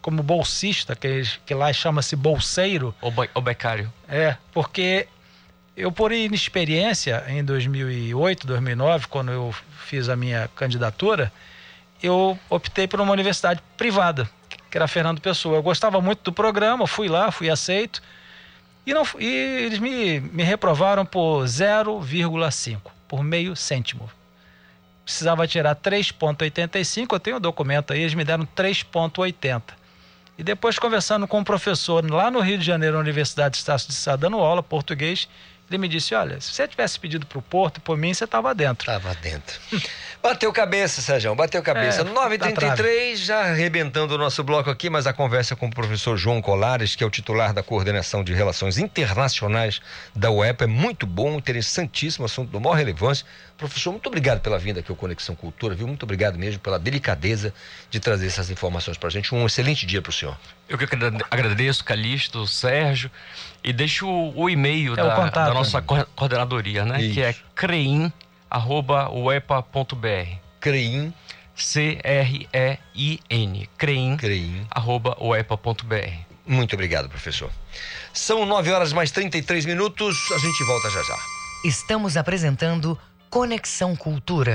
[0.00, 2.94] como bolsista, que, que lá chama-se bolseiro.
[3.02, 3.92] O, be- o becário.
[4.08, 5.08] É, porque
[5.76, 9.52] eu, por inexperiência, em 2008, 2009, quando eu
[9.84, 11.32] fiz a minha candidatura,
[12.06, 14.28] eu optei por uma universidade privada,
[14.70, 15.56] que era Fernando Pessoa.
[15.56, 18.02] Eu gostava muito do programa, fui lá, fui aceito,
[18.86, 24.08] e, não, e eles me, me reprovaram por 0,5, por meio cêntimo.
[25.04, 29.62] Precisava tirar 3,85, eu tenho o documento aí, eles me deram 3,80.
[30.38, 33.88] E depois, conversando com um professor lá no Rio de Janeiro, na Universidade de Estácio
[33.88, 35.28] de Sá, dando aula português,
[35.68, 38.54] ele me disse: Olha, se você tivesse pedido para o Porto, por mim, você estava
[38.54, 38.90] dentro.
[38.90, 39.60] Estava dentro.
[40.22, 42.00] Bateu cabeça, Sérgio, bateu cabeça.
[42.00, 46.40] É, 9h33, já arrebentando o nosso bloco aqui, mas a conversa com o professor João
[46.42, 49.80] Colares, que é o titular da Coordenação de Relações Internacionais
[50.14, 53.24] da UEPA, é muito bom, interessantíssimo, assunto do maior relevância.
[53.56, 55.86] Professor, muito obrigado pela vinda aqui ao Conexão Cultura, viu?
[55.86, 57.54] Muito obrigado mesmo pela delicadeza
[57.90, 59.34] de trazer essas informações para a gente.
[59.34, 60.36] Um excelente dia para o senhor.
[60.68, 63.10] Eu que agrade- agradeço, Calixto, Sérgio,
[63.66, 66.98] e deixo o, o e-mail É da, da nossa co- coordenadoria, né?
[67.12, 68.10] Que é crein.uepa.br.
[70.60, 71.12] Crein.
[72.46, 73.68] C-R-E-I-N.
[73.76, 74.16] Crein.
[74.18, 74.66] Crein.
[74.70, 76.10] Arroba uepa.br.
[76.46, 77.50] Muito obrigado, professor.
[78.12, 81.16] São 9 horas mais 33 minutos, a gente volta já já.
[81.64, 82.96] Estamos apresentando
[83.28, 84.54] Conexão Cultura.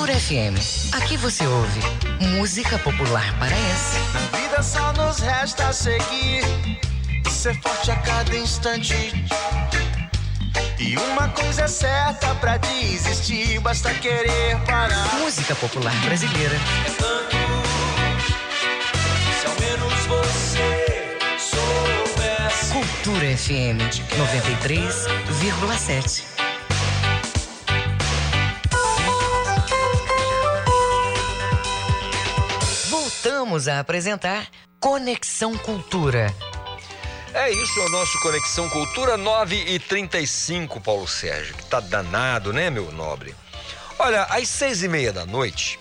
[0.00, 0.56] Cultura FM.
[0.94, 1.78] Aqui você ouve
[2.38, 3.98] música popular paraense.
[4.14, 6.42] Na vida só nos resta seguir,
[7.28, 8.94] ser forte a cada instante.
[10.78, 15.18] E uma coisa é certa pra desistir, basta querer parar.
[15.18, 16.56] Música popular brasileira.
[16.96, 17.36] Tanto,
[19.38, 22.72] se ao menos você soubesse.
[22.72, 23.80] Cultura FM
[24.16, 26.39] 93,7.
[33.50, 34.46] Voltamos a apresentar
[34.78, 36.32] Conexão Cultura.
[37.34, 42.52] É isso, é o nosso Conexão Cultura 9 e 35, Paulo Sérgio, que tá danado,
[42.52, 43.34] né, meu nobre?
[43.98, 45.80] Olha, às seis e meia da noite,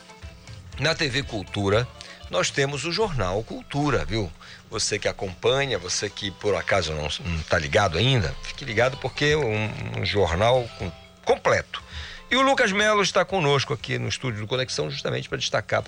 [0.80, 1.88] na TV Cultura,
[2.32, 4.32] nós temos o Jornal Cultura, viu?
[4.72, 9.26] Você que acompanha, você que por acaso não, não tá ligado ainda, fique ligado porque
[9.26, 10.92] é um, um jornal com,
[11.24, 11.84] completo.
[12.32, 15.84] E o Lucas Melo está conosco aqui no estúdio do Conexão justamente para destacar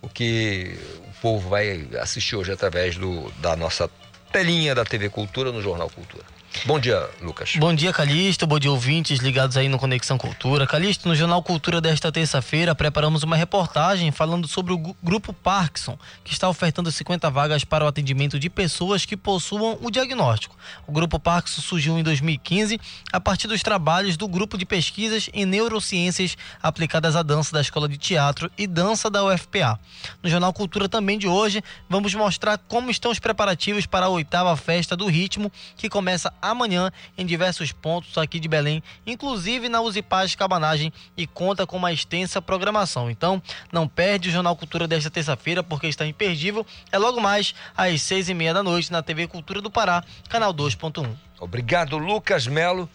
[0.00, 0.78] o que
[1.20, 3.90] povo vai assistir hoje através do, da nossa
[4.32, 6.24] telinha da TV Cultura no Jornal Cultura.
[6.64, 7.54] Bom dia, Lucas.
[7.56, 8.46] Bom dia, Calixto.
[8.46, 10.66] Bom dia, ouvintes ligados aí no Conexão Cultura.
[10.66, 16.32] Calixto, no Jornal Cultura desta terça-feira, preparamos uma reportagem falando sobre o Grupo Parkinson, que
[16.32, 20.56] está ofertando 50 vagas para o atendimento de pessoas que possuam o diagnóstico.
[20.86, 22.80] O Grupo Parkinson surgiu em 2015
[23.12, 27.88] a partir dos trabalhos do Grupo de Pesquisas em Neurociências aplicadas à dança da Escola
[27.88, 29.78] de Teatro e Dança da UFPA.
[30.22, 34.56] No Jornal Cultura também de hoje, vamos mostrar como estão os preparativos para a oitava
[34.56, 40.34] festa do ritmo, que começa amanhã em diversos pontos aqui de Belém, inclusive na Usipaz
[40.34, 43.10] Cabanagem e conta com uma extensa programação.
[43.10, 43.42] Então,
[43.72, 46.66] não perde o Jornal Cultura desta terça-feira porque está imperdível.
[46.90, 50.52] É logo mais às seis e meia da noite na TV Cultura do Pará, canal
[50.52, 51.08] 2.1.
[51.40, 52.88] Obrigado, Lucas Melo,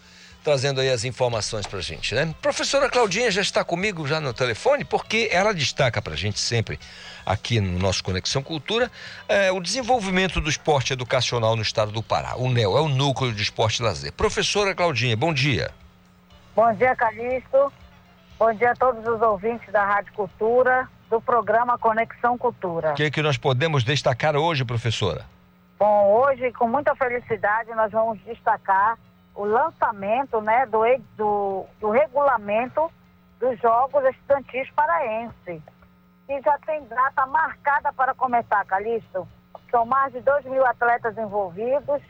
[0.44, 2.32] trazendo aí as informações pra gente, né?
[2.42, 6.78] Professora Claudinha já está comigo já no telefone, porque ela destaca pra gente sempre
[7.24, 8.90] aqui no nosso Conexão Cultura
[9.26, 12.36] é, o desenvolvimento do esporte educacional no estado do Pará.
[12.36, 14.12] O NEL é o Núcleo de Esporte Lazer.
[14.12, 15.70] Professora Claudinha, bom dia.
[16.54, 17.72] Bom dia, Calixto.
[18.38, 22.92] Bom dia a todos os ouvintes da Rádio Cultura, do programa Conexão Cultura.
[22.92, 25.24] O que, é que nós podemos destacar hoje, professora?
[25.78, 28.98] Bom, hoje, com muita felicidade, nós vamos destacar
[29.34, 30.80] o lançamento né, do,
[31.16, 32.90] do, do regulamento
[33.40, 35.62] dos Jogos Estudantis Paraense,
[36.26, 39.26] que já tem data marcada para começar, Calixto.
[39.70, 42.00] São mais de 2 mil atletas envolvidos.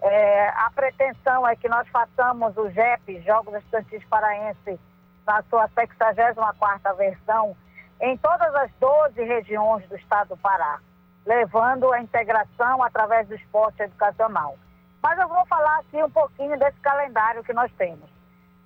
[0.00, 4.80] É, a pretensão é que nós façamos o JEP, Jogos Estudantis Paraense,
[5.26, 7.56] na sua 64ª versão,
[8.00, 10.78] em todas as 12 regiões do estado do Pará,
[11.26, 14.56] levando a integração através do esporte educacional.
[15.02, 18.08] Mas eu vou falar aqui um pouquinho desse calendário que nós temos.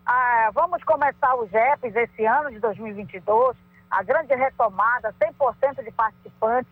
[0.07, 3.57] Ah, vamos começar os JEPs esse ano de 2022,
[3.91, 6.71] a grande retomada, 100% de participantes,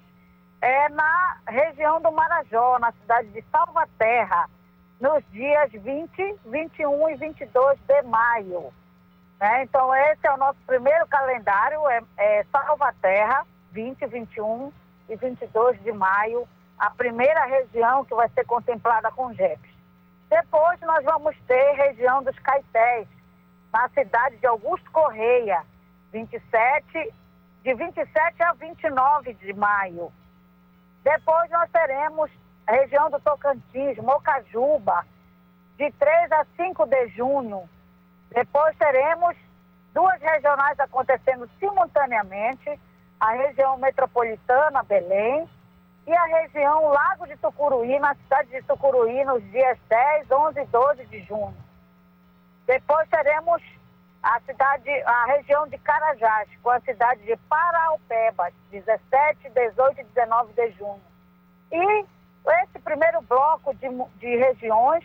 [0.60, 4.48] é na região do Marajó, na cidade de Salvaterra,
[5.00, 8.72] nos dias 20, 21 e 22 de maio.
[9.40, 9.64] Né?
[9.64, 14.72] Então, esse é o nosso primeiro calendário, é, é Salvaterra, 20, 21
[15.08, 16.46] e 22 de maio,
[16.82, 19.70] a primeira região que vai ser contemplada com JEPs.
[20.28, 23.06] Depois nós vamos ter região dos Caetés,
[23.72, 25.62] na cidade de Augusto Correia,
[26.12, 27.14] 27,
[27.62, 30.12] de 27 a 29 de maio.
[31.04, 32.28] Depois nós teremos
[32.66, 35.06] a região do Tocantins, Mocajuba,
[35.78, 37.62] de 3 a 5 de junho.
[38.30, 39.36] Depois teremos
[39.94, 42.76] duas regionais acontecendo simultaneamente,
[43.20, 45.48] a região metropolitana, Belém,
[46.06, 50.66] e a região Lago de Tucuruí, na cidade de Tucuruí, nos dias 10, 11 e
[50.66, 51.56] 12 de junho.
[52.66, 53.62] Depois teremos
[54.22, 60.52] a cidade, a região de Carajás, com a cidade de Paraupeba, 17, 18 e 19
[60.52, 61.02] de junho.
[61.70, 62.04] E
[62.62, 63.88] esse primeiro bloco de,
[64.18, 65.04] de regiões,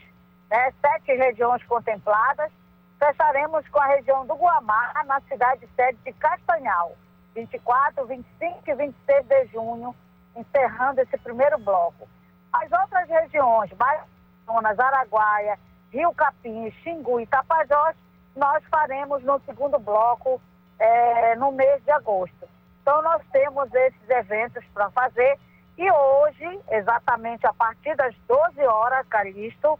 [0.49, 2.51] né, sete regiões contempladas,
[2.99, 6.95] fecharemos com a região do Guamá, na cidade sede de Castanhal,
[7.35, 9.95] 24, 25 e 26 de junho,
[10.37, 12.07] encerrando esse primeiro bloco.
[12.53, 15.57] As outras regiões, Baianas, Araguaia,
[15.91, 17.95] Rio Capim, Xingu e Tapajós,
[18.35, 20.41] nós faremos no segundo bloco
[20.79, 22.47] é, no mês de agosto.
[22.81, 25.37] Então, nós temos esses eventos para fazer
[25.77, 29.79] e hoje, exatamente a partir das 12 horas, Calixto,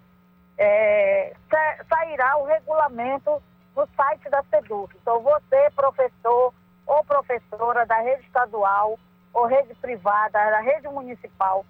[0.58, 1.34] é,
[1.90, 3.42] sairá o regulamento
[3.76, 4.96] no site da SEDUC.
[5.02, 6.54] Então, você, professor
[6.86, 9.00] ou professora da rede estadual
[9.34, 11.66] ou rede privada, da rede municipal,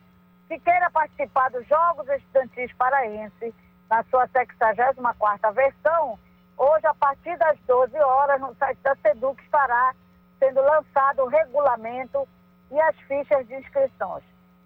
[0.48, 3.54] que queira participar dos Jogos Estudantis Paraense,
[3.90, 6.20] na sua 64ª versão,
[6.58, 9.94] hoje, a partir das 12 horas, no site da SEDUC estará
[10.40, 12.28] sendo lançado o regulamento
[12.72, 14.24] e as fichas de inscrições.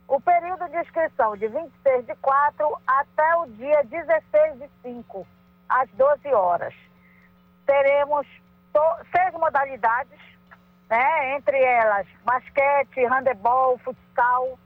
[0.08, 5.26] O período de inscrição de 26 de 4 até o dia 16 de 5,
[5.70, 6.74] às 12 horas.
[7.66, 8.28] Teremos
[9.12, 10.20] seis modalidades,
[10.92, 11.38] né?
[11.38, 14.60] entre elas basquete, handebol, futsal,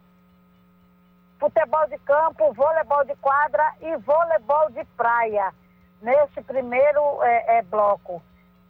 [1.39, 5.53] futebol de campo, voleibol de quadra e voleibol de praia,
[6.01, 8.23] neste primeiro é, é, bloco.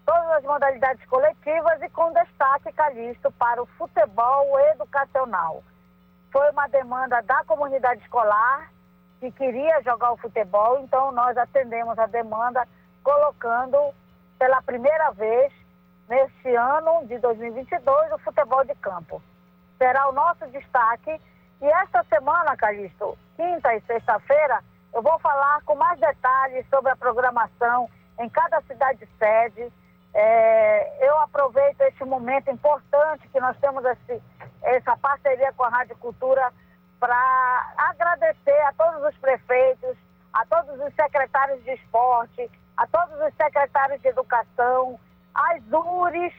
[0.06, 5.64] Todas as modalidades coletivas e com destaque, Calixto, para o futebol educacional
[6.32, 8.70] foi uma demanda da comunidade escolar
[9.22, 12.68] que queria jogar o futebol, então nós atendemos a demanda
[13.02, 13.78] colocando
[14.38, 15.54] pela primeira vez
[16.08, 19.22] neste ano de 2022 o futebol de campo.
[19.78, 21.20] Será o nosso destaque
[21.62, 24.62] e esta semana, Calixto, quinta e sexta-feira,
[24.94, 29.72] eu vou falar com mais detalhes sobre a programação em cada cidade sede.
[30.14, 34.22] É, eu aproveito este momento importante que nós temos esse,
[34.62, 36.52] essa parceria com a Rádio Cultura
[37.00, 39.98] para agradecer a todos os prefeitos,
[40.34, 45.00] a todos os secretários de esporte, a todos os secretários de educação,
[45.36, 46.34] as URES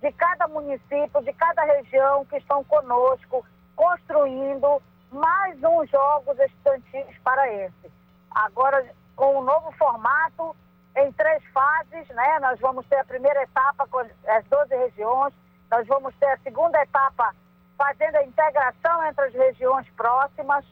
[0.00, 3.44] de cada município, de cada região que estão conosco,
[3.74, 7.06] construindo mais um Jogos Estudantis
[7.50, 7.92] esse.
[8.30, 8.86] Agora,
[9.16, 10.54] com um novo formato,
[10.96, 12.38] em três fases, né?
[12.40, 15.34] Nós vamos ter a primeira etapa com as 12 regiões,
[15.70, 17.34] nós vamos ter a segunda etapa
[17.76, 20.64] fazendo a integração entre as regiões próximas.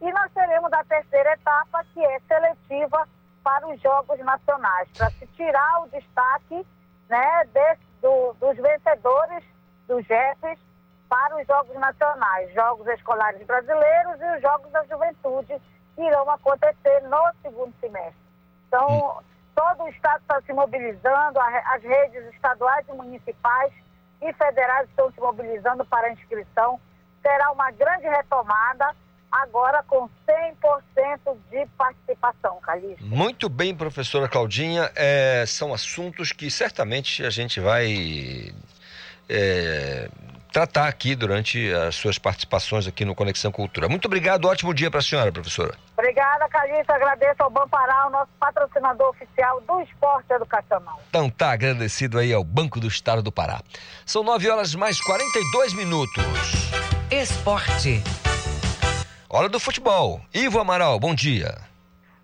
[0.00, 3.06] E nós teremos a terceira etapa, que é seletiva
[3.42, 6.66] para os Jogos Nacionais, para se tirar o destaque
[7.10, 9.44] né, desse, do, dos vencedores
[9.86, 10.58] dos JEPs
[11.08, 15.60] para os Jogos Nacionais, Jogos Escolares Brasileiros e os Jogos da Juventude,
[15.96, 18.14] que irão acontecer no segundo semestre.
[18.68, 19.22] Então, hum.
[19.56, 23.72] todo o Estado está se mobilizando, as redes estaduais e municipais
[24.22, 26.80] e federais estão se mobilizando para a inscrição.
[27.20, 28.94] Será uma grande retomada,
[29.30, 33.04] agora com 100% de participação, Calixto.
[33.04, 34.90] Muito bem, professora Claudinha.
[34.94, 38.52] É, são assuntos que certamente a gente vai
[39.28, 40.08] é,
[40.52, 43.88] tratar aqui durante as suas participações aqui no Conexão Cultura.
[43.88, 45.74] Muito obrigado, ótimo dia para a senhora, professora.
[45.96, 46.92] Obrigada, Calixto.
[46.92, 51.00] Agradeço ao Bamparal, nosso patrocinador oficial do esporte educacional.
[51.08, 53.62] Então tá, agradecido aí ao Banco do Estado do Pará.
[54.04, 56.24] São 9 horas mais 42 minutos.
[57.10, 58.02] Esporte.
[59.32, 60.20] Hora do futebol.
[60.34, 61.54] Ivo Amaral, bom dia.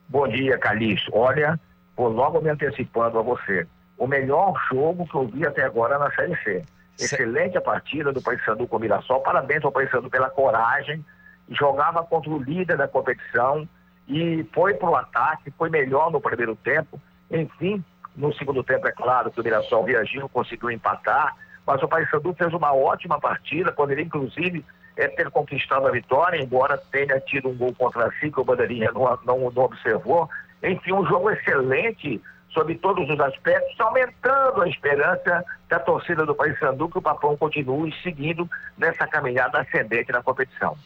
[0.09, 1.09] Bom dia, Calixto.
[1.15, 1.57] Olha,
[1.97, 3.65] vou logo me antecipando a você.
[3.97, 6.65] O melhor jogo que eu vi até agora na Série C
[6.99, 9.21] Excelente a partida do Paysandu com o Mirassol.
[9.21, 11.05] Parabéns ao Paysandu pela coragem.
[11.49, 13.69] Jogava contra o líder da competição
[14.09, 17.01] e foi para o ataque, foi melhor no primeiro tempo.
[17.31, 17.85] Enfim,
[18.17, 22.53] no segundo tempo, é claro que o Mirassol reagiu, conseguiu empatar, mas o Paysandu fez
[22.53, 24.65] uma ótima partida, poderia inclusive
[24.97, 28.91] é, ter conquistado a vitória, embora tenha tido um gol contra si que o Bandeirinha
[28.93, 30.29] não, não, não observou.
[30.63, 32.21] Enfim, um jogo excelente
[32.51, 37.95] sob todos os aspectos, aumentando a esperança da torcida do Paysandu que o Papão continue
[38.03, 38.49] seguindo
[38.79, 40.77] nessa caminhada ascendente na competição.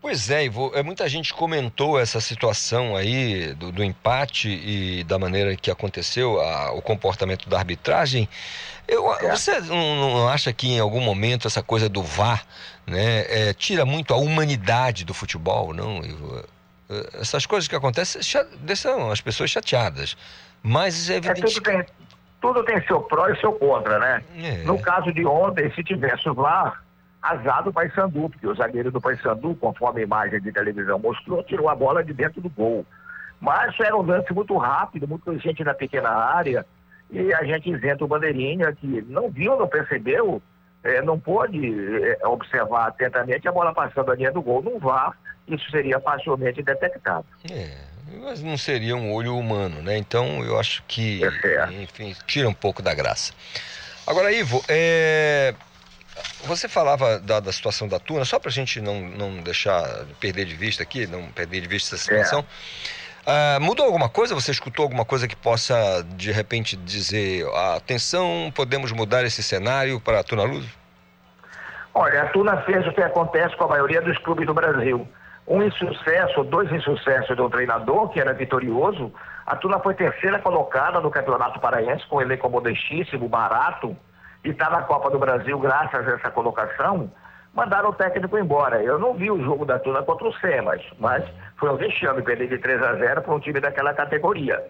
[0.00, 5.16] Pois é, Ivo, é, muita gente comentou essa situação aí do, do empate e da
[5.16, 8.28] maneira que aconteceu a, o comportamento da arbitragem.
[8.86, 9.30] Eu, é.
[9.30, 12.44] Você não, acha que em algum momento essa coisa do VAR
[12.86, 16.44] né, é, tira muito a humanidade do futebol, não, Ivo?
[16.90, 18.20] É, essas coisas que acontecem
[18.60, 20.16] deixam as pessoas chateadas.
[20.62, 21.40] Mas é evidente.
[21.40, 21.86] É, tudo, tem,
[22.40, 24.22] tudo tem seu pró e seu contra, né?
[24.36, 24.64] É.
[24.64, 26.82] No caso de ontem, se tivesse o VAR,
[27.22, 31.68] azar do Paysandu, porque o zagueiro do Paysandu, conforme a imagem de televisão mostrou, tirou
[31.68, 32.84] a bola de dentro do gol.
[33.40, 36.66] Mas era um lance muito rápido, muita gente na pequena área.
[37.12, 40.42] E a gente isenta o bandeirinha que não viu, não percebeu,
[40.82, 41.60] é, não pôde
[42.04, 45.12] é, observar atentamente a bola passando a linha do gol, não vá,
[45.46, 47.26] isso seria facilmente detectado.
[47.50, 47.76] É,
[48.22, 49.96] mas não seria um olho humano, né?
[49.98, 51.20] Então eu acho que,
[51.82, 53.32] enfim, tira um pouco da graça.
[54.06, 55.54] Agora, Ivo, é,
[56.44, 60.46] você falava da, da, situação da Tuna, só para a gente não, não deixar perder
[60.46, 62.40] de vista aqui, não perder de vista essa situação.
[62.40, 63.01] É.
[63.22, 64.34] Uh, mudou alguma coisa?
[64.34, 67.46] Você escutou alguma coisa que possa, de repente, dizer:
[67.76, 70.66] atenção, podemos mudar esse cenário para a Tuna Luz?
[71.94, 75.06] Olha, a Tuna fez o que acontece com a maioria dos clubes do Brasil.
[75.46, 79.12] Um insucesso, dois insucessos do treinador, que era vitorioso.
[79.46, 83.96] A Tuna foi terceira colocada no Campeonato Paraense, com um elenco modestíssimo, barato,
[84.44, 87.10] e está na Copa do Brasil graças a essa colocação
[87.54, 88.82] mandaram o técnico embora.
[88.82, 91.24] Eu não vi o jogo da Tuna contra o Semas, mas
[91.56, 94.62] foi um vexame perder de 3 a 0 para um time daquela categoria.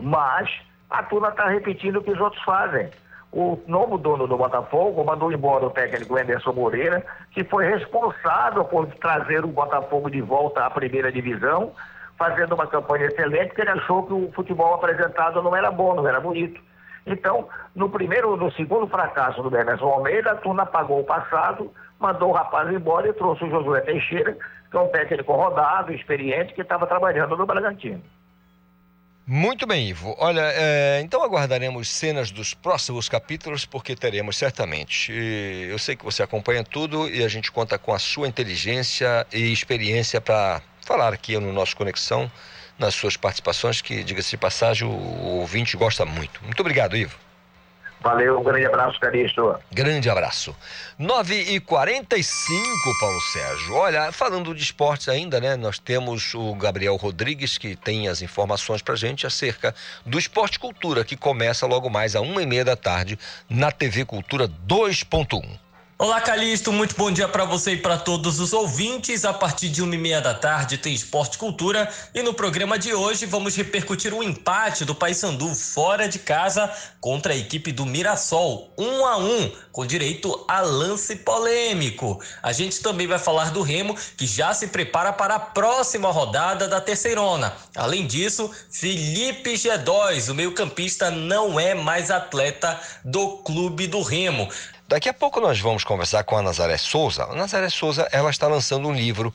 [0.00, 0.50] Mas
[0.90, 2.90] a Tuna está repetindo o que os outros fazem.
[3.32, 8.86] O novo dono do Botafogo mandou embora o técnico Anderson Moreira, que foi responsável por
[8.94, 11.72] trazer o Botafogo de volta à primeira divisão,
[12.16, 16.06] fazendo uma campanha excelente, porque ele achou que o futebol apresentado não era bom, não
[16.06, 16.60] era bonito.
[17.04, 21.72] Então, no primeiro, no segundo fracasso do Emerson Almeida, a Tuna pagou o passado,
[22.04, 24.36] mandou o rapaz embora e trouxe o Josué Teixeira,
[24.70, 28.02] que é um técnico rodado, experiente, que estava trabalhando no Bragantino.
[29.26, 30.14] Muito bem, Ivo.
[30.18, 35.10] Olha, é, então aguardaremos cenas dos próximos capítulos, porque teremos certamente.
[35.70, 39.50] Eu sei que você acompanha tudo e a gente conta com a sua inteligência e
[39.50, 42.30] experiência para falar aqui no nosso Conexão,
[42.78, 46.44] nas suas participações, que, diga-se de passagem, o ouvinte gosta muito.
[46.44, 47.16] Muito obrigado, Ivo.
[48.04, 49.58] Valeu, um grande abraço, Calixto.
[49.72, 50.54] Grande abraço.
[50.98, 52.62] 9 e 45
[53.00, 53.74] Paulo Sérgio.
[53.74, 55.56] Olha, falando de esportes ainda, né?
[55.56, 59.74] Nós temos o Gabriel Rodrigues, que tem as informações pra gente acerca
[60.04, 63.18] do Esporte Cultura, que começa logo mais a uma e meia da tarde
[63.48, 65.63] na TV Cultura 2.1.
[66.04, 69.24] Olá, Calixto, muito bom dia para você e para todos os ouvintes.
[69.24, 72.92] A partir de uma e meia da tarde tem Esporte Cultura e no programa de
[72.92, 76.70] hoje vamos repercutir o empate do Paysandu fora de casa
[77.00, 82.20] contra a equipe do Mirassol, um a um, com direito a lance polêmico.
[82.42, 86.68] A gente também vai falar do Remo, que já se prepara para a próxima rodada
[86.68, 87.56] da Terceirona.
[87.74, 94.50] Além disso, Felipe G2, o meio-campista, não é mais atleta do clube do Remo.
[94.94, 97.24] Daqui a pouco nós vamos conversar com a Nazaré Souza.
[97.24, 99.34] A Nazaré Souza, ela está lançando um livro,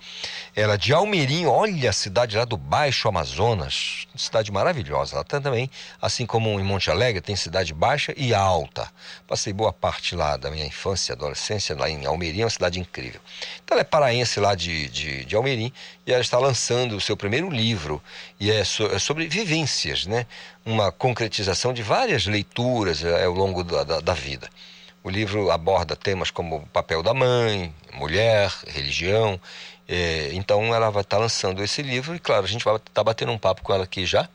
[0.55, 5.17] ela de Almeirim, olha a cidade lá do Baixo Amazonas, cidade maravilhosa.
[5.17, 5.69] Ela também,
[6.01, 8.89] assim como em Monte Alegre, tem cidade baixa e alta.
[9.27, 13.19] Passei boa parte lá da minha infância adolescência lá em Almeirim, é uma cidade incrível.
[13.61, 15.73] Então ela é paraense lá de, de, de e
[16.07, 18.01] ela está lançando o seu primeiro livro
[18.39, 20.25] e é, so, é sobre vivências, né?
[20.65, 24.49] Uma concretização de várias leituras é, ao longo da, da, da vida.
[25.09, 29.41] O livro aborda temas como o papel da mãe, mulher, religião.
[29.87, 33.03] É, então ela vai estar lançando esse livro e, claro, a gente vai estar tá
[33.03, 34.29] batendo um papo com ela aqui já.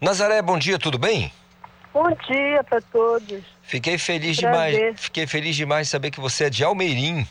[0.00, 1.30] Nazaré, bom dia, tudo bem?
[1.92, 3.44] Bom dia para todos.
[3.60, 4.76] Fiquei feliz Prazer.
[4.76, 4.98] demais.
[4.98, 7.28] Fiquei feliz demais de saber que você é de Almeirim.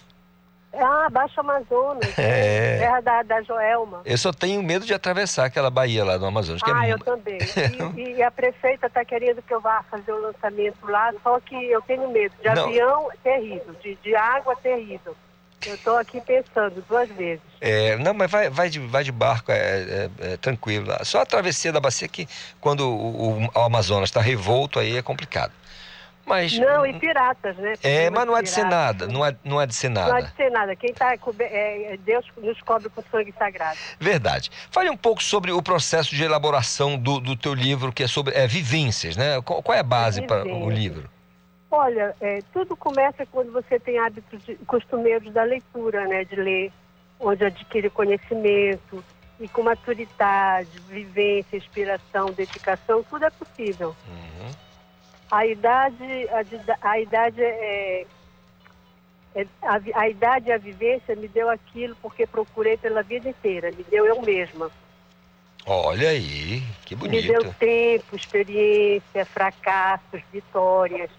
[0.80, 2.18] Ah, Baixo Amazonas.
[2.18, 2.78] É.
[2.80, 4.02] Terra da, da Joelma.
[4.06, 6.62] Eu só tenho medo de atravessar aquela baía lá no Amazonas.
[6.66, 6.94] É ah, é...
[6.94, 7.38] eu também.
[7.98, 11.56] E, e a prefeita está querendo que eu vá fazer o lançamento lá, só que
[11.56, 12.34] eu tenho medo.
[12.42, 12.66] De Não.
[12.66, 13.76] avião, terrível.
[13.82, 15.16] De, de água, terrível.
[15.66, 17.42] Eu estou aqui pensando duas vezes.
[17.60, 20.94] É, não, mas vai, vai, de, vai de barco, é, é, é tranquilo.
[21.04, 22.28] Só a travessia da bacia que,
[22.62, 25.52] quando o, o, o Amazonas está revolto, aí é complicado.
[26.28, 27.76] Mas, não, e piratas, né?
[27.82, 30.10] É, mas não há de ser nada, não há, não há de ser nada.
[30.10, 30.76] Não há de ser nada.
[30.76, 33.78] Quem está é, é, Deus nos cobre com sangue sagrado.
[33.98, 34.52] Verdade.
[34.70, 38.36] Fale um pouco sobre o processo de elaboração do, do teu livro, que é sobre
[38.36, 39.42] é, vivências, né?
[39.42, 41.10] Qual, qual é a base para o livro?
[41.72, 46.26] Olha, é, tudo começa quando você tem hábitos de, costumeiros da leitura, né?
[46.26, 46.74] De ler,
[47.22, 49.02] onde adquire conhecimento
[49.40, 53.96] e com maturidade, vivência, inspiração, dedicação, tudo é possível.
[54.10, 54.67] Uhum.
[55.30, 58.06] A idade, a, a idade é,
[59.36, 63.72] é a, a, idade e a vivência me deu aquilo porque procurei pela vida inteira,
[63.72, 64.72] me deu eu mesma.
[65.66, 67.22] Olha aí, que bonito.
[67.22, 71.12] Me deu tempo, experiência, fracassos, vitórias.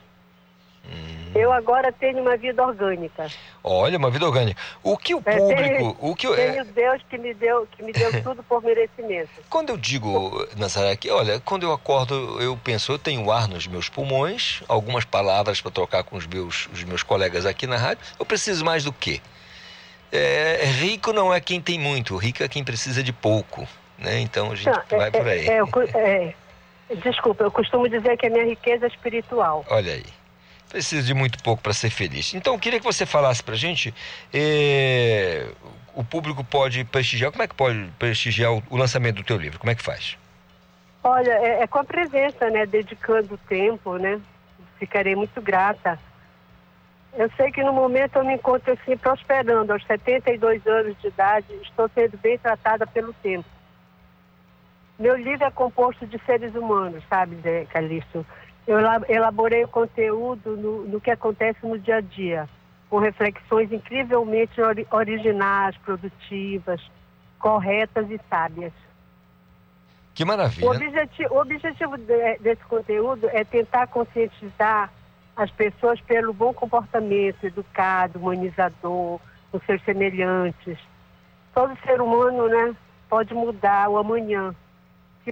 [1.35, 3.27] Eu agora tenho uma vida orgânica.
[3.62, 4.60] Olha, uma vida orgânica.
[4.82, 6.65] O que o é, público, tenho, o que tenho é...
[6.65, 9.31] Deus que me deu, que me deu tudo por merecimento.
[9.48, 13.66] Quando eu digo, Nazaré, que olha, quando eu acordo, eu penso, eu tenho ar nos
[13.66, 18.02] meus pulmões, algumas palavras para trocar com os meus, os meus colegas aqui na rádio.
[18.19, 19.20] Eu preciso mais do quê?
[20.10, 24.19] É, rico não é quem tem muito, rico é quem precisa de pouco, né?
[24.20, 25.47] Então a gente não, vai é, por aí.
[25.47, 25.59] É,
[25.94, 26.35] é,
[26.97, 29.65] Desculpa, eu costumo dizer que é minha riqueza espiritual.
[29.69, 30.17] Olha aí.
[30.68, 32.34] Precisa de muito pouco para ser feliz.
[32.34, 33.94] Então, eu queria que você falasse pra gente.
[34.32, 35.50] eh,
[35.94, 37.32] o público pode prestigiar.
[37.32, 39.58] Como é que pode prestigiar o, o lançamento do teu livro?
[39.58, 40.16] Como é que faz?
[41.02, 42.66] Olha, é, é com a presença, né?
[42.66, 44.20] Dedicando tempo, né?
[44.78, 45.98] Ficarei muito grata.
[47.14, 49.72] Eu sei que no momento eu me encontro assim prosperando.
[49.72, 53.48] Aos 72 anos de idade, estou sendo bem tratada pelo tempo.
[54.98, 57.36] Meu livro é composto de seres humanos, sabe,
[57.70, 58.26] Calixto?
[58.68, 62.46] Eu ela- elaborei o conteúdo no, no que acontece no dia a dia,
[62.90, 66.78] com reflexões incrivelmente ori- originais, produtivas,
[67.38, 68.74] corretas e sábias.
[70.14, 70.68] Que O, maravilha.
[70.68, 74.92] objeti o objetivo de- desse conteúdo é tentar conscientizar
[75.34, 79.18] as pessoas pelo bom comportamento educado, humanizador,
[79.50, 80.76] com seus semelhantes.
[81.54, 82.76] Todo ser humano né,
[83.08, 84.54] pode mudar o amanhã.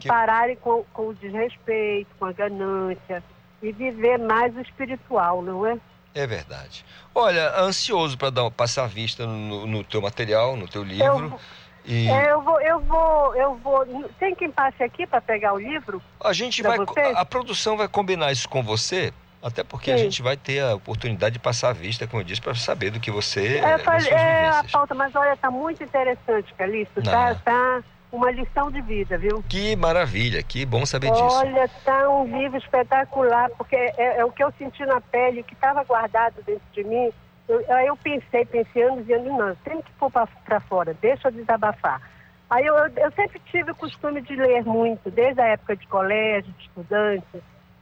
[0.00, 3.22] Que- pararem com, com o desrespeito, com a ganância
[3.62, 5.78] e viver mais o espiritual, não é?
[6.14, 6.84] É verdade.
[7.14, 11.38] Olha, ansioso para dar passar a vista no, no teu material, no teu livro.
[11.84, 13.86] E É, eu vou, eu vou, eu vou.
[14.18, 16.02] Tem quem passe aqui para pegar o livro?
[16.22, 16.78] a gente vai.
[16.78, 19.12] A, a produção vai combinar isso com você.
[19.42, 20.04] Até porque a Sim.
[20.04, 22.98] gente vai ter a oportunidade de passar a vista, como eu disse, para saber do
[22.98, 23.58] que você.
[23.58, 27.00] É, suas é a pauta, mas olha, tá muito interessante, Calixto.
[27.02, 27.82] Tá, tá
[28.12, 29.42] uma lição de vida, viu?
[29.48, 31.24] Que maravilha, que bom saber disso.
[31.36, 35.54] Olha, tá um livro espetacular, porque é, é o que eu senti na pele, que
[35.54, 37.10] estava guardado dentro de mim.
[37.48, 41.28] Eu, aí eu pensei, pensei anos e anos, não, tem que pôr para fora, deixa
[41.28, 42.00] eu desabafar.
[42.48, 45.86] Aí eu, eu, eu sempre tive o costume de ler muito, desde a época de
[45.88, 47.26] colégio, de estudante.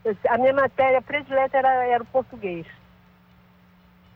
[0.03, 2.65] Eu- a minha matéria predileta era, era o português.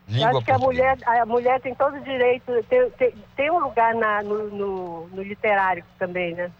[0.09, 3.59] Língua acho que a mulher, a mulher tem todo o direito, tem, tem, tem um
[3.59, 6.51] lugar na, no, no, no literário também, né?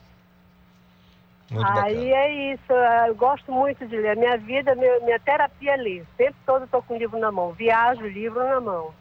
[1.50, 2.16] Muito Aí bacana.
[2.16, 2.74] é isso,
[3.08, 4.16] eu gosto muito de ler.
[4.16, 6.06] Minha vida, minha, minha terapia é ler.
[6.16, 7.52] Sempre todo estou com o livro na mão.
[7.52, 8.94] Viajo, livro na mão.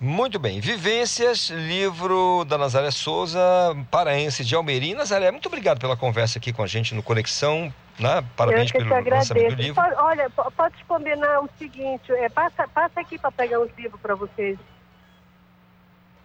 [0.00, 0.58] Muito bem.
[0.58, 3.40] Vivências, livro da Nazaré Souza,
[3.88, 4.94] paraense de Almerim.
[4.94, 7.72] Nazaré, muito obrigado pela conversa aqui com a gente no Conexão.
[7.98, 8.24] Né?
[8.36, 9.74] Parabéns eu que pelo te lançamento do livro.
[9.82, 14.00] Pode- olha, po- pode combinar o seguinte, é, passa, passa aqui para pegar uns livros
[14.00, 14.58] para vocês.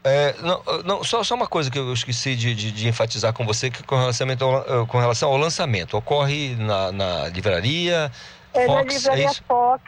[0.04, 3.46] É, não, não, só, só uma coisa que eu esqueci de, de- de enfatizar com
[3.46, 5.98] você, que com, relação ao, com relação ao lançamento.
[5.98, 8.10] Ocorre na, na livraria,
[8.60, 9.44] É na Fox, é livraria isso?
[9.48, 9.84] Fox,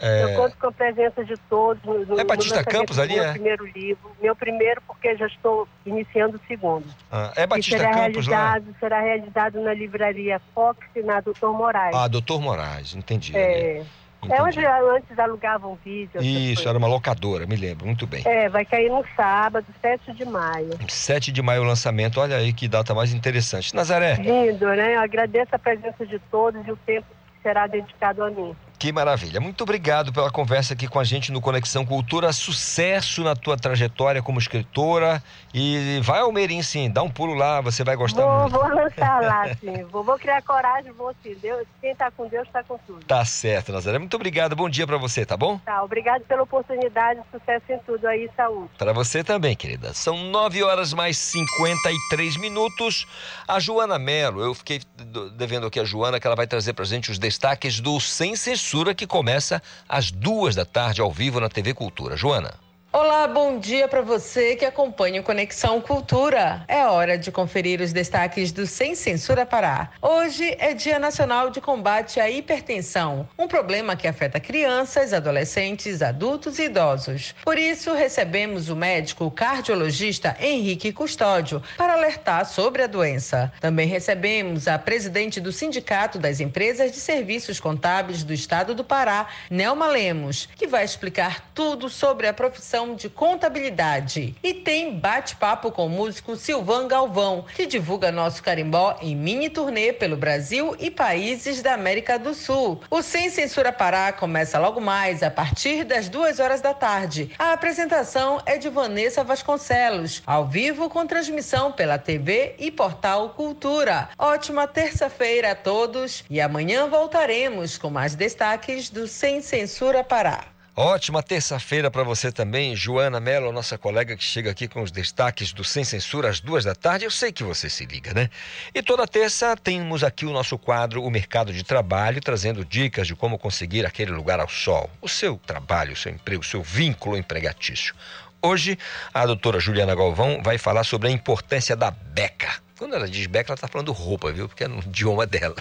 [0.00, 0.24] É.
[0.24, 1.82] eu conto com a presença de todos.
[2.08, 3.32] No, É Batista Campos ali, meu é?
[3.32, 4.10] primeiro livro.
[4.20, 6.86] Meu primeiro, porque já estou iniciando o segundo.
[7.10, 8.36] Ah, é Batista será Campos lá?
[8.52, 11.94] realizado, Será realizado na livraria Fox e na Doutor Moraes.
[11.94, 13.36] Ah, doutor Moraes, entendi.
[13.36, 13.82] é,
[14.28, 16.20] é onde antes alugavam vídeo.
[16.20, 18.22] Isso, era uma locadora, me lembro, muito bem.
[18.26, 20.70] É, vai cair no sábado, 7 de maio.
[20.88, 23.74] 7 de maio o lançamento, olha aí que data mais interessante.
[23.76, 24.96] Nazaré, Lindo, né?
[24.96, 27.06] Eu agradeço a presença de todos e o tempo
[27.42, 28.54] será dedicado a mim.
[28.78, 29.40] Que maravilha.
[29.40, 32.32] Muito obrigado pela conversa aqui com a gente no Conexão Cultura.
[32.32, 35.20] Sucesso na tua trajetória como escritora.
[35.52, 38.52] E vai ao Merim, sim, dá um pulo lá, você vai gostar Vou, muito.
[38.52, 39.82] vou lançar lá, sim.
[39.90, 41.34] Vou, vou criar coragem, vou sim.
[41.42, 43.04] Deus, quem tá com Deus tá com tudo.
[43.04, 43.98] Tá certo, Nazaré.
[43.98, 44.54] Muito obrigado.
[44.54, 45.58] Bom dia pra você, tá bom?
[45.58, 48.70] Tá, obrigado pela oportunidade, sucesso em tudo aí, saúde.
[48.78, 49.92] Para você também, querida.
[49.92, 53.06] São 9 horas mais 53 minutos.
[53.48, 56.84] A Joana Melo, eu fiquei do- devendo aqui a Joana que ela vai trazer pra
[56.84, 61.48] gente os destaques do Sem Censura que começa às duas da tarde ao vivo na
[61.48, 62.16] TV Cultura.
[62.16, 62.67] Joana.
[62.90, 66.64] Olá, bom dia para você que acompanha o Conexão Cultura.
[66.66, 69.90] É hora de conferir os destaques do Sem Censura Pará.
[70.00, 76.58] Hoje é Dia Nacional de Combate à Hipertensão, um problema que afeta crianças, adolescentes, adultos
[76.58, 77.34] e idosos.
[77.44, 83.52] Por isso, recebemos o médico cardiologista Henrique Custódio para alertar sobre a doença.
[83.60, 89.26] Também recebemos a presidente do Sindicato das Empresas de Serviços Contábeis do Estado do Pará,
[89.50, 94.34] Nelma Lemos, que vai explicar tudo sobre a profissão de contabilidade.
[94.42, 99.92] E tem bate-papo com o músico Silvan Galvão, que divulga nosso carimbó em mini turnê
[99.92, 102.80] pelo Brasil e países da América do Sul.
[102.90, 107.32] O Sem Censura Pará começa logo mais, a partir das duas horas da tarde.
[107.38, 114.08] A apresentação é de Vanessa Vasconcelos, ao vivo com transmissão pela TV e portal Cultura.
[114.18, 120.57] Ótima terça-feira a todos e amanhã voltaremos com mais destaques do Sem Censura Pará.
[120.80, 125.52] Ótima terça-feira para você também, Joana Mello, nossa colega que chega aqui com os destaques
[125.52, 127.04] do Sem Censura às duas da tarde.
[127.04, 128.30] Eu sei que você se liga, né?
[128.72, 133.16] E toda terça temos aqui o nosso quadro O Mercado de Trabalho, trazendo dicas de
[133.16, 134.88] como conseguir aquele lugar ao sol.
[135.02, 137.92] O seu trabalho, o seu emprego, o seu vínculo empregatício.
[138.40, 138.78] Hoje,
[139.12, 142.67] a doutora Juliana Galvão vai falar sobre a importância da beca.
[142.78, 144.48] Quando ela diz beca, ela está falando roupa, viu?
[144.48, 145.56] Porque é no idioma dela.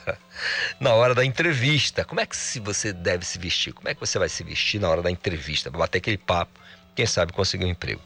[0.80, 3.74] Na hora da entrevista, como é que se você deve se vestir?
[3.74, 5.72] Como é que você vai se vestir na hora da entrevista?
[5.72, 6.60] Para bater aquele papo,
[6.96, 8.00] quem sabe conseguir um emprego.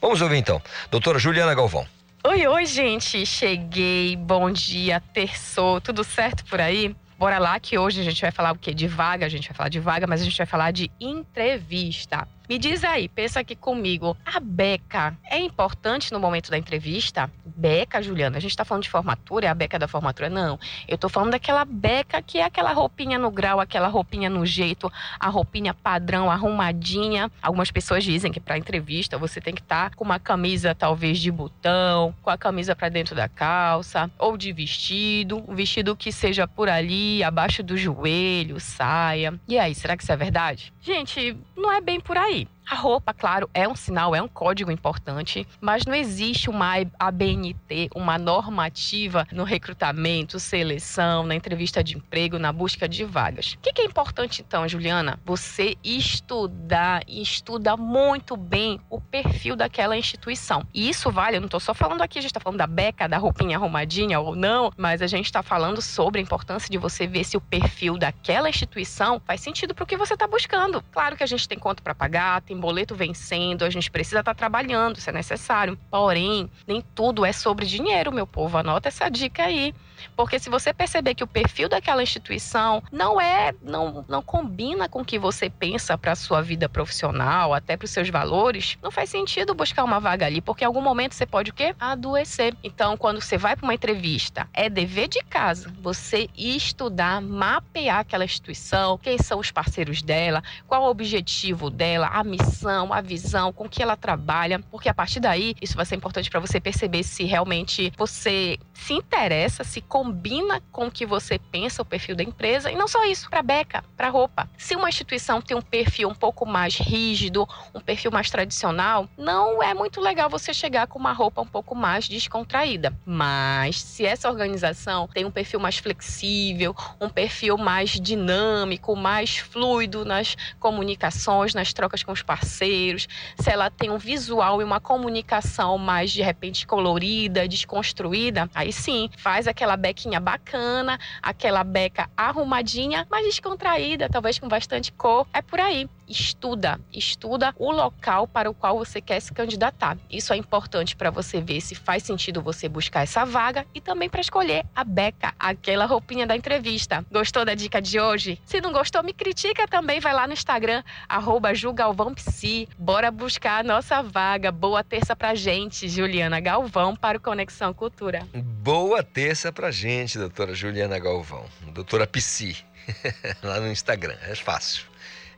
[0.00, 0.60] Vamos ouvir então.
[0.90, 1.86] Doutora Juliana Galvão.
[2.24, 3.24] Oi, oi, gente.
[3.24, 4.14] Cheguei.
[4.16, 5.80] Bom dia, terçou.
[5.80, 6.94] Tudo certo por aí?
[7.18, 8.74] Bora lá que hoje a gente vai falar o quê?
[8.74, 12.28] De vaga, a gente vai falar de vaga, mas a gente vai falar de entrevista.
[12.48, 17.30] Me diz aí, pensa aqui comigo, a beca é importante no momento da entrevista?
[17.44, 20.30] Beca, Juliana, a gente tá falando de formatura, é a beca da formatura?
[20.30, 20.58] Não,
[20.88, 24.90] eu tô falando daquela beca que é aquela roupinha no grau, aquela roupinha no jeito,
[25.20, 27.30] a roupinha padrão, arrumadinha.
[27.42, 31.18] Algumas pessoas dizem que para entrevista você tem que estar tá com uma camisa talvez
[31.18, 36.10] de botão, com a camisa para dentro da calça, ou de vestido, um vestido que
[36.10, 39.38] seja por ali, abaixo do joelho, saia.
[39.46, 40.72] E aí, será que isso é verdade?
[40.80, 42.37] Gente, não é bem por aí.
[42.70, 47.88] A roupa, claro, é um sinal, é um código importante, mas não existe uma ABNT,
[47.94, 53.54] uma normativa no recrutamento, seleção, na entrevista de emprego, na busca de vagas.
[53.54, 55.18] O que é importante então, Juliana?
[55.24, 60.62] Você estudar e estuda muito bem o perfil daquela instituição.
[60.74, 63.08] E isso vale, eu não estou só falando aqui, a gente está falando da beca,
[63.08, 67.06] da roupinha arrumadinha ou não, mas a gente está falando sobre a importância de você
[67.06, 70.84] ver se o perfil daquela instituição faz sentido para o que você está buscando.
[70.92, 74.34] Claro que a gente tem conta para pagar, tem boleto vencendo, a gente precisa estar
[74.34, 75.78] tá trabalhando, isso é necessário.
[75.90, 78.58] Porém, nem tudo é sobre dinheiro, meu povo.
[78.58, 79.74] Anota essa dica aí.
[80.16, 85.00] Porque se você perceber que o perfil daquela instituição não é, não, não combina com
[85.00, 88.90] o que você pensa para a sua vida profissional, até para os seus valores, não
[88.90, 91.74] faz sentido buscar uma vaga ali, porque em algum momento você pode o quê?
[91.78, 92.54] Adoecer.
[92.62, 98.24] Então, quando você vai para uma entrevista, é dever de casa você estudar, mapear aquela
[98.24, 103.68] instituição, quem são os parceiros dela, qual o objetivo dela, a missão, a visão, com
[103.68, 107.24] que ela trabalha, porque a partir daí isso vai ser importante para você perceber se
[107.24, 112.70] realmente você se interessa, se combina com o que você pensa, o perfil da empresa,
[112.70, 114.48] e não só isso, para beca, para roupa.
[114.56, 119.62] Se uma instituição tem um perfil um pouco mais rígido, um perfil mais tradicional, não
[119.62, 122.92] é muito legal você chegar com uma roupa um pouco mais descontraída.
[123.06, 130.04] Mas se essa organização tem um perfil mais flexível, um perfil mais dinâmico, mais fluido
[130.04, 133.08] nas comunicações, nas trocas com os parceiros,
[133.38, 139.08] se ela tem um visual e uma comunicação mais de repente colorida, desconstruída, aí sim,
[139.16, 145.26] faz aquela bequinha bacana, aquela beca arrumadinha, mas descontraída, talvez com bastante cor.
[145.32, 145.88] É por aí.
[146.08, 149.98] Estuda, estuda o local para o qual você quer se candidatar.
[150.10, 154.08] Isso é importante para você ver se faz sentido você buscar essa vaga e também
[154.08, 157.04] para escolher a beca, aquela roupinha da entrevista.
[157.10, 158.40] Gostou da dica de hoje?
[158.46, 162.68] Se não gostou, me critica também, vai lá no Instagram, arroba Jugalvãopsi.
[162.78, 164.50] Bora buscar a nossa vaga.
[164.50, 168.26] Boa terça pra gente, Juliana Galvão, para o Conexão Cultura.
[168.34, 172.56] Boa terça pra gente, doutora Juliana Galvão, doutora Psi,
[173.42, 174.16] lá no Instagram.
[174.22, 174.87] É fácil.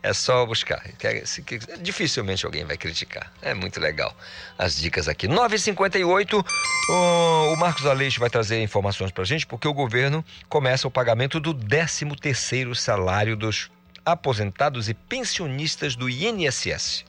[0.03, 0.83] É só buscar.
[1.81, 3.31] Dificilmente alguém vai criticar.
[3.43, 4.17] É muito legal
[4.57, 5.29] as dicas aqui.
[5.29, 6.45] 9h58,
[6.89, 11.39] o Marcos Aleixo vai trazer informações para a gente, porque o governo começa o pagamento
[11.39, 13.71] do 13º salário dos
[14.05, 17.05] aposentados e pensionistas do INSS.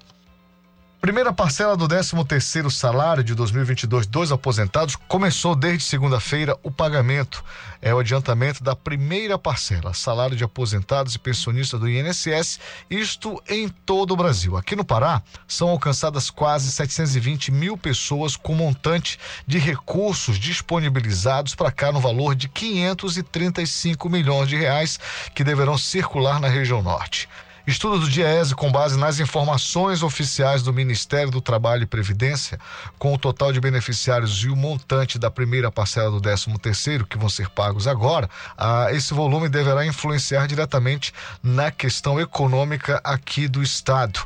[1.01, 7.43] Primeira parcela do 13º salário de 2022 dos aposentados começou desde segunda-feira o pagamento.
[7.81, 13.67] É o adiantamento da primeira parcela, salário de aposentados e pensionistas do INSS, isto em
[13.67, 14.55] todo o Brasil.
[14.55, 21.71] Aqui no Pará, são alcançadas quase 720 mil pessoas com montante de recursos disponibilizados para
[21.71, 24.99] cá no valor de 535 milhões de reais
[25.33, 27.27] que deverão circular na região norte.
[27.65, 32.59] Estudo do DIEESE com base nas informações oficiais do Ministério do Trabalho e Previdência,
[32.97, 37.19] com o total de beneficiários e o montante da primeira parcela do 13 terceiro que
[37.19, 38.27] vão ser pagos agora,
[38.57, 41.13] ah, esse volume deverá influenciar diretamente
[41.43, 44.19] na questão econômica aqui do Estado.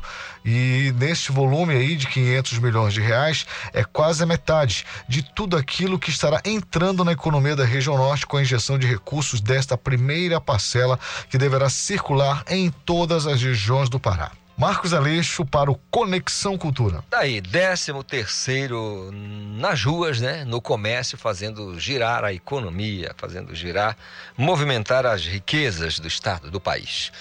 [0.44, 5.56] E neste volume aí de 500 milhões de reais, é quase a metade de tudo
[5.56, 9.76] aquilo que estará entrando na economia da região norte com a injeção de recursos desta
[9.76, 10.98] primeira parcela
[11.28, 14.32] que deverá circular em todas as regiões do Pará.
[14.56, 17.04] Marcos Aleixo para o Conexão Cultura.
[17.10, 20.46] Daí, tá 13 terceiro nas ruas, né?
[20.46, 23.94] No comércio, fazendo girar a economia, fazendo girar,
[24.34, 27.12] movimentar as riquezas do estado, do país.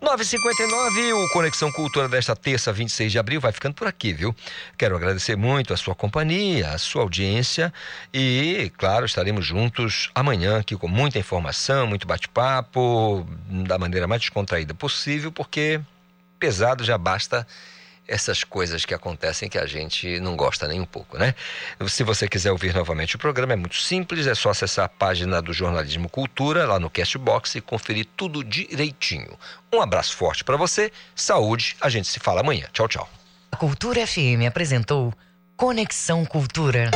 [0.00, 4.34] 9h59, o Conexão Cultura desta terça, 26 de abril, vai ficando por aqui, viu?
[4.78, 7.70] Quero agradecer muito a sua companhia, a sua audiência
[8.12, 13.26] e, claro, estaremos juntos amanhã aqui com muita informação, muito bate-papo,
[13.66, 15.78] da maneira mais descontraída possível, porque
[16.38, 17.46] pesado já basta
[18.10, 21.34] essas coisas que acontecem que a gente não gosta nem um pouco, né?
[21.88, 25.40] Se você quiser ouvir novamente o programa, é muito simples, é só acessar a página
[25.40, 29.38] do Jornalismo Cultura lá no Castbox e conferir tudo direitinho.
[29.72, 32.66] Um abraço forte para você, saúde, a gente se fala amanhã.
[32.72, 33.08] Tchau, tchau.
[33.52, 35.14] A Cultura FM apresentou
[35.56, 36.90] Conexão Cultura.